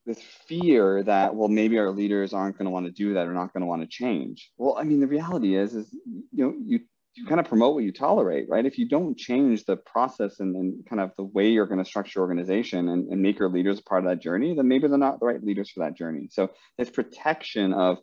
this 0.07 0.21
fear 0.47 1.03
that 1.03 1.35
well 1.35 1.49
maybe 1.49 1.79
our 1.79 1.91
leaders 1.91 2.33
aren't 2.33 2.57
going 2.57 2.65
to 2.65 2.71
want 2.71 2.87
to 2.87 2.93
do 2.93 3.15
that 3.15 3.27
or 3.27 3.35
not 3.35 3.53
going 3.53 3.61
to 3.61 3.67
want 3.67 3.83
to 3.83 3.89
change. 3.89 4.51
Well 4.57 4.77
i 4.79 4.85
mean 4.85 5.01
the 5.01 5.07
reality 5.07 5.57
is 5.57 5.75
is 5.75 5.93
you 6.33 6.45
know 6.45 6.55
you 6.65 6.81
you 7.15 7.27
kind 7.27 7.41
of 7.41 7.49
promote 7.49 7.75
what 7.75 7.83
you 7.83 7.93
tolerate 7.93 8.49
right? 8.49 8.65
If 8.65 8.79
you 8.79 8.89
don't 8.89 9.19
change 9.19 9.65
the 9.65 9.77
process 9.77 10.41
and, 10.41 10.55
and 10.55 10.87
kind 10.87 11.01
of 11.01 11.11
the 11.17 11.25
way 11.25 11.49
you're 11.49 11.67
going 11.67 11.83
to 11.83 11.85
structure 11.85 12.21
your 12.21 12.29
organization 12.29 12.89
and, 12.89 13.09
and 13.11 13.21
make 13.21 13.41
your 13.41 13.49
leaders 13.49 13.81
a 13.81 13.83
part 13.83 14.05
of 14.05 14.11
that 14.11 14.23
journey 14.23 14.55
then 14.55 14.69
maybe 14.69 14.89
they're 14.89 14.99
not 14.99 15.21
the 15.21 15.27
right 15.27 15.45
leaders 15.45 15.71
for 15.71 15.81
that 15.81 15.97
journey. 15.97 16.29
So 16.31 16.51
this 16.79 16.91
protection 16.91 17.73
of 17.75 17.99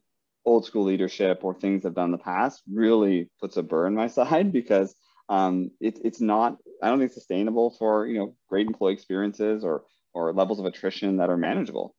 old 0.45 0.65
school 0.65 0.83
leadership 0.83 1.43
or 1.43 1.55
things 1.55 1.83
they've 1.83 1.93
done 1.93 2.05
in 2.05 2.11
the 2.11 2.17
past 2.19 2.61
really 2.71 3.29
puts 3.39 3.57
a 3.57 3.63
burr 3.63 3.87
in 3.87 3.95
my 3.95 4.07
side 4.19 4.51
because 4.51 4.95
um, 5.29 5.71
it, 5.79 5.99
it's 6.03 6.21
not 6.21 6.57
i 6.81 6.89
don't 6.89 6.99
think 6.99 7.11
sustainable 7.11 7.71
for 7.71 8.07
you 8.07 8.17
know 8.17 8.35
great 8.49 8.67
employee 8.67 8.93
experiences 8.93 9.63
or 9.63 9.83
or 10.13 10.33
levels 10.33 10.59
of 10.59 10.65
attrition 10.65 11.17
that 11.17 11.29
are 11.29 11.37
manageable 11.37 11.95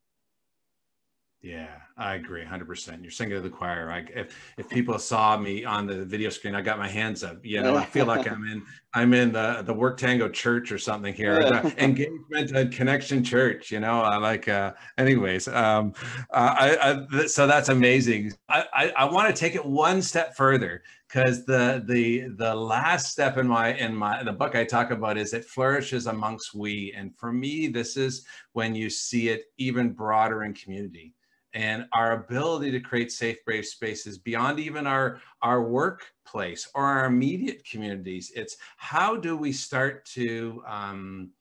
yeah, 1.41 1.67
I 1.97 2.15
agree 2.15 2.43
100%. 2.43 3.01
You're 3.01 3.11
singing 3.11 3.35
to 3.35 3.41
the 3.41 3.49
choir. 3.49 3.91
I, 3.91 4.05
if, 4.19 4.35
if 4.57 4.67
people 4.67 4.97
saw 4.97 5.37
me 5.37 5.63
on 5.63 5.85
the 5.85 6.03
video 6.03 6.29
screen, 6.29 6.55
I 6.55 6.61
got 6.61 6.79
my 6.79 6.87
hands 6.87 7.23
up. 7.23 7.45
You 7.45 7.61
know, 7.61 7.77
I 7.77 7.85
feel 7.85 8.07
like 8.07 8.29
I'm 8.29 8.45
in 8.47 8.63
I'm 8.93 9.13
in 9.13 9.31
the 9.31 9.61
the 9.61 9.73
Work 9.73 9.97
Tango 9.97 10.29
Church 10.29 10.71
or 10.71 10.79
something 10.79 11.13
here. 11.13 11.39
Engagement 11.77 12.51
and 12.51 12.73
Connection 12.73 13.23
Church. 13.23 13.71
You 13.71 13.79
know, 13.79 14.01
I 14.01 14.17
like. 14.17 14.47
Uh, 14.47 14.73
anyways, 14.97 15.47
um, 15.47 15.93
uh, 16.31 16.55
I, 16.57 17.05
I, 17.21 17.27
so 17.27 17.45
that's 17.45 17.69
amazing. 17.69 18.33
I 18.49 18.65
I, 18.73 18.93
I 18.97 19.05
want 19.05 19.33
to 19.33 19.39
take 19.39 19.53
it 19.53 19.63
one 19.63 20.01
step 20.01 20.35
further 20.35 20.81
because 21.07 21.45
the 21.45 21.83
the 21.87 22.27
the 22.37 22.53
last 22.53 23.11
step 23.11 23.37
in 23.37 23.47
my 23.47 23.73
in 23.75 23.95
my 23.95 24.23
the 24.23 24.33
book 24.33 24.55
I 24.55 24.63
talk 24.65 24.91
about 24.91 25.17
is 25.17 25.33
it 25.33 25.45
flourishes 25.45 26.07
amongst 26.07 26.53
we, 26.53 26.93
and 26.95 27.15
for 27.17 27.31
me, 27.31 27.67
this 27.67 27.97
is 27.97 28.25
when 28.53 28.75
you 28.75 28.89
see 28.89 29.29
it 29.29 29.45
even 29.57 29.93
broader 29.93 30.43
in 30.43 30.53
community 30.53 31.13
and 31.57 31.85
our 31.93 32.11
ability 32.11 32.69
to 32.69 32.79
create 32.79 33.11
safe, 33.11 33.43
brave 33.43 33.65
spaces 33.65 34.19
beyond 34.19 34.59
even 34.59 34.85
our, 34.85 35.19
our 35.41 35.63
workplace 35.63 36.69
or 36.75 36.83
our 36.83 37.05
immediate 37.05 37.65
communities. 37.65 38.31
It's 38.35 38.57
how 38.77 39.15
do 39.15 39.35
we 39.35 39.51
start 39.51 40.05
to 40.13 40.61
um, 40.67 41.31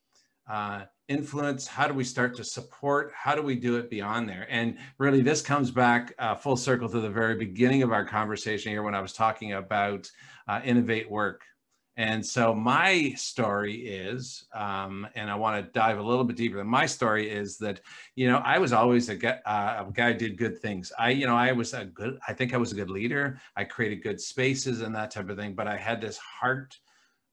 uh, 0.49 0.85
influence? 1.09 1.67
How 1.67 1.87
do 1.87 1.95
we 1.95 2.05
start 2.05 2.37
to 2.37 2.45
support? 2.45 3.13
How 3.15 3.35
do 3.35 3.43
we 3.43 3.55
do 3.55 3.77
it 3.77 3.91
beyond 3.91 4.29
there? 4.29 4.47
And 4.51 4.79
really, 4.99 5.23
this 5.23 5.43
comes 5.43 5.71
back 5.71 6.15
uh, 6.19 6.35
full 6.35 6.57
circle 6.57 6.89
to 6.89 7.01
the 7.01 7.11
very 7.11 7.37
beginning 7.37 7.83
of 7.83 7.93
our 7.93 8.05
conversation 8.05 8.73
here 8.73 8.83
when 8.83 8.95
I 8.95 9.01
was 9.01 9.13
talking 9.13 9.53
about 9.53 10.11
uh, 10.49 10.61
innovate 10.65 11.11
work 11.11 11.43
and 11.99 12.25
so 12.25 12.55
my 12.55 13.15
story 13.17 13.75
is, 13.75 14.45
um, 14.53 15.07
and 15.15 15.31
I 15.31 15.35
want 15.35 15.65
to 15.65 15.73
dive 15.73 15.99
a 15.99 16.03
little 16.03 16.25
bit 16.25 16.37
deeper. 16.37 16.63
My 16.63 16.85
story 16.85 17.31
is 17.31 17.57
that, 17.59 17.81
you 18.15 18.29
know, 18.29 18.39
I 18.39 18.59
was 18.59 18.75
always 18.75 19.09
a 19.09 19.49
uh, 19.49 19.87
a 19.89 19.93
guy 19.93 20.13
did 20.13 20.37
good 20.37 20.59
things. 20.61 20.93
I, 20.99 21.11
you 21.11 21.27
know, 21.27 21.37
I 21.37 21.53
was 21.53 21.73
a 21.73 21.87
good, 21.87 22.19
I 22.29 22.35
think 22.35 22.53
I 22.53 22.59
was 22.59 22.73
a 22.73 22.75
good 22.75 22.91
leader. 22.91 23.41
I 23.57 23.65
created 23.65 24.03
good 24.03 24.21
spaces 24.21 24.83
and 24.83 24.95
that 24.95 25.11
type 25.11 25.31
of 25.31 25.39
thing. 25.39 25.55
But 25.55 25.69
I 25.69 25.77
had 25.79 26.03
this 26.03 26.19
heart 26.19 26.79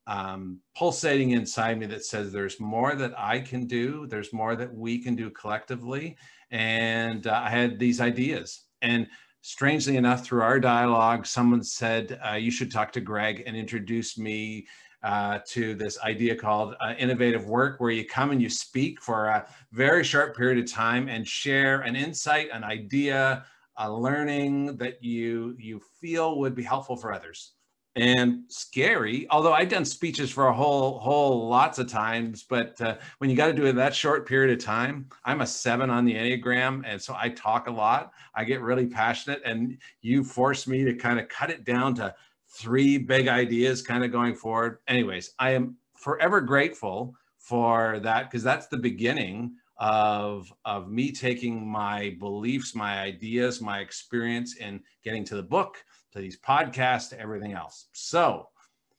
um, 0.08 0.60
pulsating 0.76 1.32
inside 1.32 1.80
me 1.80 1.86
that 1.88 2.06
says 2.06 2.32
there's 2.32 2.60
more 2.60 2.96
that 2.96 3.14
I 3.18 3.40
can 3.40 3.68
do. 3.68 4.08
There's 4.08 4.34
more 4.34 4.56
that 4.56 4.74
we 4.74 5.00
can 5.00 5.16
do 5.16 5.30
collectively. 5.30 6.18
And 6.52 7.26
uh, 7.28 7.42
I 7.44 7.50
had 7.50 7.80
these 7.80 8.02
ideas. 8.02 8.66
And 8.82 9.08
strangely 9.42 9.98
enough, 9.98 10.26
through 10.26 10.42
our 10.42 10.60
dialogue, 10.60 11.26
someone 11.26 11.64
said, 11.64 12.20
uh, 12.28 12.36
you 12.36 12.52
should 12.52 12.72
talk 12.72 12.92
to 12.94 13.02
Greg 13.02 13.44
and 13.46 13.56
introduce 13.56 14.18
me 14.18 14.68
uh, 15.04 15.40
to 15.48 15.76
this 15.76 16.00
idea 16.00 16.36
called 16.36 16.76
uh, 16.80 16.94
Innovate 16.98 17.42
Work, 17.44 17.80
where 17.80 17.92
you 17.92 18.06
come 18.06 18.32
and 18.32 18.42
you 18.42 18.50
speak 18.50 19.02
for 19.02 19.28
a 19.28 19.46
very 19.72 20.04
short 20.04 20.36
period 20.36 20.64
of 20.64 20.72
time 20.72 21.10
and 21.10 21.28
share 21.28 21.82
an 21.82 21.96
insight, 21.96 22.48
an 22.54 22.64
idea, 22.64 23.46
a 23.78 23.92
learning 23.92 24.78
that 24.78 25.04
you 25.04 25.56
you 25.60 25.82
feel 26.00 26.40
would 26.40 26.56
be 26.56 26.64
helpful 26.64 26.96
for 26.96 27.12
others. 27.12 27.54
And 27.96 28.44
scary. 28.48 29.28
Although 29.30 29.54
I've 29.54 29.70
done 29.70 29.86
speeches 29.86 30.32
for 30.32 30.48
a 30.48 30.54
whole 30.54 31.00
whole 31.00 31.48
lots 31.48 31.78
of 31.78 31.88
times, 31.88 32.44
but 32.44 32.80
uh, 32.82 32.98
when 33.20 33.30
you 33.30 33.36
got 33.36 33.48
to 33.48 33.54
do 33.54 33.66
it 33.66 33.74
that 33.74 33.96
short 33.96 34.28
period 34.28 34.58
of 34.58 34.64
time, 34.64 35.08
I'm 35.26 35.42
a 35.42 35.48
seven 35.48 35.90
on 35.90 36.06
the 36.06 36.16
Enneagram, 36.16 36.84
and 36.86 37.02
so 37.02 37.16
I 37.18 37.30
talk 37.30 37.68
a 37.68 37.72
lot. 37.72 38.12
I 38.34 38.44
get 38.44 38.62
really 38.62 38.88
passionate, 38.88 39.42
and 39.46 39.78
you 40.02 40.24
force 40.24 40.68
me 40.68 40.84
to 40.84 40.96
kind 40.96 41.20
of 41.20 41.30
cut 41.30 41.50
it 41.50 41.66
down 41.66 41.94
to 41.96 42.16
three 42.50 42.98
big 42.98 43.28
ideas, 43.28 43.82
kind 43.82 44.04
of 44.04 44.12
going 44.12 44.36
forward. 44.36 44.80
Anyways, 44.88 45.32
I 45.40 45.52
am 45.52 45.78
forever 45.96 46.42
grateful 46.42 47.16
for 47.38 48.00
that 48.00 48.30
because 48.30 48.44
that's 48.44 48.68
the 48.68 48.78
beginning 48.78 49.56
of 49.78 50.52
of 50.66 50.90
me 50.90 51.12
taking 51.12 51.68
my 51.68 52.16
beliefs, 52.20 52.74
my 52.74 53.02
ideas, 53.02 53.62
my 53.62 53.80
experience 53.80 54.56
in 54.58 54.82
getting 55.04 55.24
to 55.26 55.36
the 55.36 55.44
book 55.44 55.84
to 56.14 56.20
these 56.20 56.40
podcasts, 56.40 57.10
to 57.10 57.20
everything 57.20 57.54
else. 57.54 57.88
So 57.92 58.50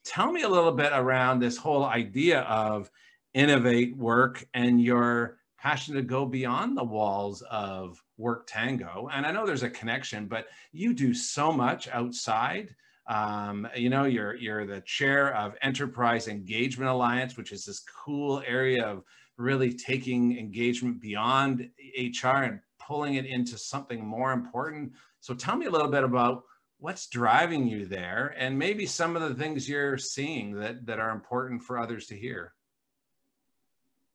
tell 0.03 0.31
me 0.31 0.43
a 0.43 0.49
little 0.49 0.71
bit 0.71 0.91
around 0.93 1.39
this 1.39 1.57
whole 1.57 1.85
idea 1.85 2.41
of 2.41 2.91
innovate 3.33 3.97
work 3.97 4.45
and 4.53 4.81
your 4.81 5.37
passion 5.57 5.95
to 5.95 6.01
go 6.01 6.25
beyond 6.25 6.77
the 6.77 6.83
walls 6.83 7.41
of 7.49 8.01
work 8.17 8.45
tango. 8.47 9.09
And 9.11 9.25
I 9.25 9.31
know 9.31 9.45
there's 9.45 9.63
a 9.63 9.69
connection, 9.69 10.27
but 10.27 10.47
you 10.71 10.93
do 10.93 11.13
so 11.13 11.51
much 11.51 11.87
outside. 11.87 12.75
Um, 13.07 13.67
you 13.75 13.89
know, 13.89 14.05
you're 14.05 14.35
you're 14.35 14.65
the 14.65 14.81
chair 14.81 15.35
of 15.35 15.55
Enterprise 15.61 16.27
Engagement 16.27 16.89
Alliance, 16.89 17.37
which 17.37 17.51
is 17.51 17.65
this 17.65 17.79
cool 17.81 18.41
area 18.45 18.85
of 18.85 19.03
really 19.37 19.73
taking 19.73 20.37
engagement 20.37 21.01
beyond 21.01 21.69
HR 21.97 22.43
and 22.43 22.59
pulling 22.79 23.15
it 23.15 23.25
into 23.25 23.57
something 23.57 24.05
more 24.05 24.31
important. 24.31 24.93
So 25.19 25.33
tell 25.33 25.55
me 25.55 25.65
a 25.65 25.71
little 25.71 25.89
bit 25.89 26.03
about 26.03 26.43
what's 26.79 27.07
driving 27.07 27.67
you 27.67 27.85
there 27.85 28.33
and 28.37 28.57
maybe 28.59 28.85
some 28.85 29.15
of 29.15 29.21
the 29.21 29.35
things 29.35 29.67
you're 29.67 29.97
seeing 29.97 30.55
that 30.55 30.85
that 30.85 30.99
are 30.99 31.11
important 31.11 31.63
for 31.63 31.77
others 31.77 32.07
to 32.07 32.15
hear. 32.15 32.53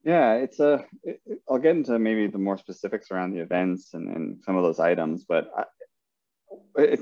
Yeah 0.04 0.34
it's 0.34 0.60
a 0.60 0.84
it, 1.02 1.20
i'll 1.48 1.58
get 1.58 1.76
into 1.76 1.98
maybe 1.98 2.26
the 2.26 2.38
more 2.38 2.58
specifics 2.58 3.10
around 3.10 3.32
the 3.32 3.40
events 3.40 3.94
and, 3.94 4.08
and 4.14 4.42
some 4.42 4.56
of 4.56 4.62
those 4.62 4.80
items 4.80 5.24
but 5.24 5.50
I, 5.54 5.64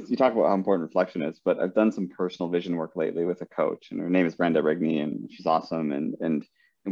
you 0.09 0.17
talk 0.17 0.33
about 0.33 0.49
how 0.49 0.55
important 0.55 0.89
reflection 0.89 1.23
is 1.23 1.41
but 1.45 1.61
i've 1.61 1.75
done 1.75 1.93
some 1.93 2.09
personal 2.09 2.51
vision 2.51 2.75
work 2.77 2.97
lately 2.97 3.25
with 3.25 3.41
a 3.41 3.47
coach 3.47 3.93
and 3.93 4.01
her 4.01 4.11
name 4.11 4.27
is 4.27 4.35
brenda 4.35 4.61
rigney 4.63 5.01
and 5.03 5.31
she's 5.31 5.47
awesome 5.47 5.93
and 5.93 6.17
and 6.21 6.45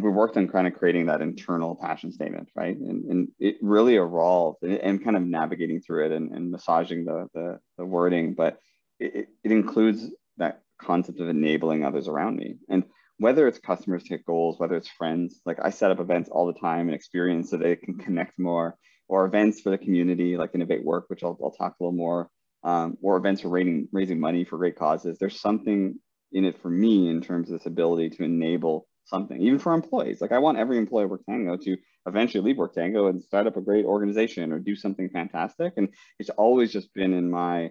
we 0.03 0.11
worked 0.11 0.37
on 0.37 0.49
kind 0.49 0.67
of 0.67 0.75
creating 0.75 1.07
that 1.07 1.21
internal 1.21 1.77
passion 1.77 2.13
statement, 2.13 2.49
right? 2.55 2.77
And, 2.77 3.05
and 3.05 3.29
it 3.39 3.57
really 3.61 3.97
evolved 3.97 4.63
and, 4.63 4.79
and 4.79 5.05
kind 5.05 5.17
of 5.17 5.23
navigating 5.23 5.81
through 5.81 6.07
it 6.07 6.13
and, 6.13 6.33
and 6.33 6.51
massaging 6.51 7.05
the, 7.05 7.29
the, 7.35 7.59
the 7.79 7.85
wording, 7.85 8.35
but 8.35 8.59
it, 8.99 9.29
it 9.45 9.53
includes 9.53 10.07
that 10.39 10.63
concept 10.81 11.21
of 11.21 11.29
enabling 11.29 11.85
others 11.85 12.09
around 12.09 12.37
me. 12.37 12.57
And 12.69 12.85
whether 13.19 13.49
it's 13.49 13.59
customers 13.59 14.03
to 14.05 14.11
hit 14.11 14.27
goals, 14.27 14.59
whether 14.59 14.77
it's 14.77 14.89
friends, 14.89 15.41
like 15.47 15.59
I 15.63 15.71
set 15.71 15.91
up 15.91 16.01
events 16.01 16.29
all 16.31 16.47
the 16.47 16.61
time 16.61 16.89
and 16.89 16.95
experience 16.95 17.51
so 17.51 17.57
they 17.57 17.77
can 17.77 17.99
connect 17.99 18.39
more, 18.39 18.77
or 19.09 19.25
events 19.25 19.61
for 19.61 19.71
the 19.71 19.79
community 19.79 20.37
like 20.37 20.51
Innovate 20.55 20.85
Work, 20.85 21.05
which 21.09 21.23
I'll, 21.23 21.39
I'll 21.43 21.53
talk 21.53 21.77
a 21.79 21.83
little 21.83 21.97
more, 21.97 22.29
um, 22.65 22.99
or 23.01 23.17
events 23.17 23.41
for 23.41 23.49
raising, 23.49 23.89
raising 23.93 24.21
money 24.21 24.45
for 24.45 24.59
great 24.59 24.77
causes. 24.77 25.17
There's 25.19 25.41
something 25.41 25.99
in 26.33 26.45
it 26.45 26.61
for 26.61 26.69
me 26.69 27.09
in 27.09 27.23
terms 27.23 27.49
of 27.49 27.59
this 27.59 27.67
ability 27.67 28.11
to 28.11 28.25
enable 28.25 28.87
something, 29.07 29.41
even 29.41 29.59
for 29.59 29.73
employees. 29.73 30.21
Like 30.21 30.33
I 30.33 30.39
want 30.39 30.59
every 30.59 30.79
employee 30.79 31.05
of 31.05 31.11
Worktango 31.11 31.61
to 31.63 31.77
eventually 32.07 32.45
leave 32.45 32.57
Worktango 32.57 33.09
and 33.09 33.23
start 33.23 33.47
up 33.47 33.57
a 33.57 33.61
great 33.61 33.85
organization 33.85 34.53
or 34.53 34.59
do 34.59 34.77
something 34.77 35.09
fantastic. 35.09 35.73
And 35.77 35.89
it's 36.19 36.31
always 36.31 36.73
just 36.73 36.93
been 36.95 37.13
in 37.13 37.31
my, 37.31 37.71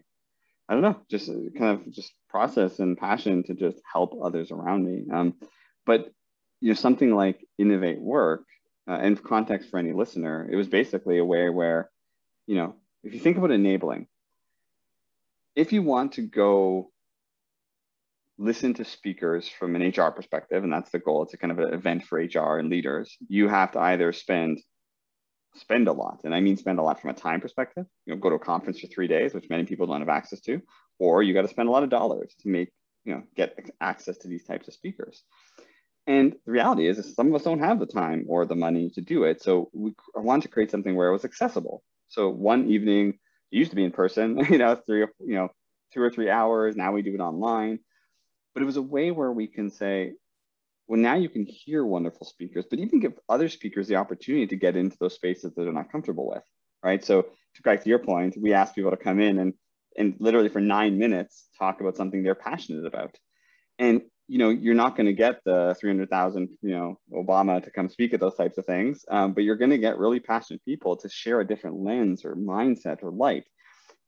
I 0.67 0.73
don't 0.73 0.81
know, 0.81 0.99
just 1.09 1.27
kind 1.27 1.79
of 1.79 1.91
just 1.93 2.11
process 2.29 2.79
and 2.79 2.97
passion 2.97 3.43
to 3.43 3.53
just 3.53 3.77
help 3.91 4.17
others 4.23 4.51
around 4.51 4.85
me. 4.85 5.05
Um, 5.13 5.35
but 5.85 6.11
you 6.61 6.69
know, 6.69 6.75
something 6.75 7.13
like 7.13 7.45
innovate 7.57 7.99
work, 7.99 8.45
uh, 8.87 8.93
and 9.01 9.21
context 9.23 9.69
for 9.69 9.79
any 9.79 9.93
listener, 9.93 10.47
it 10.49 10.55
was 10.55 10.67
basically 10.67 11.17
a 11.17 11.25
way 11.25 11.49
where, 11.49 11.89
you 12.47 12.55
know, 12.55 12.75
if 13.03 13.13
you 13.13 13.19
think 13.19 13.37
about 13.37 13.51
enabling, 13.51 14.07
if 15.55 15.73
you 15.73 15.81
want 15.81 16.13
to 16.13 16.21
go 16.21 16.91
listen 18.37 18.73
to 18.75 18.85
speakers 18.85 19.47
from 19.47 19.75
an 19.75 19.87
HR 19.87 20.11
perspective, 20.11 20.63
and 20.63 20.71
that's 20.71 20.91
the 20.91 20.99
goal. 20.99 21.23
It's 21.23 21.33
a 21.33 21.37
kind 21.37 21.51
of 21.51 21.59
an 21.59 21.73
event 21.73 22.03
for 22.03 22.19
HR 22.19 22.57
and 22.57 22.69
leaders. 22.69 23.15
You 23.27 23.47
have 23.47 23.71
to 23.73 23.79
either 23.79 24.11
spend 24.11 24.61
spend 25.55 25.87
a 25.87 25.93
lot, 25.93 26.19
and 26.25 26.35
I 26.35 26.41
mean 26.41 26.57
spend 26.57 26.79
a 26.79 26.83
lot 26.83 26.99
from 26.99 27.11
a 27.11 27.13
time 27.13 27.39
perspective. 27.39 27.85
You 28.05 28.13
know, 28.13 28.19
go 28.19 28.29
to 28.29 28.35
a 28.35 28.39
conference 28.39 28.79
for 28.79 28.87
three 28.87 29.07
days, 29.07 29.33
which 29.33 29.49
many 29.49 29.63
people 29.63 29.87
don't 29.87 30.01
have 30.01 30.09
access 30.09 30.41
to, 30.41 30.61
or 30.99 31.23
you 31.23 31.33
got 31.33 31.43
to 31.43 31.47
spend 31.47 31.69
a 31.69 31.71
lot 31.71 31.83
of 31.83 31.89
dollars 31.89 32.35
to 32.41 32.49
make 32.49 32.71
you 33.05 33.13
know 33.13 33.23
get 33.35 33.57
access 33.79 34.17
to 34.17 34.27
these 34.27 34.43
types 34.43 34.67
of 34.67 34.73
speakers. 34.73 35.23
And 36.07 36.35
the 36.45 36.51
reality 36.51 36.87
is, 36.87 36.99
is 36.99 37.15
some 37.15 37.27
of 37.27 37.35
us 37.35 37.43
don't 37.43 37.59
have 37.59 37.79
the 37.79 37.87
time 37.87 38.25
or 38.27 38.45
the 38.45 38.55
money 38.55 38.91
to 38.91 39.01
do 39.01 39.23
it. 39.23 39.41
So 39.41 39.71
we 39.73 39.93
wanted 40.13 40.43
to 40.43 40.49
create 40.49 40.69
something 40.69 40.95
where 40.95 41.07
it 41.07 41.13
was 41.13 41.25
accessible. 41.25 41.83
So 42.09 42.29
one 42.29 42.69
evening, 42.69 43.17
it 43.51 43.57
used 43.57 43.71
to 43.71 43.75
be 43.75 43.83
in 43.83 43.91
person, 43.91 44.37
you 44.49 44.59
know, 44.59 44.75
three 44.75 44.99
you 44.99 45.35
know, 45.35 45.49
two 45.93 46.01
or 46.01 46.11
three 46.11 46.29
hours. 46.29 46.75
Now 46.75 46.91
we 46.91 47.01
do 47.01 47.15
it 47.15 47.21
online 47.21 47.79
but 48.55 48.63
it 48.63 48.65
was 48.65 48.77
a 48.77 48.81
way 48.81 49.11
where 49.11 49.31
we 49.31 49.45
can 49.45 49.69
say, 49.69 50.13
well, 50.87 50.99
now 50.99 51.15
you 51.15 51.29
can 51.29 51.45
hear 51.45 51.85
wonderful 51.85 52.25
speakers, 52.25 52.65
but 52.69 52.79
even 52.79 52.99
give 52.99 53.19
other 53.27 53.49
speakers 53.49 53.87
the 53.87 53.97
opportunity 53.97 54.47
to 54.47 54.55
get 54.55 54.77
into 54.77 54.97
those 54.99 55.13
spaces 55.13 55.53
that 55.53 55.61
they're 55.61 55.73
not 55.73 55.91
comfortable 55.91 56.27
with, 56.29 56.43
right? 56.81 57.03
So 57.03 57.23
to 57.23 57.61
back 57.61 57.83
to 57.83 57.89
your 57.89 57.99
point, 57.99 58.37
we 58.41 58.53
ask 58.53 58.73
people 58.73 58.91
to 58.91 58.97
come 58.97 59.19
in 59.19 59.37
and 59.39 59.53
and 59.97 60.15
literally 60.19 60.49
for 60.49 60.59
nine 60.59 60.97
minutes 60.97 61.47
talk 61.57 61.79
about 61.79 61.95
something 61.95 62.21
they're 62.21 62.35
passionate 62.35 62.85
about. 62.85 63.17
And 63.77 64.01
you 64.27 64.39
know, 64.39 64.49
you're 64.49 64.73
not 64.73 64.95
going 64.95 65.05
to 65.05 65.13
get 65.13 65.41
the 65.45 65.75
300,000, 65.79 66.49
you 66.63 66.71
know, 66.71 66.99
Obama 67.13 67.63
to 67.63 67.69
come 67.69 67.89
speak 67.89 68.13
at 68.13 68.19
those 68.19 68.35
types 68.35 68.57
of 68.57 68.65
things, 68.65 69.05
um, 69.09 69.33
but 69.33 69.43
you're 69.43 69.55
going 69.55 69.69
to 69.69 69.77
get 69.77 69.99
really 69.99 70.19
passionate 70.19 70.65
people 70.65 70.97
to 70.97 71.09
share 71.09 71.41
a 71.41 71.47
different 71.47 71.77
lens 71.77 72.25
or 72.25 72.35
mindset 72.35 73.03
or 73.03 73.11
light. 73.11 73.43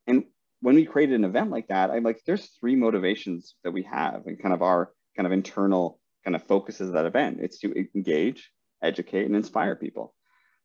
And 0.07 0.23
when 0.61 0.75
we 0.75 0.85
created 0.85 1.15
an 1.15 1.25
event 1.25 1.51
like 1.51 1.67
that, 1.67 1.91
I'm 1.91 2.03
like, 2.03 2.21
there's 2.25 2.47
three 2.59 2.75
motivations 2.75 3.55
that 3.63 3.71
we 3.71 3.83
have 3.83 4.25
and 4.25 4.41
kind 4.41 4.53
of 4.53 4.61
our 4.61 4.91
kind 5.15 5.27
of 5.27 5.31
internal 5.31 5.99
kind 6.23 6.35
of 6.35 6.43
focuses 6.43 6.89
of 6.89 6.93
that 6.95 7.05
event. 7.05 7.39
It's 7.41 7.59
to 7.59 7.73
engage, 7.93 8.51
educate, 8.81 9.25
and 9.25 9.35
inspire 9.35 9.75
people. 9.75 10.13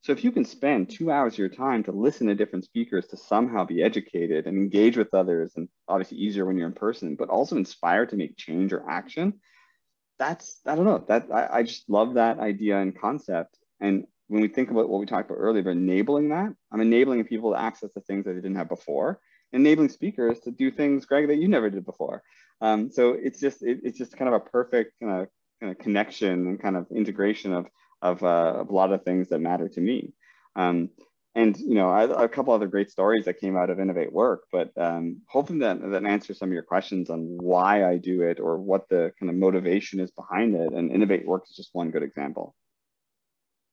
So 0.03 0.11
if 0.13 0.25
you 0.25 0.33
can 0.33 0.45
spend 0.45 0.91
two 0.91 1.13
hours 1.13 1.35
of 1.35 1.39
your 1.39 1.49
time 1.49 1.85
to 1.85 1.93
listen 1.93 2.27
to 2.27 2.35
different 2.35 2.65
speakers 2.65 3.07
to 3.09 3.17
somehow 3.17 3.65
be 3.65 3.83
educated 3.83 4.47
and 4.47 4.57
engage 4.59 4.97
with 4.97 5.15
others, 5.15 5.53
and 5.57 5.69
obviously 5.87 6.19
easier 6.19 6.45
when 6.45 6.57
you're 6.57 6.67
in 6.67 6.75
person, 6.75 7.15
but 7.15 7.29
also 7.29 7.57
inspired 7.57 8.09
to 8.09 8.17
make 8.17 8.37
change 8.37 8.73
or 8.73 8.89
action, 8.89 9.35
that's 10.19 10.61
I 10.67 10.75
don't 10.75 10.85
know 10.85 11.05
that 11.09 11.29
I, 11.33 11.59
I 11.59 11.63
just 11.63 11.89
love 11.89 12.15
that 12.15 12.41
idea 12.41 12.79
and 12.79 12.99
concept. 12.99 13.57
And 13.81 14.05
when 14.27 14.43
we 14.43 14.49
think 14.49 14.71
about 14.71 14.89
what 14.89 14.99
we 14.99 15.07
talked 15.07 15.31
about 15.31 15.41
earlier, 15.41 15.61
about 15.61 15.73
enabling 15.73 16.31
that, 16.31 16.53
I'm 16.73 16.81
enabling 16.81 17.25
people 17.25 17.53
to 17.53 17.61
access 17.61 17.91
the 17.95 18.01
things 18.01 18.25
that 18.25 18.33
they 18.33 18.41
didn't 18.41 18.57
have 18.57 18.69
before 18.69 19.21
enabling 19.53 19.89
speakers 19.89 20.41
to 20.41 20.51
do 20.51 20.71
things, 20.71 21.07
Greg, 21.07 21.29
that 21.29 21.37
you 21.37 21.49
never 21.49 21.71
did 21.71 21.85
before. 21.85 22.23
Um, 22.61 22.91
so 22.91 23.17
it's 23.21 23.41
just 23.41 23.63
it, 23.63 23.81
it's 23.83 23.99
just 23.99 24.17
kind 24.17 24.29
of 24.29 24.35
a 24.35 24.41
perfect 24.41 24.95
kind 25.01 25.23
of, 25.23 25.29
kind 25.61 25.73
of 25.73 25.79
connection 25.79 26.47
and 26.47 26.63
kind 26.63 26.77
of 26.77 26.87
integration 26.95 27.53
of 27.53 27.67
of, 28.03 28.23
uh, 28.25 28.55
of 28.61 28.69
a 28.69 28.75
lot 28.75 28.93
of 28.93 29.05
things 29.05 29.29
that 29.29 29.39
matter 29.39 29.69
to 29.69 29.81
me. 29.81 30.13
Um, 30.57 30.91
and 31.35 31.57
you 31.57 31.75
know, 31.75 31.89
I, 31.89 32.25
a 32.25 32.29
couple 32.29 32.53
other 32.53 32.67
great 32.67 32.91
stories 32.91 33.25
that 33.25 33.41
came 33.41 33.57
out 33.57 33.71
of 33.71 33.81
Innovate 33.81 34.13
Work, 34.13 34.43
but 34.53 34.71
um, 34.77 35.23
hoping 35.29 35.61
that 35.61 35.81
that 35.81 36.05
answers 36.05 36.39
some 36.39 36.51
of 36.51 36.53
your 36.53 36.63
questions 36.63 37.09
on 37.09 37.39
why 37.41 37.89
I 37.89 37.97
do 37.97 38.23
it 38.23 38.39
or 38.39 38.59
what 38.59 38.89
the 38.91 39.13
kind 39.19 39.31
of 39.31 39.37
motivation 39.37 39.99
is 39.99 40.11
behind 40.11 40.55
it. 40.55 40.73
And 40.73 40.91
Innovate 40.91 41.27
Work 41.27 41.45
is 41.49 41.57
just 41.57 41.71
one 41.73 41.91
good 41.91 42.03
example. 42.03 42.55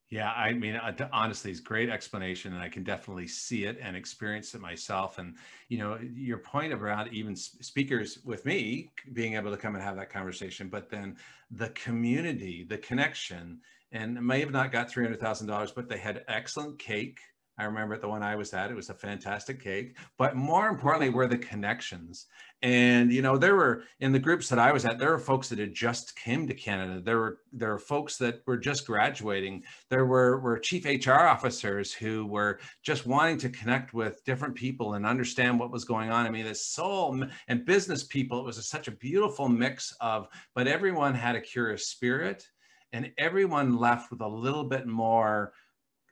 Yeah, 0.09 0.31
I 0.31 0.53
mean, 0.53 0.75
uh, 0.75 1.09
honestly, 1.13 1.51
it's 1.51 1.59
great 1.59 1.87
explanation, 1.87 2.53
and 2.53 2.63
I 2.63 2.67
can 2.69 2.83
definitely 2.83 3.27
see 3.27 3.65
it 3.65 3.77
and 3.79 3.95
experience 3.95 4.55
it 4.55 4.61
myself. 4.61 5.19
And 5.19 5.35
you 5.67 5.77
know, 5.77 5.99
your 6.15 6.39
point 6.39 6.73
around 6.73 7.13
even 7.13 7.35
speakers 7.35 8.17
with 8.25 8.43
me 8.43 8.91
being 9.13 9.35
able 9.35 9.51
to 9.51 9.57
come 9.57 9.75
and 9.75 9.83
have 9.83 9.97
that 9.97 10.09
conversation, 10.09 10.67
but 10.67 10.89
then 10.89 11.15
the 11.51 11.69
community, 11.69 12.63
the 12.67 12.79
connection, 12.79 13.61
and 13.91 14.19
may 14.25 14.39
have 14.39 14.51
not 14.51 14.71
got 14.71 14.89
three 14.89 15.03
hundred 15.03 15.19
thousand 15.19 15.45
dollars, 15.45 15.71
but 15.71 15.87
they 15.87 15.99
had 15.99 16.23
excellent 16.27 16.79
cake 16.79 17.19
I 17.59 17.65
remember 17.65 17.97
the 17.97 18.07
one 18.07 18.23
I 18.23 18.37
was 18.37 18.53
at. 18.53 18.71
It 18.71 18.75
was 18.75 18.89
a 18.89 18.93
fantastic 18.93 19.61
cake. 19.61 19.97
But 20.17 20.37
more 20.37 20.69
importantly, 20.69 21.09
were 21.09 21.27
the 21.27 21.37
connections. 21.37 22.27
And 22.61 23.11
you 23.11 23.21
know, 23.21 23.37
there 23.37 23.55
were 23.55 23.83
in 23.99 24.13
the 24.13 24.19
groups 24.19 24.47
that 24.49 24.59
I 24.59 24.71
was 24.71 24.85
at, 24.85 24.97
there 24.97 25.11
were 25.11 25.19
folks 25.19 25.49
that 25.49 25.59
had 25.59 25.73
just 25.73 26.15
came 26.15 26.47
to 26.47 26.53
Canada. 26.53 27.01
There 27.01 27.17
were 27.17 27.39
there 27.51 27.71
were 27.71 27.79
folks 27.79 28.17
that 28.17 28.43
were 28.47 28.57
just 28.57 28.87
graduating. 28.87 29.63
There 29.89 30.05
were 30.05 30.39
were 30.39 30.57
chief 30.57 30.85
HR 30.85 31.11
officers 31.11 31.93
who 31.93 32.25
were 32.25 32.59
just 32.81 33.05
wanting 33.05 33.37
to 33.39 33.49
connect 33.49 33.93
with 33.93 34.23
different 34.23 34.55
people 34.55 34.93
and 34.93 35.05
understand 35.05 35.59
what 35.59 35.71
was 35.71 35.83
going 35.83 36.11
on. 36.11 36.25
I 36.25 36.29
mean, 36.29 36.45
this 36.45 36.65
soul 36.65 37.23
and 37.49 37.65
business 37.65 38.03
people. 38.03 38.39
It 38.39 38.45
was 38.45 38.57
a, 38.57 38.63
such 38.63 38.87
a 38.87 38.91
beautiful 38.91 39.49
mix 39.49 39.93
of, 39.99 40.27
but 40.55 40.67
everyone 40.67 41.13
had 41.13 41.35
a 41.35 41.41
curious 41.41 41.87
spirit, 41.87 42.47
and 42.93 43.11
everyone 43.17 43.77
left 43.77 44.11
with 44.11 44.21
a 44.21 44.27
little 44.27 44.63
bit 44.63 44.87
more 44.87 45.53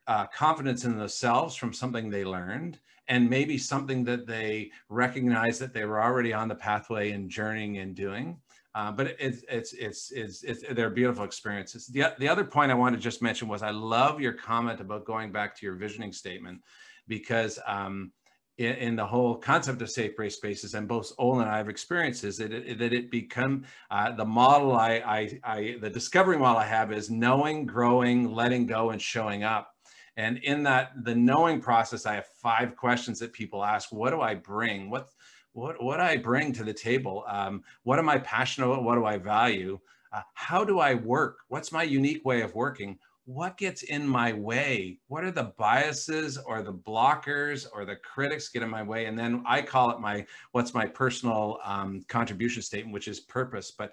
uh, 0.07 0.25
confidence 0.27 0.85
in 0.85 0.97
themselves 0.97 1.55
from 1.55 1.73
something 1.73 2.09
they 2.09 2.25
learned 2.25 2.79
and 3.09 3.29
maybe 3.29 3.57
something 3.57 4.03
that 4.03 4.27
they 4.27 4.71
recognize 4.89 5.59
that 5.59 5.73
they 5.73 5.85
were 5.85 6.01
already 6.01 6.33
on 6.33 6.47
the 6.47 6.55
pathway 6.55 7.11
and 7.11 7.29
journeying 7.29 7.77
and 7.77 7.95
doing 7.95 8.37
Uh, 8.75 8.91
but 8.91 9.15
it's, 9.19 9.43
it's, 9.49 9.73
it's, 9.73 10.11
it's, 10.11 10.43
it's, 10.43 10.63
they're 10.75 10.91
beautiful 10.91 11.25
experiences. 11.25 11.87
The, 11.87 12.13
the 12.19 12.29
other 12.29 12.43
point 12.43 12.71
I 12.71 12.75
wanted 12.75 12.97
to 12.97 13.01
just 13.01 13.23
mention 13.23 13.47
was 13.47 13.63
I 13.63 13.71
love 13.71 14.21
your 14.21 14.33
comment 14.33 14.79
about 14.79 15.03
going 15.03 15.31
back 15.31 15.55
to 15.57 15.65
your 15.65 15.75
visioning 15.75 16.13
statement 16.13 16.61
because 17.07 17.57
um, 17.65 18.11
in, 18.57 18.75
in, 18.75 18.95
the 18.95 19.05
whole 19.05 19.35
concept 19.35 19.81
of 19.81 19.89
safe 19.89 20.15
brave 20.15 20.33
spaces 20.33 20.75
and 20.75 20.87
both 20.87 21.11
Olin 21.17 21.41
and 21.41 21.49
I 21.49 21.57
have 21.57 21.69
experiences 21.69 22.37
that 22.37 22.51
it, 22.51 22.77
that 22.77 22.93
it 22.93 23.09
become 23.09 23.65
uh, 23.89 24.11
the 24.11 24.25
model 24.25 24.75
I, 24.75 25.01
I, 25.05 25.39
I, 25.43 25.77
the 25.81 25.89
discovery 25.89 26.37
model 26.37 26.57
I 26.57 26.65
have 26.65 26.91
is 26.91 27.09
knowing, 27.09 27.65
growing, 27.65 28.31
letting 28.31 28.67
go 28.67 28.91
and 28.91 29.01
showing 29.01 29.43
up. 29.43 29.73
And 30.17 30.39
in 30.39 30.63
that, 30.63 31.03
the 31.03 31.15
knowing 31.15 31.61
process, 31.61 32.05
I 32.07 32.15
have 32.15 32.27
five 32.41 32.75
questions 32.75 33.19
that 33.19 33.31
people 33.31 33.63
ask. 33.63 33.91
What 33.91 34.09
do 34.09 34.21
I 34.21 34.33
bring? 34.33 34.89
What, 34.89 35.09
what, 35.53 35.81
what 35.81 35.99
I 35.99 36.17
bring 36.17 36.51
to 36.53 36.63
the 36.63 36.73
table? 36.73 37.23
Um, 37.27 37.63
what 37.83 37.99
am 37.99 38.09
I 38.09 38.17
passionate 38.17 38.67
about? 38.67 38.83
What 38.83 38.95
do 38.95 39.05
I 39.05 39.17
value? 39.17 39.79
Uh, 40.11 40.21
how 40.33 40.63
do 40.63 40.79
I 40.79 40.95
work? 40.95 41.37
What's 41.49 41.71
my 41.71 41.83
unique 41.83 42.25
way 42.25 42.41
of 42.41 42.55
working? 42.55 42.97
What 43.25 43.57
gets 43.57 43.83
in 43.83 44.07
my 44.07 44.33
way? 44.33 44.99
What 45.07 45.23
are 45.23 45.31
the 45.31 45.53
biases 45.57 46.37
or 46.37 46.63
the 46.63 46.73
blockers 46.73 47.67
or 47.71 47.85
the 47.85 47.97
critics 47.97 48.49
get 48.49 48.63
in 48.63 48.69
my 48.69 48.81
way? 48.81 49.05
And 49.05 49.19
then 49.19 49.43
I 49.45 49.61
call 49.61 49.91
it 49.91 49.99
my, 49.99 50.25
what's 50.53 50.73
my 50.73 50.85
personal 50.85 51.59
um, 51.63 52.03
contribution 52.07 52.61
statement, 52.63 52.93
which 52.93 53.07
is 53.07 53.19
purpose. 53.19 53.69
But 53.69 53.91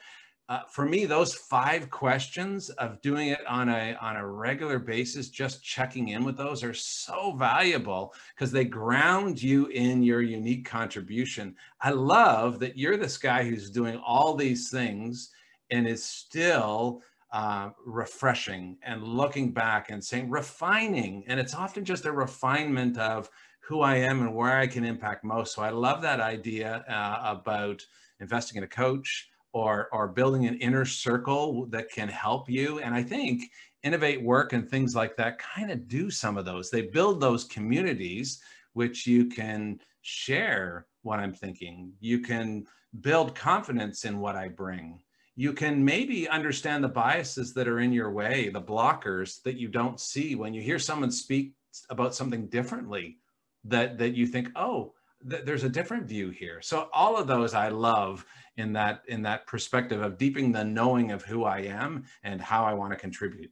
uh, 0.50 0.60
for 0.68 0.84
me, 0.84 1.06
those 1.06 1.34
five 1.34 1.88
questions 1.88 2.68
of 2.70 3.00
doing 3.00 3.28
it 3.28 3.46
on 3.46 3.70
a 3.70 3.96
on 4.00 4.16
a 4.16 4.26
regular 4.26 4.78
basis, 4.78 5.30
just 5.30 5.64
checking 5.64 6.08
in 6.08 6.22
with 6.22 6.36
those 6.36 6.62
are 6.62 6.74
so 6.74 7.32
valuable 7.32 8.12
because 8.34 8.52
they 8.52 8.64
ground 8.64 9.42
you 9.42 9.68
in 9.68 10.02
your 10.02 10.20
unique 10.20 10.66
contribution. 10.66 11.56
I 11.80 11.90
love 11.90 12.58
that 12.58 12.76
you're 12.76 12.98
this 12.98 13.16
guy 13.16 13.42
who's 13.44 13.70
doing 13.70 13.96
all 13.96 14.34
these 14.34 14.68
things 14.68 15.30
and 15.70 15.88
is 15.88 16.04
still 16.04 17.00
uh, 17.32 17.70
refreshing 17.86 18.76
and 18.82 19.02
looking 19.02 19.50
back 19.50 19.88
and 19.88 20.04
saying 20.04 20.28
refining, 20.28 21.24
and 21.26 21.40
it's 21.40 21.54
often 21.54 21.86
just 21.86 22.04
a 22.04 22.12
refinement 22.12 22.98
of 22.98 23.30
who 23.60 23.80
I 23.80 23.96
am 23.96 24.20
and 24.20 24.34
where 24.34 24.58
I 24.58 24.66
can 24.66 24.84
impact 24.84 25.24
most. 25.24 25.54
So 25.54 25.62
I 25.62 25.70
love 25.70 26.02
that 26.02 26.20
idea 26.20 26.84
uh, 26.86 27.34
about 27.38 27.82
investing 28.20 28.58
in 28.58 28.64
a 28.64 28.68
coach 28.68 29.30
or, 29.54 29.88
or 29.92 30.08
building 30.08 30.46
an 30.46 30.58
inner 30.58 30.84
circle 30.84 31.66
that 31.66 31.88
can 31.90 32.08
help 32.08 32.50
you. 32.50 32.80
And 32.80 32.92
I 32.92 33.04
think 33.04 33.44
innovate 33.84 34.20
work 34.20 34.52
and 34.52 34.68
things 34.68 34.96
like 34.96 35.16
that 35.16 35.38
kind 35.38 35.70
of 35.70 35.86
do 35.86 36.10
some 36.10 36.36
of 36.36 36.44
those. 36.44 36.70
They 36.70 36.82
build 36.82 37.20
those 37.20 37.44
communities 37.44 38.42
which 38.72 39.06
you 39.06 39.26
can 39.26 39.78
share 40.02 40.86
what 41.02 41.20
I'm 41.20 41.32
thinking. 41.32 41.92
You 42.00 42.18
can 42.18 42.66
build 43.00 43.36
confidence 43.36 44.04
in 44.04 44.18
what 44.18 44.34
I 44.34 44.48
bring. 44.48 45.00
You 45.36 45.52
can 45.52 45.84
maybe 45.84 46.28
understand 46.28 46.82
the 46.82 46.88
biases 46.88 47.54
that 47.54 47.68
are 47.68 47.78
in 47.78 47.92
your 47.92 48.10
way, 48.10 48.48
the 48.48 48.60
blockers 48.60 49.40
that 49.44 49.56
you 49.56 49.68
don't 49.68 50.00
see 50.00 50.34
when 50.34 50.52
you 50.52 50.62
hear 50.62 50.80
someone 50.80 51.12
speak 51.12 51.54
about 51.90 52.14
something 52.14 52.48
differently 52.48 53.18
that 53.64 53.98
that 53.98 54.14
you 54.14 54.26
think, 54.26 54.50
"Oh, 54.56 54.94
th- 55.28 55.44
there's 55.44 55.64
a 55.64 55.68
different 55.68 56.06
view 56.06 56.30
here." 56.30 56.60
So 56.62 56.88
all 56.92 57.16
of 57.16 57.26
those 57.26 57.54
I 57.54 57.68
love 57.68 58.24
in 58.56 58.72
that 58.74 59.02
in 59.08 59.22
that 59.22 59.46
perspective 59.46 60.00
of 60.02 60.18
deepening 60.18 60.52
the 60.52 60.64
knowing 60.64 61.10
of 61.10 61.22
who 61.24 61.44
I 61.44 61.60
am 61.60 62.04
and 62.22 62.40
how 62.40 62.64
I 62.64 62.74
want 62.74 62.92
to 62.92 62.98
contribute. 62.98 63.50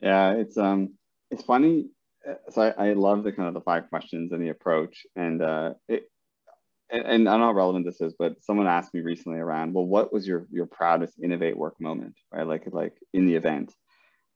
Yeah, 0.00 0.32
it's 0.32 0.56
um 0.58 0.94
it's 1.30 1.42
funny. 1.42 1.88
Uh, 2.28 2.34
so 2.50 2.62
I, 2.62 2.90
I 2.90 2.92
love 2.92 3.24
the 3.24 3.32
kind 3.32 3.48
of 3.48 3.54
the 3.54 3.60
five 3.60 3.88
questions 3.88 4.32
and 4.32 4.42
the 4.42 4.50
approach, 4.50 5.06
and 5.16 5.42
uh, 5.42 5.74
it 5.88 6.10
and, 6.90 7.06
and 7.06 7.28
I 7.28 7.32
don't 7.32 7.40
know 7.40 7.46
how 7.46 7.52
relevant 7.52 7.86
this 7.86 8.00
is, 8.00 8.14
but 8.18 8.42
someone 8.42 8.66
asked 8.66 8.94
me 8.94 9.00
recently 9.00 9.38
around, 9.38 9.72
well, 9.72 9.86
what 9.86 10.12
was 10.12 10.26
your 10.26 10.46
your 10.50 10.66
proudest 10.66 11.14
innovate 11.22 11.56
work 11.56 11.80
moment, 11.80 12.16
right? 12.32 12.46
Like 12.46 12.64
like 12.72 12.94
in 13.12 13.26
the 13.26 13.34
event, 13.34 13.74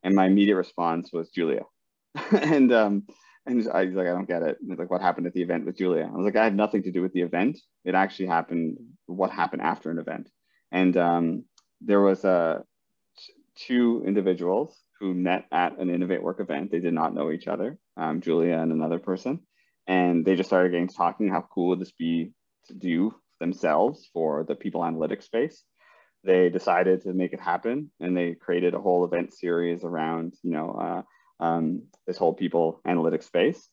and 0.02 0.14
my 0.14 0.26
immediate 0.26 0.56
response 0.56 1.12
was 1.12 1.30
Julia, 1.30 1.64
and 2.32 2.72
um 2.72 3.06
and 3.48 3.68
I 3.72 3.84
was 3.84 3.94
like, 3.94 4.06
I 4.06 4.10
don't 4.10 4.28
get 4.28 4.42
it. 4.42 4.58
like, 4.66 4.90
what 4.90 5.00
happened 5.00 5.26
at 5.26 5.32
the 5.32 5.42
event 5.42 5.64
with 5.64 5.78
Julia? 5.78 6.04
I 6.04 6.16
was 6.16 6.24
like, 6.24 6.36
I 6.36 6.44
had 6.44 6.56
nothing 6.56 6.82
to 6.84 6.92
do 6.92 7.02
with 7.02 7.12
the 7.12 7.22
event. 7.22 7.58
It 7.84 7.94
actually 7.94 8.26
happened. 8.26 8.76
What 9.06 9.30
happened 9.30 9.62
after 9.62 9.90
an 9.90 9.98
event? 9.98 10.28
And 10.70 10.96
um, 10.96 11.44
there 11.80 12.00
was 12.00 12.24
uh, 12.24 12.60
two 13.56 14.02
individuals 14.06 14.78
who 15.00 15.14
met 15.14 15.46
at 15.50 15.78
an 15.78 15.90
Innovate 15.90 16.22
Work 16.22 16.40
event. 16.40 16.70
They 16.70 16.80
did 16.80 16.92
not 16.92 17.14
know 17.14 17.30
each 17.30 17.48
other, 17.48 17.78
um, 17.96 18.20
Julia 18.20 18.58
and 18.58 18.70
another 18.72 18.98
person, 18.98 19.40
and 19.86 20.24
they 20.24 20.36
just 20.36 20.48
started 20.48 20.72
getting 20.72 20.88
talking. 20.88 21.28
How 21.28 21.46
cool 21.52 21.68
would 21.68 21.80
this 21.80 21.92
be 21.92 22.32
to 22.66 22.74
do 22.74 23.14
themselves 23.40 24.08
for 24.12 24.44
the 24.44 24.54
people 24.54 24.82
analytics 24.82 25.24
space? 25.24 25.64
They 26.24 26.50
decided 26.50 27.02
to 27.02 27.12
make 27.12 27.32
it 27.32 27.40
happen, 27.40 27.90
and 28.00 28.16
they 28.16 28.34
created 28.34 28.74
a 28.74 28.80
whole 28.80 29.04
event 29.04 29.32
series 29.32 29.84
around, 29.84 30.34
you 30.42 30.50
know. 30.50 30.72
Uh, 30.72 31.02
um, 31.40 31.84
this 32.06 32.16
whole 32.16 32.34
people 32.34 32.80
analytics 32.86 33.24
space. 33.24 33.68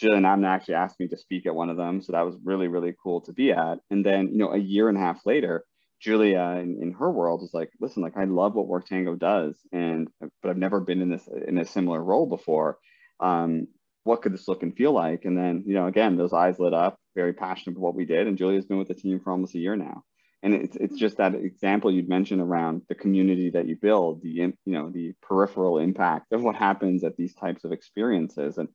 Jillian 0.00 0.26
Abner 0.26 0.48
actually 0.48 0.74
asked 0.74 0.98
me 0.98 1.08
to 1.08 1.16
speak 1.16 1.46
at 1.46 1.54
one 1.54 1.68
of 1.68 1.76
them. 1.76 2.00
So 2.00 2.12
that 2.12 2.24
was 2.24 2.36
really, 2.44 2.68
really 2.68 2.94
cool 3.02 3.20
to 3.22 3.32
be 3.32 3.52
at. 3.52 3.78
And 3.90 4.04
then, 4.04 4.28
you 4.28 4.38
know, 4.38 4.52
a 4.52 4.58
year 4.58 4.88
and 4.88 4.96
a 4.96 5.00
half 5.00 5.26
later, 5.26 5.64
Julia 6.00 6.58
in, 6.60 6.78
in 6.80 6.92
her 6.92 7.10
world 7.10 7.42
was 7.42 7.52
like, 7.52 7.70
listen, 7.80 8.02
like 8.02 8.16
I 8.16 8.24
love 8.24 8.54
what 8.54 8.68
Worktango 8.68 9.18
does. 9.18 9.56
And, 9.70 10.08
but 10.20 10.50
I've 10.50 10.56
never 10.56 10.80
been 10.80 11.02
in 11.02 11.10
this, 11.10 11.28
in 11.46 11.58
a 11.58 11.64
similar 11.64 12.02
role 12.02 12.26
before. 12.26 12.78
Um, 13.20 13.68
what 14.04 14.22
could 14.22 14.32
this 14.32 14.48
look 14.48 14.62
and 14.62 14.74
feel 14.74 14.92
like? 14.92 15.24
And 15.24 15.36
then, 15.36 15.62
you 15.66 15.74
know, 15.74 15.86
again, 15.86 16.16
those 16.16 16.32
eyes 16.32 16.58
lit 16.58 16.74
up, 16.74 16.98
very 17.14 17.34
passionate 17.34 17.74
for 17.74 17.82
what 17.82 17.94
we 17.94 18.04
did. 18.04 18.26
And 18.26 18.38
Julia's 18.38 18.64
been 18.64 18.78
with 18.78 18.88
the 18.88 18.94
team 18.94 19.20
for 19.20 19.30
almost 19.30 19.54
a 19.54 19.58
year 19.58 19.76
now 19.76 20.02
and 20.42 20.54
it's, 20.54 20.76
it's 20.76 20.98
just 20.98 21.18
that 21.18 21.34
example 21.34 21.90
you'd 21.90 22.08
mentioned 22.08 22.40
around 22.40 22.82
the 22.88 22.94
community 22.94 23.50
that 23.50 23.66
you 23.66 23.76
build 23.76 24.22
the 24.22 24.30
you 24.30 24.52
know 24.66 24.90
the 24.90 25.14
peripheral 25.22 25.78
impact 25.78 26.32
of 26.32 26.42
what 26.42 26.56
happens 26.56 27.04
at 27.04 27.16
these 27.16 27.34
types 27.34 27.64
of 27.64 27.72
experiences. 27.72 28.58
And 28.58 28.68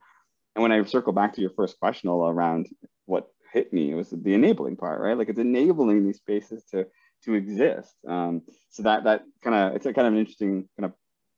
and 0.55 0.63
when 0.63 0.72
i 0.72 0.84
circle 0.84 1.13
back 1.13 1.34
to 1.34 1.41
your 1.41 1.51
first 1.51 1.80
question 1.80 2.09
all 2.09 2.28
around 2.28 2.68
what 3.05 3.28
hit 3.53 3.72
me 3.72 3.91
it 3.91 3.95
was 3.95 4.09
the 4.09 4.34
enabling 4.34 4.78
part 4.78 5.01
right? 5.01 5.18
Like 5.18 5.30
it's 5.30 5.39
enabling 5.39 6.05
these 6.05 6.18
spaces 6.18 6.63
to 6.72 6.88
to 7.24 7.34
exist. 7.34 7.95
Um, 8.07 8.43
so 8.70 8.84
that 8.84 9.03
that 9.03 9.24
kind 9.43 9.55
of 9.55 9.76
it's 9.76 9.86
a 9.86 9.93
kind 9.93 10.07
of 10.07 10.13
an 10.13 10.20
interesting 10.20 10.70
kind 10.80 10.86
of 10.86 10.93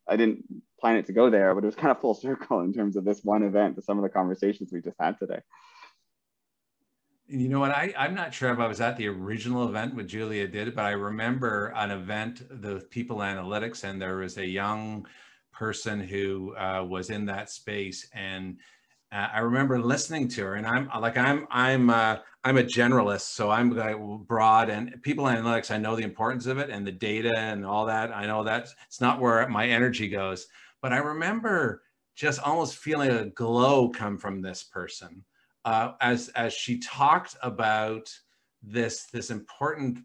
i 0.08 0.16
didn't 0.16 0.44
plan 0.80 0.98
it 0.98 1.06
to 1.06 1.14
go 1.14 1.30
there 1.30 1.54
but 1.54 1.64
it 1.64 1.68
was 1.68 1.76
kind 1.76 1.92
of 1.92 2.00
full 2.00 2.14
circle 2.28 2.62
in 2.62 2.74
terms 2.74 2.96
of 2.96 3.06
this 3.06 3.24
one 3.24 3.44
event 3.44 3.76
to 3.76 3.82
some 3.82 3.98
of 3.98 4.04
the 4.04 4.10
conversations 4.10 4.72
we 4.72 4.82
just 4.82 4.98
had 5.00 5.18
today 5.20 5.40
you 7.30 7.48
know 7.48 7.60
what? 7.60 7.72
I, 7.72 7.94
I'm 7.98 8.16
not 8.16 8.34
sure 8.34 8.52
if 8.52 8.60
I 8.60 8.68
was 8.68 8.82
at 8.82 8.98
the 8.98 9.08
original 9.08 9.68
event 9.68 9.96
when 9.96 10.08
Julia 10.08 10.48
did 10.48 10.76
but 10.76 10.86
I 10.86 10.92
remember 10.92 11.72
an 11.76 11.92
event, 11.92 12.42
the 12.50 12.82
People 12.90 13.18
Analytics, 13.18 13.84
and 13.84 14.02
there 14.02 14.18
was 14.18 14.38
a 14.38 14.46
young 14.46 15.06
person 15.54 16.00
who 16.00 16.56
uh, 16.58 16.84
was 16.88 17.12
in 17.12 17.26
that 17.26 17.50
space. 17.52 18.08
And 18.14 18.58
uh, 19.12 19.28
I 19.34 19.40
remember 19.40 19.80
listening 19.80 20.28
to 20.30 20.44
her, 20.44 20.56
and 20.56 20.66
I'm 20.66 20.90
like, 21.02 21.18
I'm, 21.18 21.48
I'm, 21.52 21.90
uh, 21.90 22.18
I'm 22.44 22.58
a 22.58 22.64
generalist, 22.64 23.22
so 23.22 23.52
I'm 23.52 24.24
broad. 24.26 24.70
And 24.70 25.02
People 25.04 25.26
Analytics, 25.26 25.72
I 25.72 25.78
know 25.78 25.96
the 25.96 26.04
importance 26.04 26.48
of 26.48 26.58
it 26.58 26.70
and 26.70 26.86
the 26.86 26.92
data 26.92 27.34
and 27.38 27.66
all 27.66 27.86
that. 27.86 28.12
I 28.12 28.26
know 28.26 28.44
that 28.44 28.70
it's 28.88 29.02
not 29.02 29.20
where 29.20 29.48
my 29.50 29.68
energy 29.68 30.08
goes, 30.08 30.48
but 30.82 30.94
I 30.94 30.98
remember 30.98 31.84
just 32.16 32.42
almost 32.42 32.78
feeling 32.78 33.12
a 33.12 33.26
glow 33.26 33.90
come 33.90 34.18
from 34.18 34.42
this 34.42 34.64
person 34.64 35.24
uh, 35.66 35.93
as 36.01 36.30
as 36.30 36.53
she 36.53 36.80
talked 36.80 37.36
about 37.41 38.14
this 38.62 39.05
this 39.14 39.30
important 39.30 39.99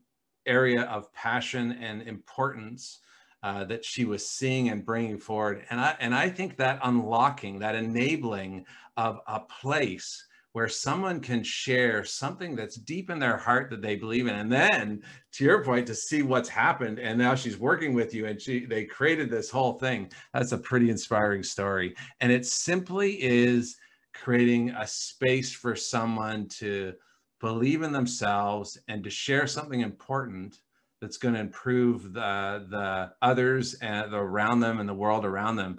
area 0.46 0.82
of 0.82 1.12
passion 1.12 1.72
and 1.80 2.02
importance 2.02 3.00
uh, 3.42 3.64
that 3.64 3.84
she 3.84 4.04
was 4.04 4.28
seeing 4.28 4.70
and 4.70 4.84
bringing 4.84 5.18
forward, 5.18 5.64
and 5.70 5.80
I 5.80 5.96
and 6.00 6.14
I 6.14 6.28
think 6.28 6.56
that 6.58 6.80
unlocking, 6.82 7.58
that 7.60 7.74
enabling 7.74 8.64
of 8.96 9.20
a 9.26 9.40
place 9.40 10.26
where 10.54 10.68
someone 10.68 11.18
can 11.18 11.42
share 11.42 12.04
something 12.04 12.54
that's 12.54 12.76
deep 12.76 13.10
in 13.10 13.18
their 13.18 13.36
heart 13.36 13.68
that 13.70 13.82
they 13.82 13.96
believe 13.96 14.28
in 14.28 14.36
and 14.36 14.52
then 14.52 15.02
to 15.32 15.42
your 15.42 15.64
point 15.64 15.84
to 15.84 15.94
see 15.96 16.22
what's 16.22 16.48
happened 16.48 17.00
and 17.00 17.18
now 17.18 17.34
she's 17.34 17.58
working 17.58 17.92
with 17.92 18.14
you 18.14 18.26
and 18.26 18.40
she 18.40 18.64
they 18.64 18.84
created 18.84 19.28
this 19.28 19.50
whole 19.50 19.72
thing. 19.80 20.10
That's 20.32 20.52
a 20.52 20.58
pretty 20.58 20.90
inspiring 20.90 21.42
story. 21.42 21.96
And 22.20 22.30
it 22.30 22.46
simply 22.46 23.20
is 23.20 23.76
creating 24.14 24.70
a 24.70 24.86
space 24.86 25.52
for 25.52 25.74
someone 25.76 26.48
to 26.48 26.94
believe 27.40 27.82
in 27.82 27.92
themselves 27.92 28.78
and 28.88 29.04
to 29.04 29.10
share 29.10 29.46
something 29.46 29.80
important 29.80 30.58
that's 31.00 31.18
going 31.18 31.34
to 31.34 31.40
improve 31.40 32.12
the 32.14 32.66
the 32.70 33.12
others 33.20 33.74
and 33.74 34.14
around 34.14 34.60
them 34.60 34.80
and 34.80 34.88
the 34.88 34.94
world 34.94 35.24
around 35.24 35.56
them. 35.56 35.78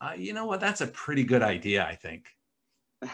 Uh, 0.00 0.12
you 0.16 0.32
know 0.32 0.46
what? 0.46 0.60
That's 0.60 0.80
a 0.80 0.86
pretty 0.86 1.24
good 1.24 1.42
idea 1.42 1.84
i 1.84 1.94
think. 1.94 2.26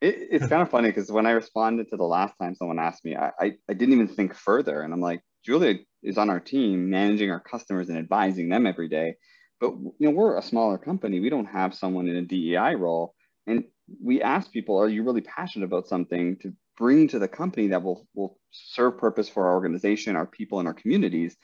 It, 0.00 0.28
it's 0.32 0.48
kind 0.48 0.60
of 0.60 0.68
funny 0.70 0.88
because 0.90 1.10
when 1.10 1.24
i 1.24 1.30
responded 1.30 1.88
to 1.88 1.96
the 1.96 2.04
last 2.04 2.34
time 2.36 2.54
someone 2.56 2.80
asked 2.80 3.04
me 3.06 3.16
I, 3.16 3.30
I, 3.40 3.52
I 3.70 3.74
didn't 3.74 3.94
even 3.94 4.08
think 4.08 4.34
further. 4.34 4.82
And 4.82 4.92
i'm 4.92 5.00
like 5.00 5.22
julia 5.46 5.76
is 6.02 6.18
on 6.18 6.28
our 6.30 6.40
team 6.40 6.90
managing 6.90 7.30
our 7.30 7.40
customers 7.40 7.88
and 7.88 7.96
advising 7.96 8.48
them 8.48 8.66
every 8.66 8.88
day. 8.88 9.14
But 9.60 9.70
you 9.70 9.94
know 10.00 10.10
we're 10.10 10.36
a 10.36 10.42
smaller 10.42 10.78
company. 10.78 11.20
We 11.20 11.30
don't 11.30 11.46
have 11.46 11.74
someone 11.74 12.08
in 12.08 12.16
a 12.16 12.22
dei 12.22 12.74
role. 12.74 13.14
And 13.46 13.64
we 14.02 14.22
ask 14.22 14.50
people, 14.50 14.78
are 14.78 14.88
you 14.88 15.02
really 15.02 15.20
passionate 15.20 15.66
about 15.66 15.88
something 15.88 16.36
to 16.38 16.52
bring 16.76 17.08
to 17.08 17.18
the 17.18 17.28
company 17.28 17.68
that 17.68 17.82
will 17.82 18.06
will 18.14 18.38
serve 18.50 18.98
purpose 18.98 19.28
for 19.28 19.46
our 19.46 19.54
organization, 19.54 20.16
our 20.16 20.26
people, 20.26 20.58
and 20.58 20.68
our 20.68 20.74
communities. 20.74 21.36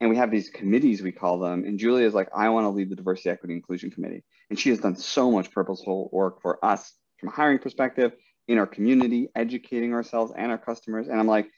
And 0.00 0.08
we 0.08 0.16
have 0.16 0.30
these 0.30 0.48
committees, 0.48 1.02
we 1.02 1.12
call 1.12 1.38
them. 1.38 1.64
And 1.64 1.78
Julia 1.78 2.06
is 2.06 2.14
like, 2.14 2.28
I 2.34 2.48
want 2.48 2.64
to 2.64 2.70
lead 2.70 2.88
the 2.88 2.96
diversity, 2.96 3.30
equity, 3.30 3.54
inclusion 3.54 3.90
committee. 3.90 4.24
And 4.48 4.58
she 4.58 4.70
has 4.70 4.78
done 4.78 4.96
so 4.96 5.30
much 5.30 5.50
purposeful 5.50 6.08
work 6.12 6.40
for 6.40 6.64
us 6.64 6.94
from 7.18 7.28
a 7.28 7.32
hiring 7.32 7.58
perspective, 7.58 8.12
in 8.48 8.58
our 8.58 8.66
community, 8.66 9.28
educating 9.36 9.92
ourselves 9.92 10.32
and 10.36 10.50
our 10.50 10.58
customers. 10.58 11.06
And 11.06 11.20
I'm 11.20 11.26
like, 11.26 11.50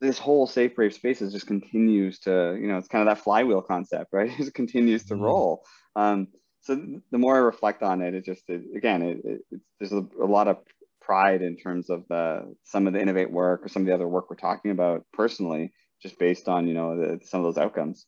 this 0.00 0.18
whole 0.18 0.46
safe 0.46 0.76
brave 0.76 0.94
spaces 0.94 1.32
just 1.32 1.46
continues 1.48 2.20
to 2.20 2.56
you 2.60 2.68
know 2.68 2.78
it's 2.78 2.86
kind 2.86 3.06
of 3.06 3.12
that 3.12 3.24
flywheel 3.24 3.60
concept 3.60 4.12
right 4.12 4.30
it 4.32 4.36
just 4.36 4.54
continues 4.54 5.04
to 5.06 5.14
mm-hmm. 5.14 5.24
roll 5.24 5.64
um, 5.96 6.28
so 6.68 7.00
the 7.10 7.18
more 7.18 7.36
i 7.36 7.38
reflect 7.38 7.82
on 7.82 8.02
it 8.02 8.14
it 8.14 8.24
just 8.24 8.42
it, 8.48 8.62
again 8.76 9.02
it, 9.02 9.18
it, 9.24 9.60
there's 9.78 9.92
a, 9.92 10.04
a, 10.22 10.26
lot 10.26 10.48
of 10.48 10.58
pride 11.00 11.40
in 11.40 11.56
terms 11.56 11.88
of 11.88 12.04
the, 12.10 12.54
some 12.64 12.86
of 12.86 12.92
the 12.92 13.00
innovate 13.00 13.30
work 13.30 13.64
or 13.64 13.68
some 13.68 13.82
of 13.82 13.86
the 13.86 13.94
other 13.94 14.06
work 14.06 14.28
we're 14.28 14.36
talking 14.36 14.70
about 14.70 15.06
personally 15.14 15.72
just 16.02 16.18
based 16.18 16.48
on 16.48 16.68
you 16.68 16.74
know 16.74 16.96
the, 16.96 17.18
some 17.24 17.40
of 17.40 17.44
those 17.44 17.56
outcomes. 17.56 18.06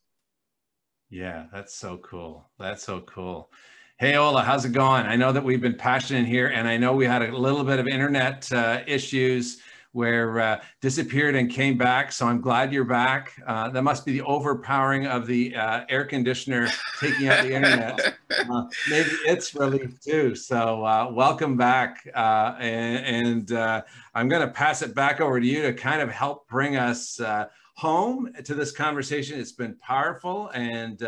Yeah 1.08 1.46
that's 1.52 1.74
so 1.74 1.96
cool. 1.98 2.50
That's 2.58 2.84
so 2.84 3.00
cool. 3.00 3.50
Hey, 3.98 4.16
Ola, 4.16 4.42
how's 4.42 4.64
it 4.64 4.72
going? 4.72 5.04
I 5.04 5.16
know 5.16 5.30
that 5.30 5.44
we've 5.44 5.60
been 5.60 5.76
passionate 5.76 6.26
here, 6.26 6.46
and 6.46 6.66
I 6.66 6.78
know 6.78 6.94
we 6.94 7.04
had 7.04 7.20
a 7.20 7.36
little 7.36 7.64
bit 7.64 7.78
of 7.78 7.86
internet 7.86 8.50
uh, 8.50 8.80
issues 8.86 9.60
where 9.92 10.38
uh, 10.38 10.60
disappeared 10.80 11.34
and 11.34 11.50
came 11.50 11.76
back. 11.76 12.12
So 12.12 12.26
I'm 12.26 12.40
glad 12.40 12.72
you're 12.72 12.84
back. 12.84 13.40
Uh, 13.46 13.70
that 13.70 13.82
must 13.82 14.06
be 14.06 14.12
the 14.12 14.22
overpowering 14.22 15.06
of 15.06 15.26
the 15.26 15.54
uh, 15.56 15.84
air 15.88 16.04
conditioner 16.04 16.68
taking 17.00 17.28
out 17.28 17.44
the 17.44 17.52
internet. 17.52 18.16
Uh, 18.30 18.66
maybe 18.88 19.10
it's 19.26 19.54
relief 19.54 20.00
too. 20.00 20.34
So 20.34 20.84
uh, 20.84 21.10
welcome 21.12 21.56
back. 21.56 22.08
Uh, 22.14 22.54
and, 22.60 23.50
and 23.50 23.82
I'm 24.14 24.28
going 24.28 24.46
to 24.46 24.52
pass 24.52 24.82
it 24.82 24.94
back 24.94 25.20
over 25.20 25.40
to 25.40 25.46
you 25.46 25.62
to 25.62 25.72
kind 25.72 26.00
of 26.00 26.10
help 26.10 26.48
bring 26.48 26.76
us 26.76 27.20
home 27.74 28.32
to 28.44 28.54
this 28.54 28.72
conversation. 28.72 29.40
It's 29.40 29.52
been 29.52 29.74
powerful 29.76 30.50
and 30.50 31.02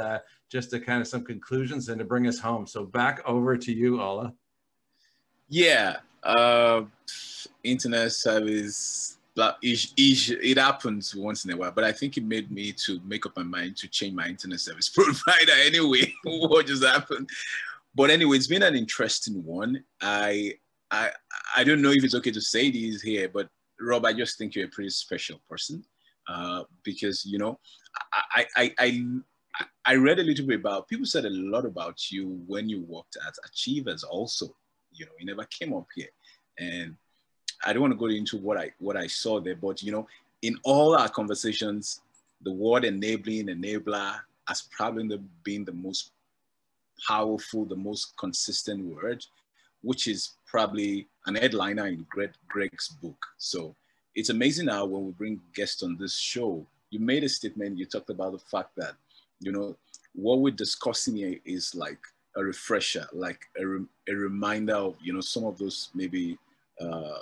just 0.49 0.70
to 0.70 0.80
kind 0.80 1.01
of 1.01 1.07
some 1.07 1.24
conclusions 1.24 1.89
and 1.89 1.99
to 1.99 2.05
bring 2.05 2.26
us 2.26 2.39
home. 2.39 2.66
So 2.66 2.85
back 2.85 3.22
over 3.24 3.57
to 3.57 3.72
you, 3.72 4.03
Ola. 4.03 4.35
Yeah. 5.49 5.99
Uh, 6.23 6.83
internet 7.64 8.12
service, 8.12 9.18
it 9.37 10.59
happens 10.59 11.14
once 11.14 11.45
in 11.45 11.53
a 11.53 11.57
while, 11.57 11.73
but 11.73 11.85
I 11.85 11.93
think 11.93 12.16
it 12.16 12.25
made 12.25 12.51
me 12.51 12.73
to 12.73 13.01
make 13.05 13.27
up 13.27 13.37
my 13.37 13.43
mind 13.43 13.77
to 13.79 13.89
change 13.89 14.14
my 14.14 14.27
internet 14.27 14.61
service 14.61 14.89
provider 14.95 15.53
anyway. 15.64 16.12
what 16.25 16.66
just 16.66 16.85
happened? 16.85 17.29
But 17.95 18.11
anyway, 18.11 18.37
it's 18.37 18.47
been 18.47 18.62
an 18.62 18.77
interesting 18.77 19.45
one. 19.45 19.85
I 20.01 20.55
I 20.91 21.11
I 21.57 21.64
don't 21.64 21.83
know 21.83 21.91
if 21.91 22.05
it's 22.05 22.14
okay 22.14 22.31
to 22.31 22.41
say 22.41 22.70
these 22.70 23.03
here, 23.03 23.29
but 23.29 23.49
Rob, 23.81 24.07
I 24.07 24.12
just 24.12 24.39
think 24.39 24.55
you're 24.55 24.66
a 24.66 24.70
pretty 24.70 24.91
special 24.91 25.41
person 25.49 25.85
uh, 26.29 26.64
because 26.85 27.25
you 27.25 27.39
know 27.39 27.59
I, 28.35 28.47
I 28.57 28.75
I 28.79 29.05
I 29.85 29.95
read 29.97 30.18
a 30.18 30.23
little 30.23 30.47
bit 30.47 30.61
about 30.61 30.89
people 30.89 31.07
said 31.07 31.25
a 31.25 31.31
lot 31.31 31.66
about 31.66 32.11
you 32.11 32.43
when 32.47 32.68
you 32.68 32.83
worked 32.83 33.16
at 33.27 33.35
Achievers 33.45 34.05
also. 34.05 34.55
You 35.03 35.07
know, 35.07 35.12
you 35.18 35.26
never 35.26 35.44
came 35.44 35.74
up 35.74 35.88
here. 35.94 36.11
And 36.59 36.96
I 37.64 37.72
don't 37.72 37.82
want 37.82 37.92
to 37.92 37.98
go 37.98 38.07
into 38.07 38.36
what 38.36 38.57
I 38.57 38.72
what 38.78 38.96
I 38.96 39.09
saw 39.09 39.40
there, 39.40 39.57
but 39.57 39.82
you 39.82 39.90
know, 39.90 40.07
in 40.42 40.57
all 40.62 40.96
our 40.96 41.09
conversations, 41.09 42.00
the 42.42 42.53
word 42.53 42.84
enabling 42.84 43.46
enabler 43.46 44.20
has 44.46 44.62
probably 44.62 45.20
been 45.42 45.64
the 45.64 45.72
most 45.72 46.12
powerful, 47.07 47.64
the 47.64 47.76
most 47.76 48.16
consistent 48.16 48.84
word, 48.84 49.24
which 49.82 50.07
is 50.07 50.32
probably 50.46 51.09
an 51.26 51.34
headliner 51.34 51.86
in 51.86 52.07
Greg, 52.09 52.30
Greg's 52.48 52.88
book. 52.88 53.18
So 53.38 53.74
it's 54.14 54.30
amazing 54.30 54.68
how 54.68 54.84
when 54.86 55.07
we 55.07 55.12
bring 55.12 55.40
guests 55.55 55.82
on 55.82 55.96
this 55.96 56.16
show, 56.16 56.64
you 56.90 57.00
made 57.00 57.24
a 57.24 57.28
statement, 57.28 57.78
you 57.78 57.86
talked 57.86 58.11
about 58.11 58.32
the 58.32 58.38
fact 58.38 58.70
that, 58.76 58.94
you 59.40 59.50
know, 59.50 59.76
what 60.14 60.40
we're 60.40 60.50
discussing 60.50 61.16
here 61.16 61.38
is 61.44 61.74
like 61.74 61.98
a 62.37 62.43
refresher, 62.43 63.07
like 63.12 63.41
a, 63.59 63.66
re 63.66 63.85
a 64.09 64.14
reminder 64.14 64.74
of, 64.74 64.97
you 65.03 65.12
know, 65.12 65.20
some 65.20 65.45
of 65.45 65.59
those 65.59 65.91
maybe 65.95 66.39
uh, 66.80 67.18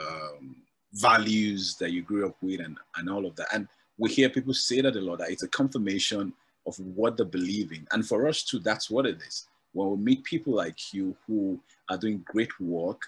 um, 0.00 0.56
values 0.94 1.76
that 1.76 1.92
you 1.92 2.02
grew 2.02 2.26
up 2.26 2.36
with 2.42 2.60
and, 2.60 2.76
and 2.96 3.08
all 3.08 3.26
of 3.26 3.36
that. 3.36 3.48
And 3.54 3.68
we 3.98 4.10
hear 4.10 4.28
people 4.28 4.54
say 4.54 4.80
that 4.80 4.96
a 4.96 5.00
lot, 5.00 5.18
that 5.18 5.30
it's 5.30 5.42
a 5.42 5.48
confirmation 5.48 6.32
of 6.66 6.78
what 6.94 7.16
they 7.16 7.24
believe 7.24 7.72
in. 7.72 7.86
And 7.92 8.06
for 8.06 8.28
us 8.28 8.42
too, 8.42 8.58
that's 8.58 8.90
what 8.90 9.06
it 9.06 9.18
is. 9.26 9.46
When 9.72 9.90
we 9.90 9.96
meet 9.96 10.24
people 10.24 10.54
like 10.54 10.92
you 10.92 11.16
who 11.26 11.58
are 11.88 11.96
doing 11.98 12.24
great 12.26 12.58
work 12.60 13.00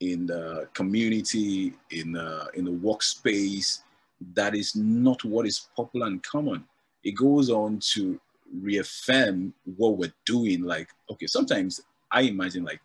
in 0.00 0.26
the 0.26 0.68
community, 0.74 1.74
in 1.90 2.12
the, 2.12 2.50
in 2.54 2.64
the 2.64 2.70
workspace, 2.70 3.82
that 4.34 4.54
is 4.54 4.76
not 4.76 5.24
what 5.24 5.46
is 5.46 5.68
popular 5.74 6.06
and 6.06 6.22
common. 6.22 6.64
It 7.02 7.12
goes 7.12 7.50
on 7.50 7.80
to 7.94 8.20
reaffirm 8.60 9.54
what 9.76 9.96
we're 9.96 10.12
doing. 10.26 10.62
Like, 10.62 10.88
okay, 11.10 11.26
sometimes 11.26 11.80
I 12.10 12.22
imagine 12.22 12.64
like, 12.64 12.80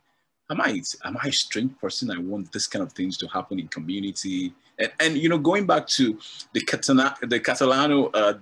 am 0.49 0.61
I 0.61 0.81
am 1.03 1.17
I 1.21 1.27
a 1.27 1.31
strange 1.31 1.77
person? 1.79 2.11
I 2.11 2.17
want 2.19 2.51
this 2.51 2.67
kind 2.67 2.83
of 2.83 2.93
things 2.93 3.17
to 3.17 3.27
happen 3.27 3.59
in 3.59 3.67
community. 3.67 4.53
And, 4.79 4.91
and 4.99 5.17
you 5.17 5.29
know, 5.29 5.37
going 5.37 5.65
back 5.65 5.87
to 5.87 6.17
the 6.53 6.61
Catana, 6.61 7.17
the 7.21 7.39
Catalano 7.39 8.09
uh, 8.13 8.33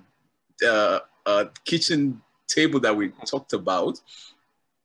uh, 0.66 1.00
uh, 1.24 1.44
kitchen 1.64 2.20
table 2.48 2.80
that 2.80 2.96
we 2.96 3.08
talked 3.26 3.52
about, 3.52 4.00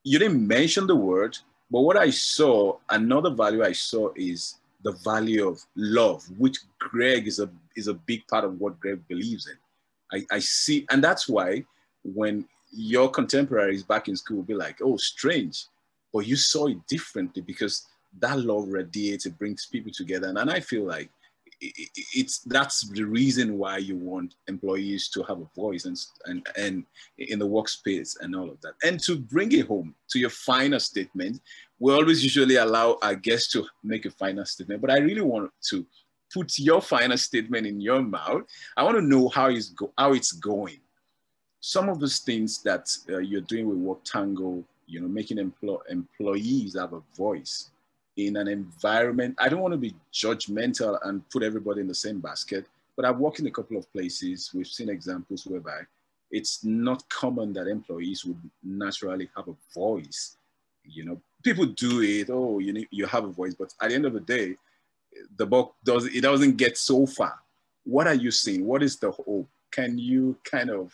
you 0.03 0.17
didn't 0.17 0.45
mention 0.45 0.87
the 0.87 0.95
word, 0.95 1.37
but 1.69 1.81
what 1.81 1.97
I 1.97 2.09
saw, 2.09 2.77
another 2.89 3.29
value 3.29 3.63
I 3.63 3.71
saw 3.71 4.09
is 4.15 4.55
the 4.83 4.93
value 4.93 5.47
of 5.47 5.63
love, 5.75 6.23
which 6.37 6.57
Greg 6.79 7.27
is 7.27 7.39
a 7.39 7.49
is 7.75 7.87
a 7.87 7.93
big 7.93 8.27
part 8.27 8.43
of 8.43 8.59
what 8.59 8.79
Greg 8.79 9.07
believes 9.07 9.47
in. 9.47 9.57
I, 10.11 10.35
I 10.35 10.39
see, 10.39 10.85
and 10.89 11.03
that's 11.03 11.29
why 11.29 11.63
when 12.03 12.45
your 12.71 13.09
contemporaries 13.09 13.83
back 13.83 14.07
in 14.07 14.15
school 14.15 14.37
will 14.37 14.43
be 14.43 14.53
like, 14.53 14.79
oh, 14.81 14.97
strange, 14.97 15.65
but 16.13 16.27
you 16.27 16.35
saw 16.35 16.67
it 16.67 16.85
differently 16.87 17.41
because 17.41 17.87
that 18.19 18.39
love 18.39 18.67
radiates, 18.67 19.25
it 19.25 19.37
brings 19.37 19.65
people 19.65 19.91
together. 19.91 20.27
And, 20.27 20.37
and 20.37 20.49
I 20.49 20.59
feel 20.59 20.85
like 20.85 21.09
it's 21.61 22.39
that's 22.39 22.89
the 22.89 23.03
reason 23.03 23.57
why 23.57 23.77
you 23.77 23.95
want 23.95 24.33
employees 24.47 25.09
to 25.09 25.21
have 25.23 25.39
a 25.39 25.49
voice 25.55 25.85
and, 25.85 25.97
and, 26.25 26.47
and 26.57 26.85
in 27.19 27.37
the 27.37 27.47
workspace 27.47 28.19
and 28.19 28.35
all 28.35 28.49
of 28.49 28.59
that. 28.61 28.73
And 28.83 28.99
to 29.03 29.17
bring 29.17 29.51
it 29.51 29.67
home 29.67 29.93
to 30.09 30.19
your 30.19 30.31
final 30.31 30.79
statement, 30.79 31.39
we 31.79 31.93
always 31.93 32.23
usually 32.23 32.55
allow 32.55 32.97
our 33.03 33.15
guests 33.15 33.51
to 33.53 33.65
make 33.83 34.05
a 34.05 34.11
final 34.11 34.45
statement, 34.45 34.81
but 34.81 34.89
I 34.89 34.97
really 34.97 35.21
want 35.21 35.51
to 35.69 35.85
put 36.33 36.57
your 36.57 36.81
final 36.81 37.17
statement 37.17 37.67
in 37.67 37.79
your 37.79 38.01
mouth. 38.01 38.43
I 38.75 38.83
want 38.83 38.97
to 38.97 39.01
know 39.01 39.29
how 39.29 39.49
it's, 39.49 39.69
go, 39.69 39.93
how 39.97 40.13
it's 40.13 40.31
going 40.31 40.79
some 41.61 41.89
of 41.89 41.99
those 41.99 42.19
things 42.19 42.61
that 42.63 42.89
uh, 43.09 43.19
you're 43.19 43.41
doing 43.41 43.69
with 43.69 43.77
Work 43.77 44.03
Tango, 44.03 44.63
you 44.87 44.99
know, 44.99 45.07
making 45.07 45.37
empl- 45.37 45.81
employees 45.89 46.75
have 46.75 46.93
a 46.93 47.01
voice 47.15 47.69
in 48.17 48.35
an 48.35 48.47
environment. 48.47 49.35
I 49.39 49.47
don't 49.47 49.61
want 49.61 49.73
to 49.73 49.77
be 49.77 49.95
judgmental 50.11 50.97
and 51.03 51.27
put 51.29 51.43
everybody 51.43 51.81
in 51.81 51.87
the 51.87 51.95
same 51.95 52.19
basket, 52.19 52.65
but 52.95 53.05
I've 53.05 53.19
worked 53.19 53.39
in 53.39 53.47
a 53.47 53.51
couple 53.51 53.77
of 53.77 53.91
places. 53.93 54.51
We've 54.53 54.67
seen 54.67 54.89
examples 54.89 55.45
whereby 55.45 55.81
it's 56.31 56.63
not 56.63 57.07
common 57.09 57.53
that 57.53 57.67
employees 57.67 58.25
would 58.25 58.39
naturally 58.63 59.29
have 59.35 59.47
a 59.47 59.55
voice. 59.73 60.37
You 60.83 61.05
know, 61.05 61.21
people 61.43 61.67
do 61.67 62.01
it. 62.01 62.29
Oh, 62.31 62.57
you 62.57 62.73
need, 62.73 62.87
you 62.89 63.05
have 63.05 63.25
a 63.25 63.29
voice, 63.29 63.53
but 63.53 63.71
at 63.81 63.89
the 63.89 63.95
end 63.95 64.05
of 64.05 64.13
the 64.13 64.19
day, 64.19 64.55
the 65.37 65.45
book 65.45 65.75
does 65.83 66.05
it 66.05 66.21
doesn't 66.21 66.57
get 66.57 66.77
so 66.77 67.05
far. 67.05 67.35
What 67.83 68.07
are 68.07 68.15
you 68.15 68.31
seeing? 68.31 68.65
What 68.65 68.81
is 68.81 68.97
the 68.97 69.11
hope? 69.11 69.47
Can 69.69 69.97
you 69.97 70.37
kind 70.43 70.69
of 70.69 70.93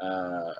uh, 0.00 0.52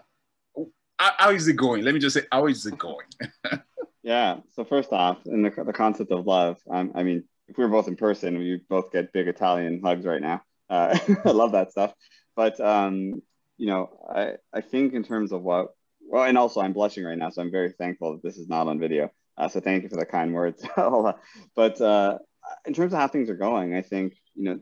how 0.98 1.30
is 1.30 1.48
it 1.48 1.54
going? 1.54 1.82
Let 1.82 1.94
me 1.94 2.00
just 2.00 2.14
say, 2.14 2.26
how 2.30 2.46
is 2.46 2.66
it 2.66 2.78
going? 2.78 3.06
yeah. 4.02 4.38
So 4.52 4.64
first 4.64 4.92
off, 4.92 5.18
in 5.26 5.42
the, 5.42 5.50
the 5.64 5.72
concept 5.72 6.12
of 6.12 6.26
love, 6.26 6.58
um, 6.70 6.92
I 6.94 7.02
mean, 7.02 7.24
if 7.48 7.56
we 7.56 7.64
were 7.64 7.70
both 7.70 7.88
in 7.88 7.96
person, 7.96 8.38
we 8.38 8.60
both 8.68 8.92
get 8.92 9.12
big 9.12 9.26
Italian 9.26 9.80
hugs 9.82 10.04
right 10.04 10.20
now. 10.20 10.42
Uh, 10.68 10.98
I 11.24 11.30
love 11.30 11.52
that 11.52 11.72
stuff. 11.72 11.92
But 12.36 12.60
um, 12.60 13.22
you 13.56 13.66
know, 13.66 13.90
I 14.08 14.34
I 14.52 14.60
think 14.60 14.94
in 14.94 15.02
terms 15.02 15.32
of 15.32 15.42
what, 15.42 15.68
well, 16.00 16.24
and 16.24 16.38
also 16.38 16.60
I'm 16.60 16.72
blushing 16.72 17.04
right 17.04 17.18
now, 17.18 17.30
so 17.30 17.42
I'm 17.42 17.50
very 17.50 17.72
thankful 17.72 18.12
that 18.12 18.22
this 18.22 18.38
is 18.38 18.48
not 18.48 18.68
on 18.68 18.78
video. 18.78 19.10
Uh, 19.36 19.48
so 19.48 19.60
thank 19.60 19.82
you 19.82 19.88
for 19.88 19.96
the 19.96 20.06
kind 20.06 20.32
words. 20.32 20.64
but 21.56 21.80
uh, 21.80 22.18
in 22.66 22.74
terms 22.74 22.92
of 22.92 22.98
how 22.98 23.08
things 23.08 23.30
are 23.30 23.36
going, 23.36 23.74
I 23.74 23.82
think 23.82 24.14
you 24.34 24.44
know 24.44 24.60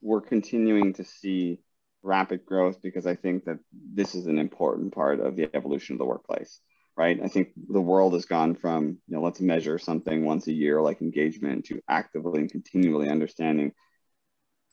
we're 0.00 0.20
continuing 0.20 0.94
to 0.94 1.04
see 1.04 1.60
rapid 2.06 2.46
growth 2.46 2.80
because 2.82 3.06
I 3.06 3.16
think 3.16 3.44
that 3.44 3.58
this 3.72 4.14
is 4.14 4.26
an 4.26 4.38
important 4.38 4.94
part 4.94 5.20
of 5.20 5.36
the 5.36 5.54
evolution 5.54 5.94
of 5.94 5.98
the 5.98 6.06
workplace, 6.06 6.60
right? 6.96 7.18
I 7.22 7.28
think 7.28 7.48
the 7.68 7.80
world 7.80 8.14
has 8.14 8.24
gone 8.24 8.54
from, 8.54 8.98
you 9.08 9.16
know, 9.16 9.22
let's 9.22 9.40
measure 9.40 9.78
something 9.78 10.24
once 10.24 10.46
a 10.46 10.52
year 10.52 10.80
like 10.80 11.02
engagement 11.02 11.66
to 11.66 11.82
actively 11.88 12.40
and 12.40 12.50
continually 12.50 13.08
understanding 13.08 13.72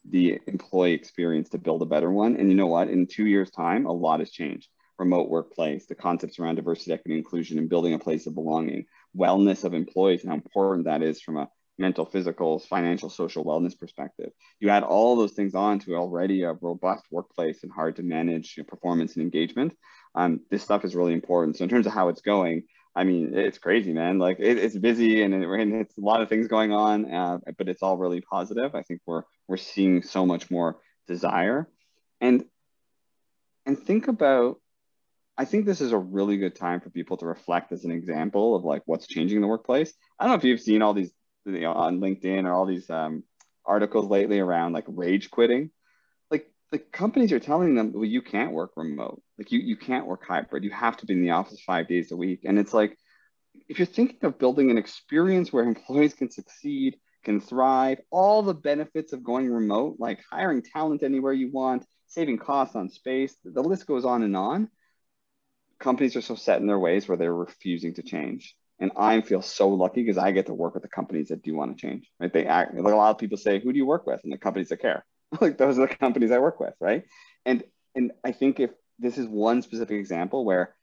the 0.10 0.40
employee 0.48 0.94
experience 0.94 1.50
to 1.50 1.58
build 1.58 1.82
a 1.82 1.86
better 1.86 2.12
one. 2.12 2.36
And 2.36 2.50
you 2.50 2.56
know 2.56 2.68
what? 2.68 2.90
In 2.90 3.08
two 3.08 3.26
years' 3.26 3.52
time, 3.52 3.86
a 3.86 3.92
lot 3.92 4.20
has 4.20 4.32
changed. 4.32 4.70
Remote 5.00 5.30
workplace, 5.30 5.88
the 5.88 5.96
concepts 5.96 6.40
around 6.40 6.56
diversity, 6.56 6.94
equity, 6.94 7.18
inclusion, 7.18 7.58
and 7.58 7.70
building 7.70 7.94
a 7.94 8.00
place 8.00 8.28
of 8.28 8.36
belonging, 8.36 8.86
wellness 9.18 9.64
of 9.64 9.74
employees, 9.74 10.22
and 10.22 10.30
how 10.30 10.36
important 10.36 10.86
that 10.86 11.02
is 11.02 11.22
from 11.22 11.38
a 11.38 11.50
mental, 11.78 12.06
physical, 12.06 12.60
financial, 12.60 13.10
social 13.10 13.44
wellness 13.44 13.78
perspective. 13.78 14.32
You 14.60 14.70
add 14.70 14.84
all 14.84 15.16
those 15.16 15.34
things 15.34 15.56
on 15.56 15.80
to 15.80 15.96
already 15.96 16.44
a 16.44 16.54
robust 16.54 17.06
workplace 17.12 17.64
and 17.64 17.72
hard 17.72 17.96
to 17.96 18.04
manage 18.04 18.60
performance 18.68 19.16
and 19.16 19.24
engagement. 19.24 19.76
Um, 20.16 20.42
this 20.52 20.64
stuff 20.64 20.86
is 20.86 20.96
really 20.96 21.14
important. 21.14 21.58
So 21.58 21.64
in 21.64 21.70
terms 21.70 21.88
of 21.88 21.94
how 21.94 22.10
it's 22.10 22.22
going, 22.22 22.64
I 22.96 23.04
mean, 23.04 23.36
it's 23.36 23.58
crazy, 23.58 23.92
man. 23.92 24.20
Like 24.20 24.38
it, 24.40 24.58
it's 24.58 24.78
busy 24.78 25.24
and, 25.24 25.34
it, 25.34 25.48
and, 25.48 25.74
it's 25.74 25.98
a 25.98 26.02
lot 26.02 26.22
of 26.22 26.30
things 26.30 26.48
going 26.48 26.72
on, 26.72 27.12
uh, 27.12 27.40
but 27.58 27.68
it's 27.68 27.82
all 27.82 27.98
really 27.98 28.22
positive. 28.22 28.76
I 28.76 28.84
think 28.84 29.02
we're 29.06 29.24
we're 29.48 29.58
seeing 29.58 30.04
so 30.04 30.26
much 30.26 30.52
more 30.52 30.78
desire, 31.08 31.68
and 32.22 32.46
and 33.66 33.80
think 33.80 34.08
about. 34.08 34.60
I 35.36 35.46
think 35.46 35.66
this 35.66 35.82
is 35.82 35.92
a 35.92 35.98
really 35.98 36.38
good 36.38 36.56
time 36.56 36.80
for 36.80 36.92
people 36.92 37.18
to 37.18 37.26
reflect 37.26 37.72
as 37.72 37.86
an 37.86 37.90
example 37.90 38.56
of 38.56 38.64
like 38.64 38.84
what's 38.86 39.08
changing 39.08 39.38
in 39.38 39.42
the 39.42 39.48
workplace. 39.48 39.92
I 40.20 40.26
don't 40.26 40.34
know 40.34 40.38
if 40.38 40.44
you've 40.44 40.62
seen 40.62 40.84
all 40.84 40.94
these 40.94 41.12
you 41.46 41.60
know, 41.62 41.74
on 41.74 42.00
LinkedIn 42.00 42.46
or 42.46 42.54
all 42.54 42.66
these 42.66 42.90
um, 42.90 43.24
articles 43.66 44.10
lately 44.10 44.40
around 44.40 44.74
like 44.74 44.86
rage 44.88 45.32
quitting. 45.32 45.72
Like 46.30 46.52
the 46.72 46.80
companies 46.80 47.32
are 47.32 47.40
telling 47.40 47.76
them, 47.76 47.94
well, 47.94 48.06
you 48.06 48.22
can't 48.22 48.52
work 48.52 48.72
remote. 48.76 49.22
Like 49.38 49.52
you, 49.52 49.60
you 49.60 49.78
can't 49.78 50.08
work 50.08 50.26
hybrid. 50.28 50.64
You 50.64 50.72
have 50.72 50.98
to 50.98 51.06
be 51.06 51.14
in 51.14 51.22
the 51.22 51.32
office 51.32 51.62
five 51.62 51.88
days 51.88 52.12
a 52.12 52.16
week. 52.18 52.42
And 52.46 52.58
it's 52.60 52.74
like, 52.74 52.98
if 53.70 53.80
you're 53.80 53.86
thinking 53.86 54.20
of 54.24 54.40
building 54.40 54.72
an 54.72 54.78
experience 54.78 55.54
where 55.54 55.64
employees 55.64 56.14
can 56.14 56.30
succeed, 56.30 56.98
can 57.24 57.40
thrive, 57.40 58.00
all 58.10 58.42
the 58.42 58.54
benefits 58.54 59.14
of 59.14 59.24
going 59.24 59.50
remote, 59.50 59.96
like 60.00 60.20
hiring 60.30 60.62
talent 60.62 61.04
anywhere 61.04 61.34
you 61.34 61.52
want, 61.52 61.86
saving 62.08 62.38
costs 62.38 62.76
on 62.76 62.90
space, 62.90 63.36
the 63.44 63.64
list 63.64 63.88
goes 63.88 64.06
on 64.06 64.24
and 64.24 64.36
on. 64.36 64.70
Companies 65.80 66.16
are 66.16 66.22
so 66.22 66.36
set 66.36 66.60
in 66.60 66.68
their 66.68 66.80
ways 66.80 67.08
where 67.08 67.18
they're 67.18 67.34
refusing 67.34 67.94
to 67.96 68.04
change. 68.04 68.56
And 68.84 68.92
I 68.98 69.22
feel 69.22 69.42
so 69.42 69.70
lucky 69.70 70.04
because 70.04 70.18
I 70.18 70.32
get 70.32 70.48
to 70.48 70.54
work 70.54 70.74
with 70.74 70.84
the 70.84 70.90
companies 70.90 71.30
that 71.30 71.42
do 71.42 71.56
want 71.56 71.72
to 71.72 71.82
change. 71.82 72.12
Right? 72.20 72.34
They 72.34 72.46
act 72.46 72.76
like 72.76 72.94
a 72.94 72.98
lot 72.98 73.12
of 73.12 73.18
people 73.18 73.38
say, 73.38 73.62
"Who 73.62 73.72
do 73.72 73.78
you 73.78 73.86
work 73.86 74.06
with?" 74.06 74.20
And 74.26 74.34
the 74.34 74.38
companies 74.38 74.68
that 74.70 74.82
care. 74.82 75.06
like 75.40 75.58
those 75.58 75.80
are 75.80 75.88
the 75.88 75.96
companies 75.96 76.32
I 76.32 76.40
work 76.40 76.60
with, 76.60 76.74
right? 76.82 77.06
And 77.46 77.64
and 77.96 78.12
I 78.26 78.34
think 78.34 78.60
if 78.60 78.72
this 79.00 79.18
is 79.18 79.26
one 79.26 79.62
specific 79.62 79.98
example 79.98 80.44
where 80.44 80.76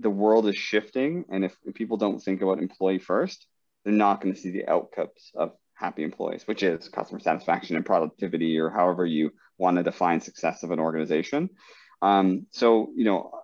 the 0.00 0.10
world 0.10 0.46
is 0.48 0.56
shifting, 0.56 1.24
and 1.30 1.46
if, 1.46 1.56
if 1.64 1.74
people 1.74 1.96
don't 1.96 2.20
think 2.20 2.42
about 2.42 2.58
employee 2.58 2.98
first, 2.98 3.46
they're 3.82 3.94
not 3.94 4.20
going 4.20 4.34
to 4.34 4.40
see 4.40 4.50
the 4.50 4.68
outcomes 4.68 5.30
of 5.34 5.52
happy 5.72 6.04
employees, 6.04 6.46
which 6.46 6.62
is 6.62 6.90
customer 6.90 7.20
satisfaction 7.20 7.76
and 7.76 7.86
productivity, 7.86 8.58
or 8.58 8.68
however 8.68 9.06
you 9.06 9.30
want 9.56 9.78
to 9.78 9.82
define 9.82 10.20
success 10.20 10.62
of 10.62 10.72
an 10.72 10.78
organization. 10.78 11.48
Um, 12.02 12.46
so, 12.50 12.92
you 12.94 13.04
know, 13.04 13.39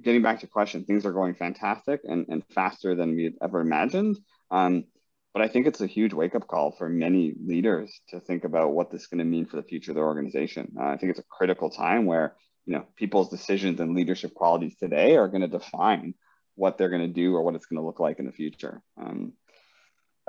getting 0.00 0.22
back 0.22 0.40
to 0.40 0.46
question, 0.46 0.84
things 0.84 1.04
are 1.04 1.12
going 1.12 1.34
fantastic 1.34 2.00
and, 2.04 2.26
and 2.28 2.42
faster 2.54 2.94
than 2.94 3.14
we 3.14 3.24
had 3.24 3.34
ever 3.42 3.60
imagined. 3.60 4.18
Um, 4.50 4.84
but 5.32 5.42
I 5.42 5.48
think 5.48 5.66
it's 5.66 5.80
a 5.80 5.86
huge 5.86 6.12
wake 6.12 6.34
up 6.34 6.46
call 6.46 6.72
for 6.72 6.88
many 6.88 7.34
leaders 7.42 8.00
to 8.08 8.20
think 8.20 8.44
about 8.44 8.72
what 8.72 8.90
this 8.90 9.02
is 9.02 9.06
going 9.06 9.18
to 9.18 9.24
mean 9.24 9.46
for 9.46 9.56
the 9.56 9.62
future 9.62 9.92
of 9.92 9.94
their 9.94 10.04
organization. 10.04 10.72
Uh, 10.78 10.84
I 10.84 10.96
think 10.96 11.10
it's 11.10 11.20
a 11.20 11.24
critical 11.24 11.70
time 11.70 12.04
where 12.04 12.36
you 12.66 12.74
know 12.74 12.86
people's 12.96 13.30
decisions 13.30 13.80
and 13.80 13.94
leadership 13.94 14.34
qualities 14.34 14.76
today 14.76 15.16
are 15.16 15.28
going 15.28 15.40
to 15.40 15.48
define 15.48 16.14
what 16.54 16.76
they're 16.76 16.90
going 16.90 17.06
to 17.06 17.08
do 17.08 17.34
or 17.34 17.42
what 17.42 17.54
it's 17.54 17.66
going 17.66 17.80
to 17.80 17.86
look 17.86 17.98
like 17.98 18.18
in 18.18 18.26
the 18.26 18.32
future. 18.32 18.82
Um, 19.00 19.32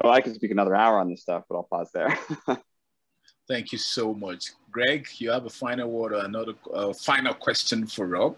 well, 0.01 0.13
I 0.13 0.21
could 0.21 0.35
speak 0.35 0.51
another 0.51 0.75
hour 0.75 0.99
on 0.99 1.09
this 1.09 1.21
stuff, 1.21 1.43
but 1.49 1.55
I'll 1.55 1.63
pause 1.63 1.91
there. 1.93 2.17
Thank 3.47 3.73
you 3.73 3.77
so 3.77 4.13
much, 4.13 4.51
Greg. 4.71 5.05
You 5.17 5.31
have 5.31 5.45
a 5.45 5.49
final 5.49 5.89
word 5.91 6.13
or 6.13 6.23
another 6.23 6.53
uh, 6.73 6.93
final 6.93 7.33
question 7.33 7.85
for 7.85 8.07
Rob? 8.07 8.37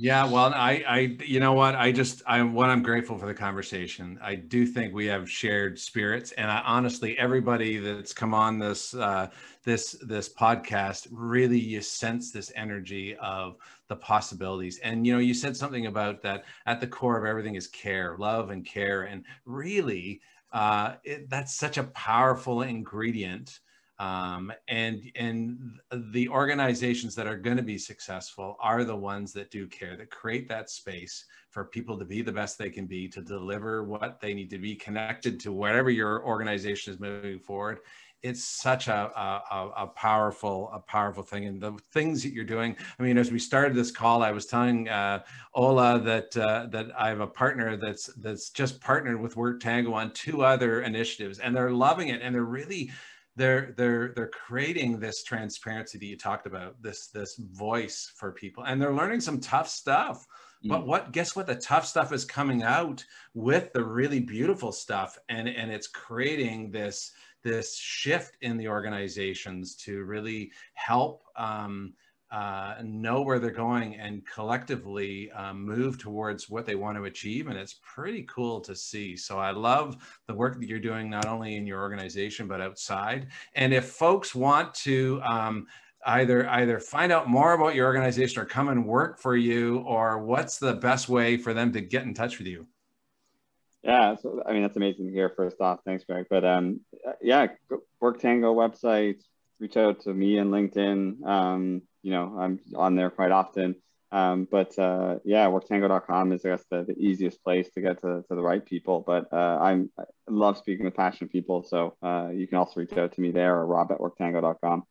Yeah, 0.00 0.26
well, 0.30 0.52
I, 0.54 0.84
I, 0.86 0.98
you 1.24 1.40
know 1.40 1.54
what, 1.54 1.74
I 1.74 1.90
just, 1.90 2.22
I, 2.24 2.40
what 2.42 2.70
I'm 2.70 2.84
grateful 2.84 3.18
for 3.18 3.26
the 3.26 3.34
conversation. 3.34 4.16
I 4.22 4.36
do 4.36 4.64
think 4.64 4.94
we 4.94 5.06
have 5.06 5.28
shared 5.28 5.76
spirits, 5.76 6.30
and 6.32 6.48
I 6.48 6.60
honestly, 6.64 7.18
everybody 7.18 7.78
that's 7.78 8.12
come 8.12 8.32
on 8.32 8.60
this, 8.60 8.94
uh, 8.94 9.26
this, 9.64 9.96
this 10.06 10.28
podcast, 10.28 11.08
really, 11.10 11.58
you 11.58 11.80
sense 11.80 12.30
this 12.30 12.52
energy 12.54 13.16
of 13.16 13.56
the 13.88 13.96
possibilities. 13.96 14.78
And 14.84 15.04
you 15.04 15.12
know, 15.12 15.18
you 15.18 15.34
said 15.34 15.56
something 15.56 15.86
about 15.86 16.22
that. 16.22 16.44
At 16.66 16.80
the 16.80 16.86
core 16.86 17.18
of 17.18 17.24
everything 17.24 17.56
is 17.56 17.66
care, 17.66 18.14
love, 18.20 18.50
and 18.50 18.64
care, 18.64 19.02
and 19.02 19.24
really, 19.46 20.20
uh, 20.52 20.94
it, 21.02 21.28
that's 21.28 21.56
such 21.56 21.76
a 21.76 21.82
powerful 21.84 22.62
ingredient 22.62 23.58
um, 23.98 24.52
and 24.68 25.10
and 25.16 25.80
the 26.12 26.28
organizations 26.28 27.14
that 27.16 27.26
are 27.26 27.36
going 27.36 27.56
to 27.56 27.62
be 27.62 27.78
successful 27.78 28.56
are 28.60 28.84
the 28.84 28.94
ones 28.94 29.32
that 29.32 29.50
do 29.50 29.66
care 29.66 29.96
that 29.96 30.10
create 30.10 30.48
that 30.48 30.70
space 30.70 31.24
for 31.50 31.64
people 31.64 31.98
to 31.98 32.04
be 32.04 32.22
the 32.22 32.32
best 32.32 32.58
they 32.58 32.70
can 32.70 32.86
be 32.86 33.08
to 33.08 33.20
deliver 33.20 33.82
what 33.82 34.20
they 34.20 34.34
need 34.34 34.50
to 34.50 34.58
be 34.58 34.76
connected 34.76 35.40
to 35.40 35.52
whatever 35.52 35.90
your 35.90 36.24
organization 36.24 36.92
is 36.92 37.00
moving 37.00 37.40
forward. 37.40 37.80
It's 38.22 38.44
such 38.44 38.88
a, 38.88 39.10
a, 39.16 39.70
a, 39.76 39.86
powerful 39.86 40.70
a 40.72 40.80
powerful 40.80 41.22
thing. 41.22 41.46
And 41.46 41.60
the 41.60 41.72
things 41.92 42.22
that 42.22 42.32
you're 42.32 42.44
doing 42.44 42.76
i 42.98 43.02
mean 43.02 43.16
as 43.16 43.30
we 43.30 43.38
started 43.38 43.76
this 43.76 43.92
call 43.92 44.22
i 44.24 44.32
was 44.32 44.46
telling 44.46 44.88
uh, 44.88 45.22
ola 45.54 46.00
that 46.00 46.36
uh, 46.36 46.66
that 46.70 46.88
i 46.98 47.08
have 47.08 47.20
a 47.20 47.26
partner 47.26 47.76
that's 47.76 48.06
that's 48.18 48.50
just 48.50 48.80
partnered 48.80 49.20
with 49.20 49.36
work 49.36 49.60
tango 49.60 49.92
on 49.92 50.12
two 50.12 50.42
other 50.42 50.82
initiatives 50.82 51.38
and 51.38 51.54
they're 51.54 51.70
loving 51.70 52.08
it 52.08 52.20
and 52.20 52.34
they're 52.34 52.42
really 52.42 52.90
they're 53.38 53.72
they're 53.76 54.12
they're 54.14 54.28
creating 54.28 54.98
this 54.98 55.22
transparency 55.22 55.96
that 55.96 56.04
you 56.04 56.16
talked 56.16 56.46
about 56.46 56.80
this 56.82 57.06
this 57.08 57.36
voice 57.36 58.12
for 58.16 58.32
people 58.32 58.64
and 58.64 58.82
they're 58.82 58.94
learning 58.94 59.20
some 59.20 59.40
tough 59.40 59.68
stuff 59.68 60.26
mm. 60.64 60.68
but 60.68 60.86
what 60.86 61.12
guess 61.12 61.34
what 61.34 61.46
the 61.46 61.54
tough 61.54 61.86
stuff 61.86 62.12
is 62.12 62.24
coming 62.24 62.62
out 62.62 63.04
with 63.34 63.72
the 63.72 63.82
really 63.82 64.20
beautiful 64.20 64.72
stuff 64.72 65.16
and 65.28 65.48
and 65.48 65.70
it's 65.70 65.86
creating 65.86 66.70
this 66.70 67.12
this 67.44 67.76
shift 67.76 68.36
in 68.42 68.56
the 68.56 68.68
organizations 68.68 69.76
to 69.76 70.02
really 70.02 70.50
help 70.74 71.22
um, 71.36 71.94
uh, 72.30 72.74
know 72.82 73.22
where 73.22 73.38
they're 73.38 73.50
going 73.50 73.96
and 73.96 74.26
collectively 74.26 75.30
um, 75.32 75.64
move 75.64 75.98
towards 75.98 76.50
what 76.50 76.66
they 76.66 76.74
want 76.74 76.96
to 76.96 77.04
achieve. 77.04 77.46
And 77.48 77.58
it's 77.58 77.80
pretty 77.82 78.24
cool 78.24 78.60
to 78.60 78.74
see. 78.76 79.16
So 79.16 79.38
I 79.38 79.50
love 79.50 79.96
the 80.26 80.34
work 80.34 80.60
that 80.60 80.68
you're 80.68 80.78
doing, 80.78 81.08
not 81.08 81.26
only 81.26 81.56
in 81.56 81.66
your 81.66 81.80
organization, 81.80 82.46
but 82.46 82.60
outside. 82.60 83.28
And 83.54 83.72
if 83.72 83.86
folks 83.86 84.34
want 84.34 84.74
to, 84.74 85.22
um, 85.22 85.66
either 86.06 86.48
either 86.50 86.78
find 86.78 87.10
out 87.10 87.28
more 87.28 87.54
about 87.54 87.74
your 87.74 87.86
organization 87.86 88.40
or 88.40 88.44
come 88.44 88.68
and 88.68 88.86
work 88.86 89.18
for 89.18 89.36
you 89.36 89.78
or 89.78 90.18
what's 90.18 90.58
the 90.58 90.74
best 90.74 91.08
way 91.08 91.36
for 91.36 91.52
them 91.52 91.72
to 91.72 91.80
get 91.80 92.04
in 92.04 92.14
touch 92.14 92.38
with 92.38 92.46
you 92.46 92.66
yeah 93.82 94.14
so, 94.14 94.40
i 94.46 94.52
mean 94.52 94.62
that's 94.62 94.76
amazing 94.76 95.06
to 95.06 95.12
hear 95.12 95.28
first 95.28 95.60
off 95.60 95.80
thanks 95.84 96.04
greg 96.04 96.26
but 96.30 96.44
um 96.44 96.80
yeah 97.20 97.48
work 98.00 98.20
tango 98.20 98.54
website 98.54 99.20
reach 99.58 99.76
out 99.76 100.00
to 100.00 100.14
me 100.14 100.38
and 100.38 100.52
linkedin 100.52 101.20
um 101.26 101.82
you 102.02 102.10
know, 102.10 102.36
I'm 102.38 102.60
on 102.76 102.94
there 102.94 103.10
quite 103.10 103.30
often. 103.30 103.76
Um, 104.10 104.48
but 104.50 104.78
uh, 104.78 105.16
yeah, 105.24 105.46
worktango.com 105.46 106.32
is 106.32 106.44
I 106.44 106.50
guess 106.50 106.64
the, 106.70 106.84
the 106.84 106.96
easiest 106.98 107.42
place 107.44 107.68
to 107.72 107.80
get 107.80 108.00
to, 108.00 108.22
to 108.28 108.34
the 108.34 108.42
right 108.42 108.64
people. 108.64 109.04
But 109.06 109.30
uh, 109.32 109.58
I'm 109.60 109.90
I 109.98 110.04
love 110.28 110.56
speaking 110.56 110.86
with 110.86 110.94
passionate 110.94 111.30
people, 111.30 111.62
so 111.62 111.94
uh, 112.02 112.28
you 112.32 112.46
can 112.46 112.58
also 112.58 112.80
reach 112.80 112.94
out 112.94 113.12
to 113.12 113.20
me 113.20 113.30
there 113.30 113.56
or 113.56 113.66
rob 113.66 113.92
at 113.92 113.98
worktango.com. 113.98 114.84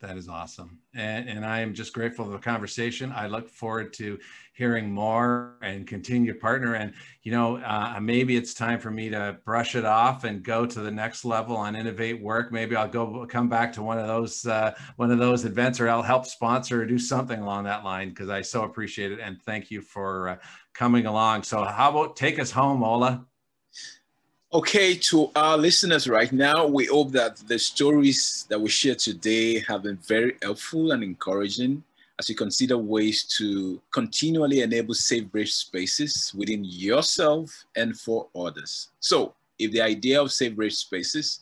That 0.00 0.18
is 0.18 0.28
awesome. 0.28 0.78
And, 0.94 1.26
and 1.26 1.44
I 1.44 1.60
am 1.60 1.72
just 1.72 1.94
grateful 1.94 2.26
for 2.26 2.32
the 2.32 2.38
conversation. 2.38 3.12
I 3.12 3.28
look 3.28 3.48
forward 3.48 3.94
to 3.94 4.18
hearing 4.52 4.90
more 4.90 5.56
and 5.62 5.86
continue 5.86 6.34
to 6.34 6.38
partner. 6.38 6.74
And, 6.74 6.92
you 7.22 7.32
know, 7.32 7.56
uh, 7.56 7.98
maybe 8.00 8.36
it's 8.36 8.52
time 8.52 8.78
for 8.78 8.90
me 8.90 9.08
to 9.08 9.38
brush 9.46 9.74
it 9.74 9.86
off 9.86 10.24
and 10.24 10.42
go 10.42 10.66
to 10.66 10.80
the 10.80 10.90
next 10.90 11.24
level 11.24 11.56
on 11.56 11.74
innovate 11.74 12.20
work. 12.20 12.52
Maybe 12.52 12.76
I'll 12.76 12.88
go 12.88 13.26
come 13.26 13.48
back 13.48 13.72
to 13.74 13.82
one 13.82 13.98
of 13.98 14.06
those, 14.06 14.44
uh, 14.46 14.74
one 14.96 15.10
of 15.10 15.18
those 15.18 15.46
events 15.46 15.80
or 15.80 15.88
I'll 15.88 16.02
help 16.02 16.26
sponsor 16.26 16.82
or 16.82 16.86
do 16.86 16.98
something 16.98 17.40
along 17.40 17.64
that 17.64 17.82
line 17.82 18.10
because 18.10 18.28
I 18.28 18.42
so 18.42 18.64
appreciate 18.64 19.12
it. 19.12 19.20
And 19.20 19.40
thank 19.42 19.70
you 19.70 19.80
for 19.80 20.28
uh, 20.28 20.36
coming 20.74 21.06
along. 21.06 21.44
So 21.44 21.64
how 21.64 21.88
about 21.90 22.16
take 22.16 22.38
us 22.38 22.50
home, 22.50 22.82
Ola? 22.82 23.24
Okay, 24.52 24.94
to 24.94 25.28
our 25.34 25.58
listeners 25.58 26.06
right 26.08 26.30
now, 26.30 26.68
we 26.68 26.86
hope 26.86 27.10
that 27.10 27.36
the 27.48 27.58
stories 27.58 28.46
that 28.48 28.60
we 28.60 28.68
share 28.68 28.94
today 28.94 29.58
have 29.58 29.82
been 29.82 29.96
very 29.96 30.36
helpful 30.40 30.92
and 30.92 31.02
encouraging 31.02 31.82
as 32.20 32.28
you 32.28 32.36
consider 32.36 32.78
ways 32.78 33.24
to 33.38 33.82
continually 33.90 34.60
enable 34.60 34.94
safe 34.94 35.30
brave 35.32 35.48
spaces 35.48 36.32
within 36.32 36.64
yourself 36.64 37.64
and 37.74 37.98
for 37.98 38.28
others. 38.36 38.90
So, 39.00 39.34
if 39.58 39.72
the 39.72 39.82
idea 39.82 40.22
of 40.22 40.30
safe 40.30 40.54
brave 40.54 40.74
spaces 40.74 41.40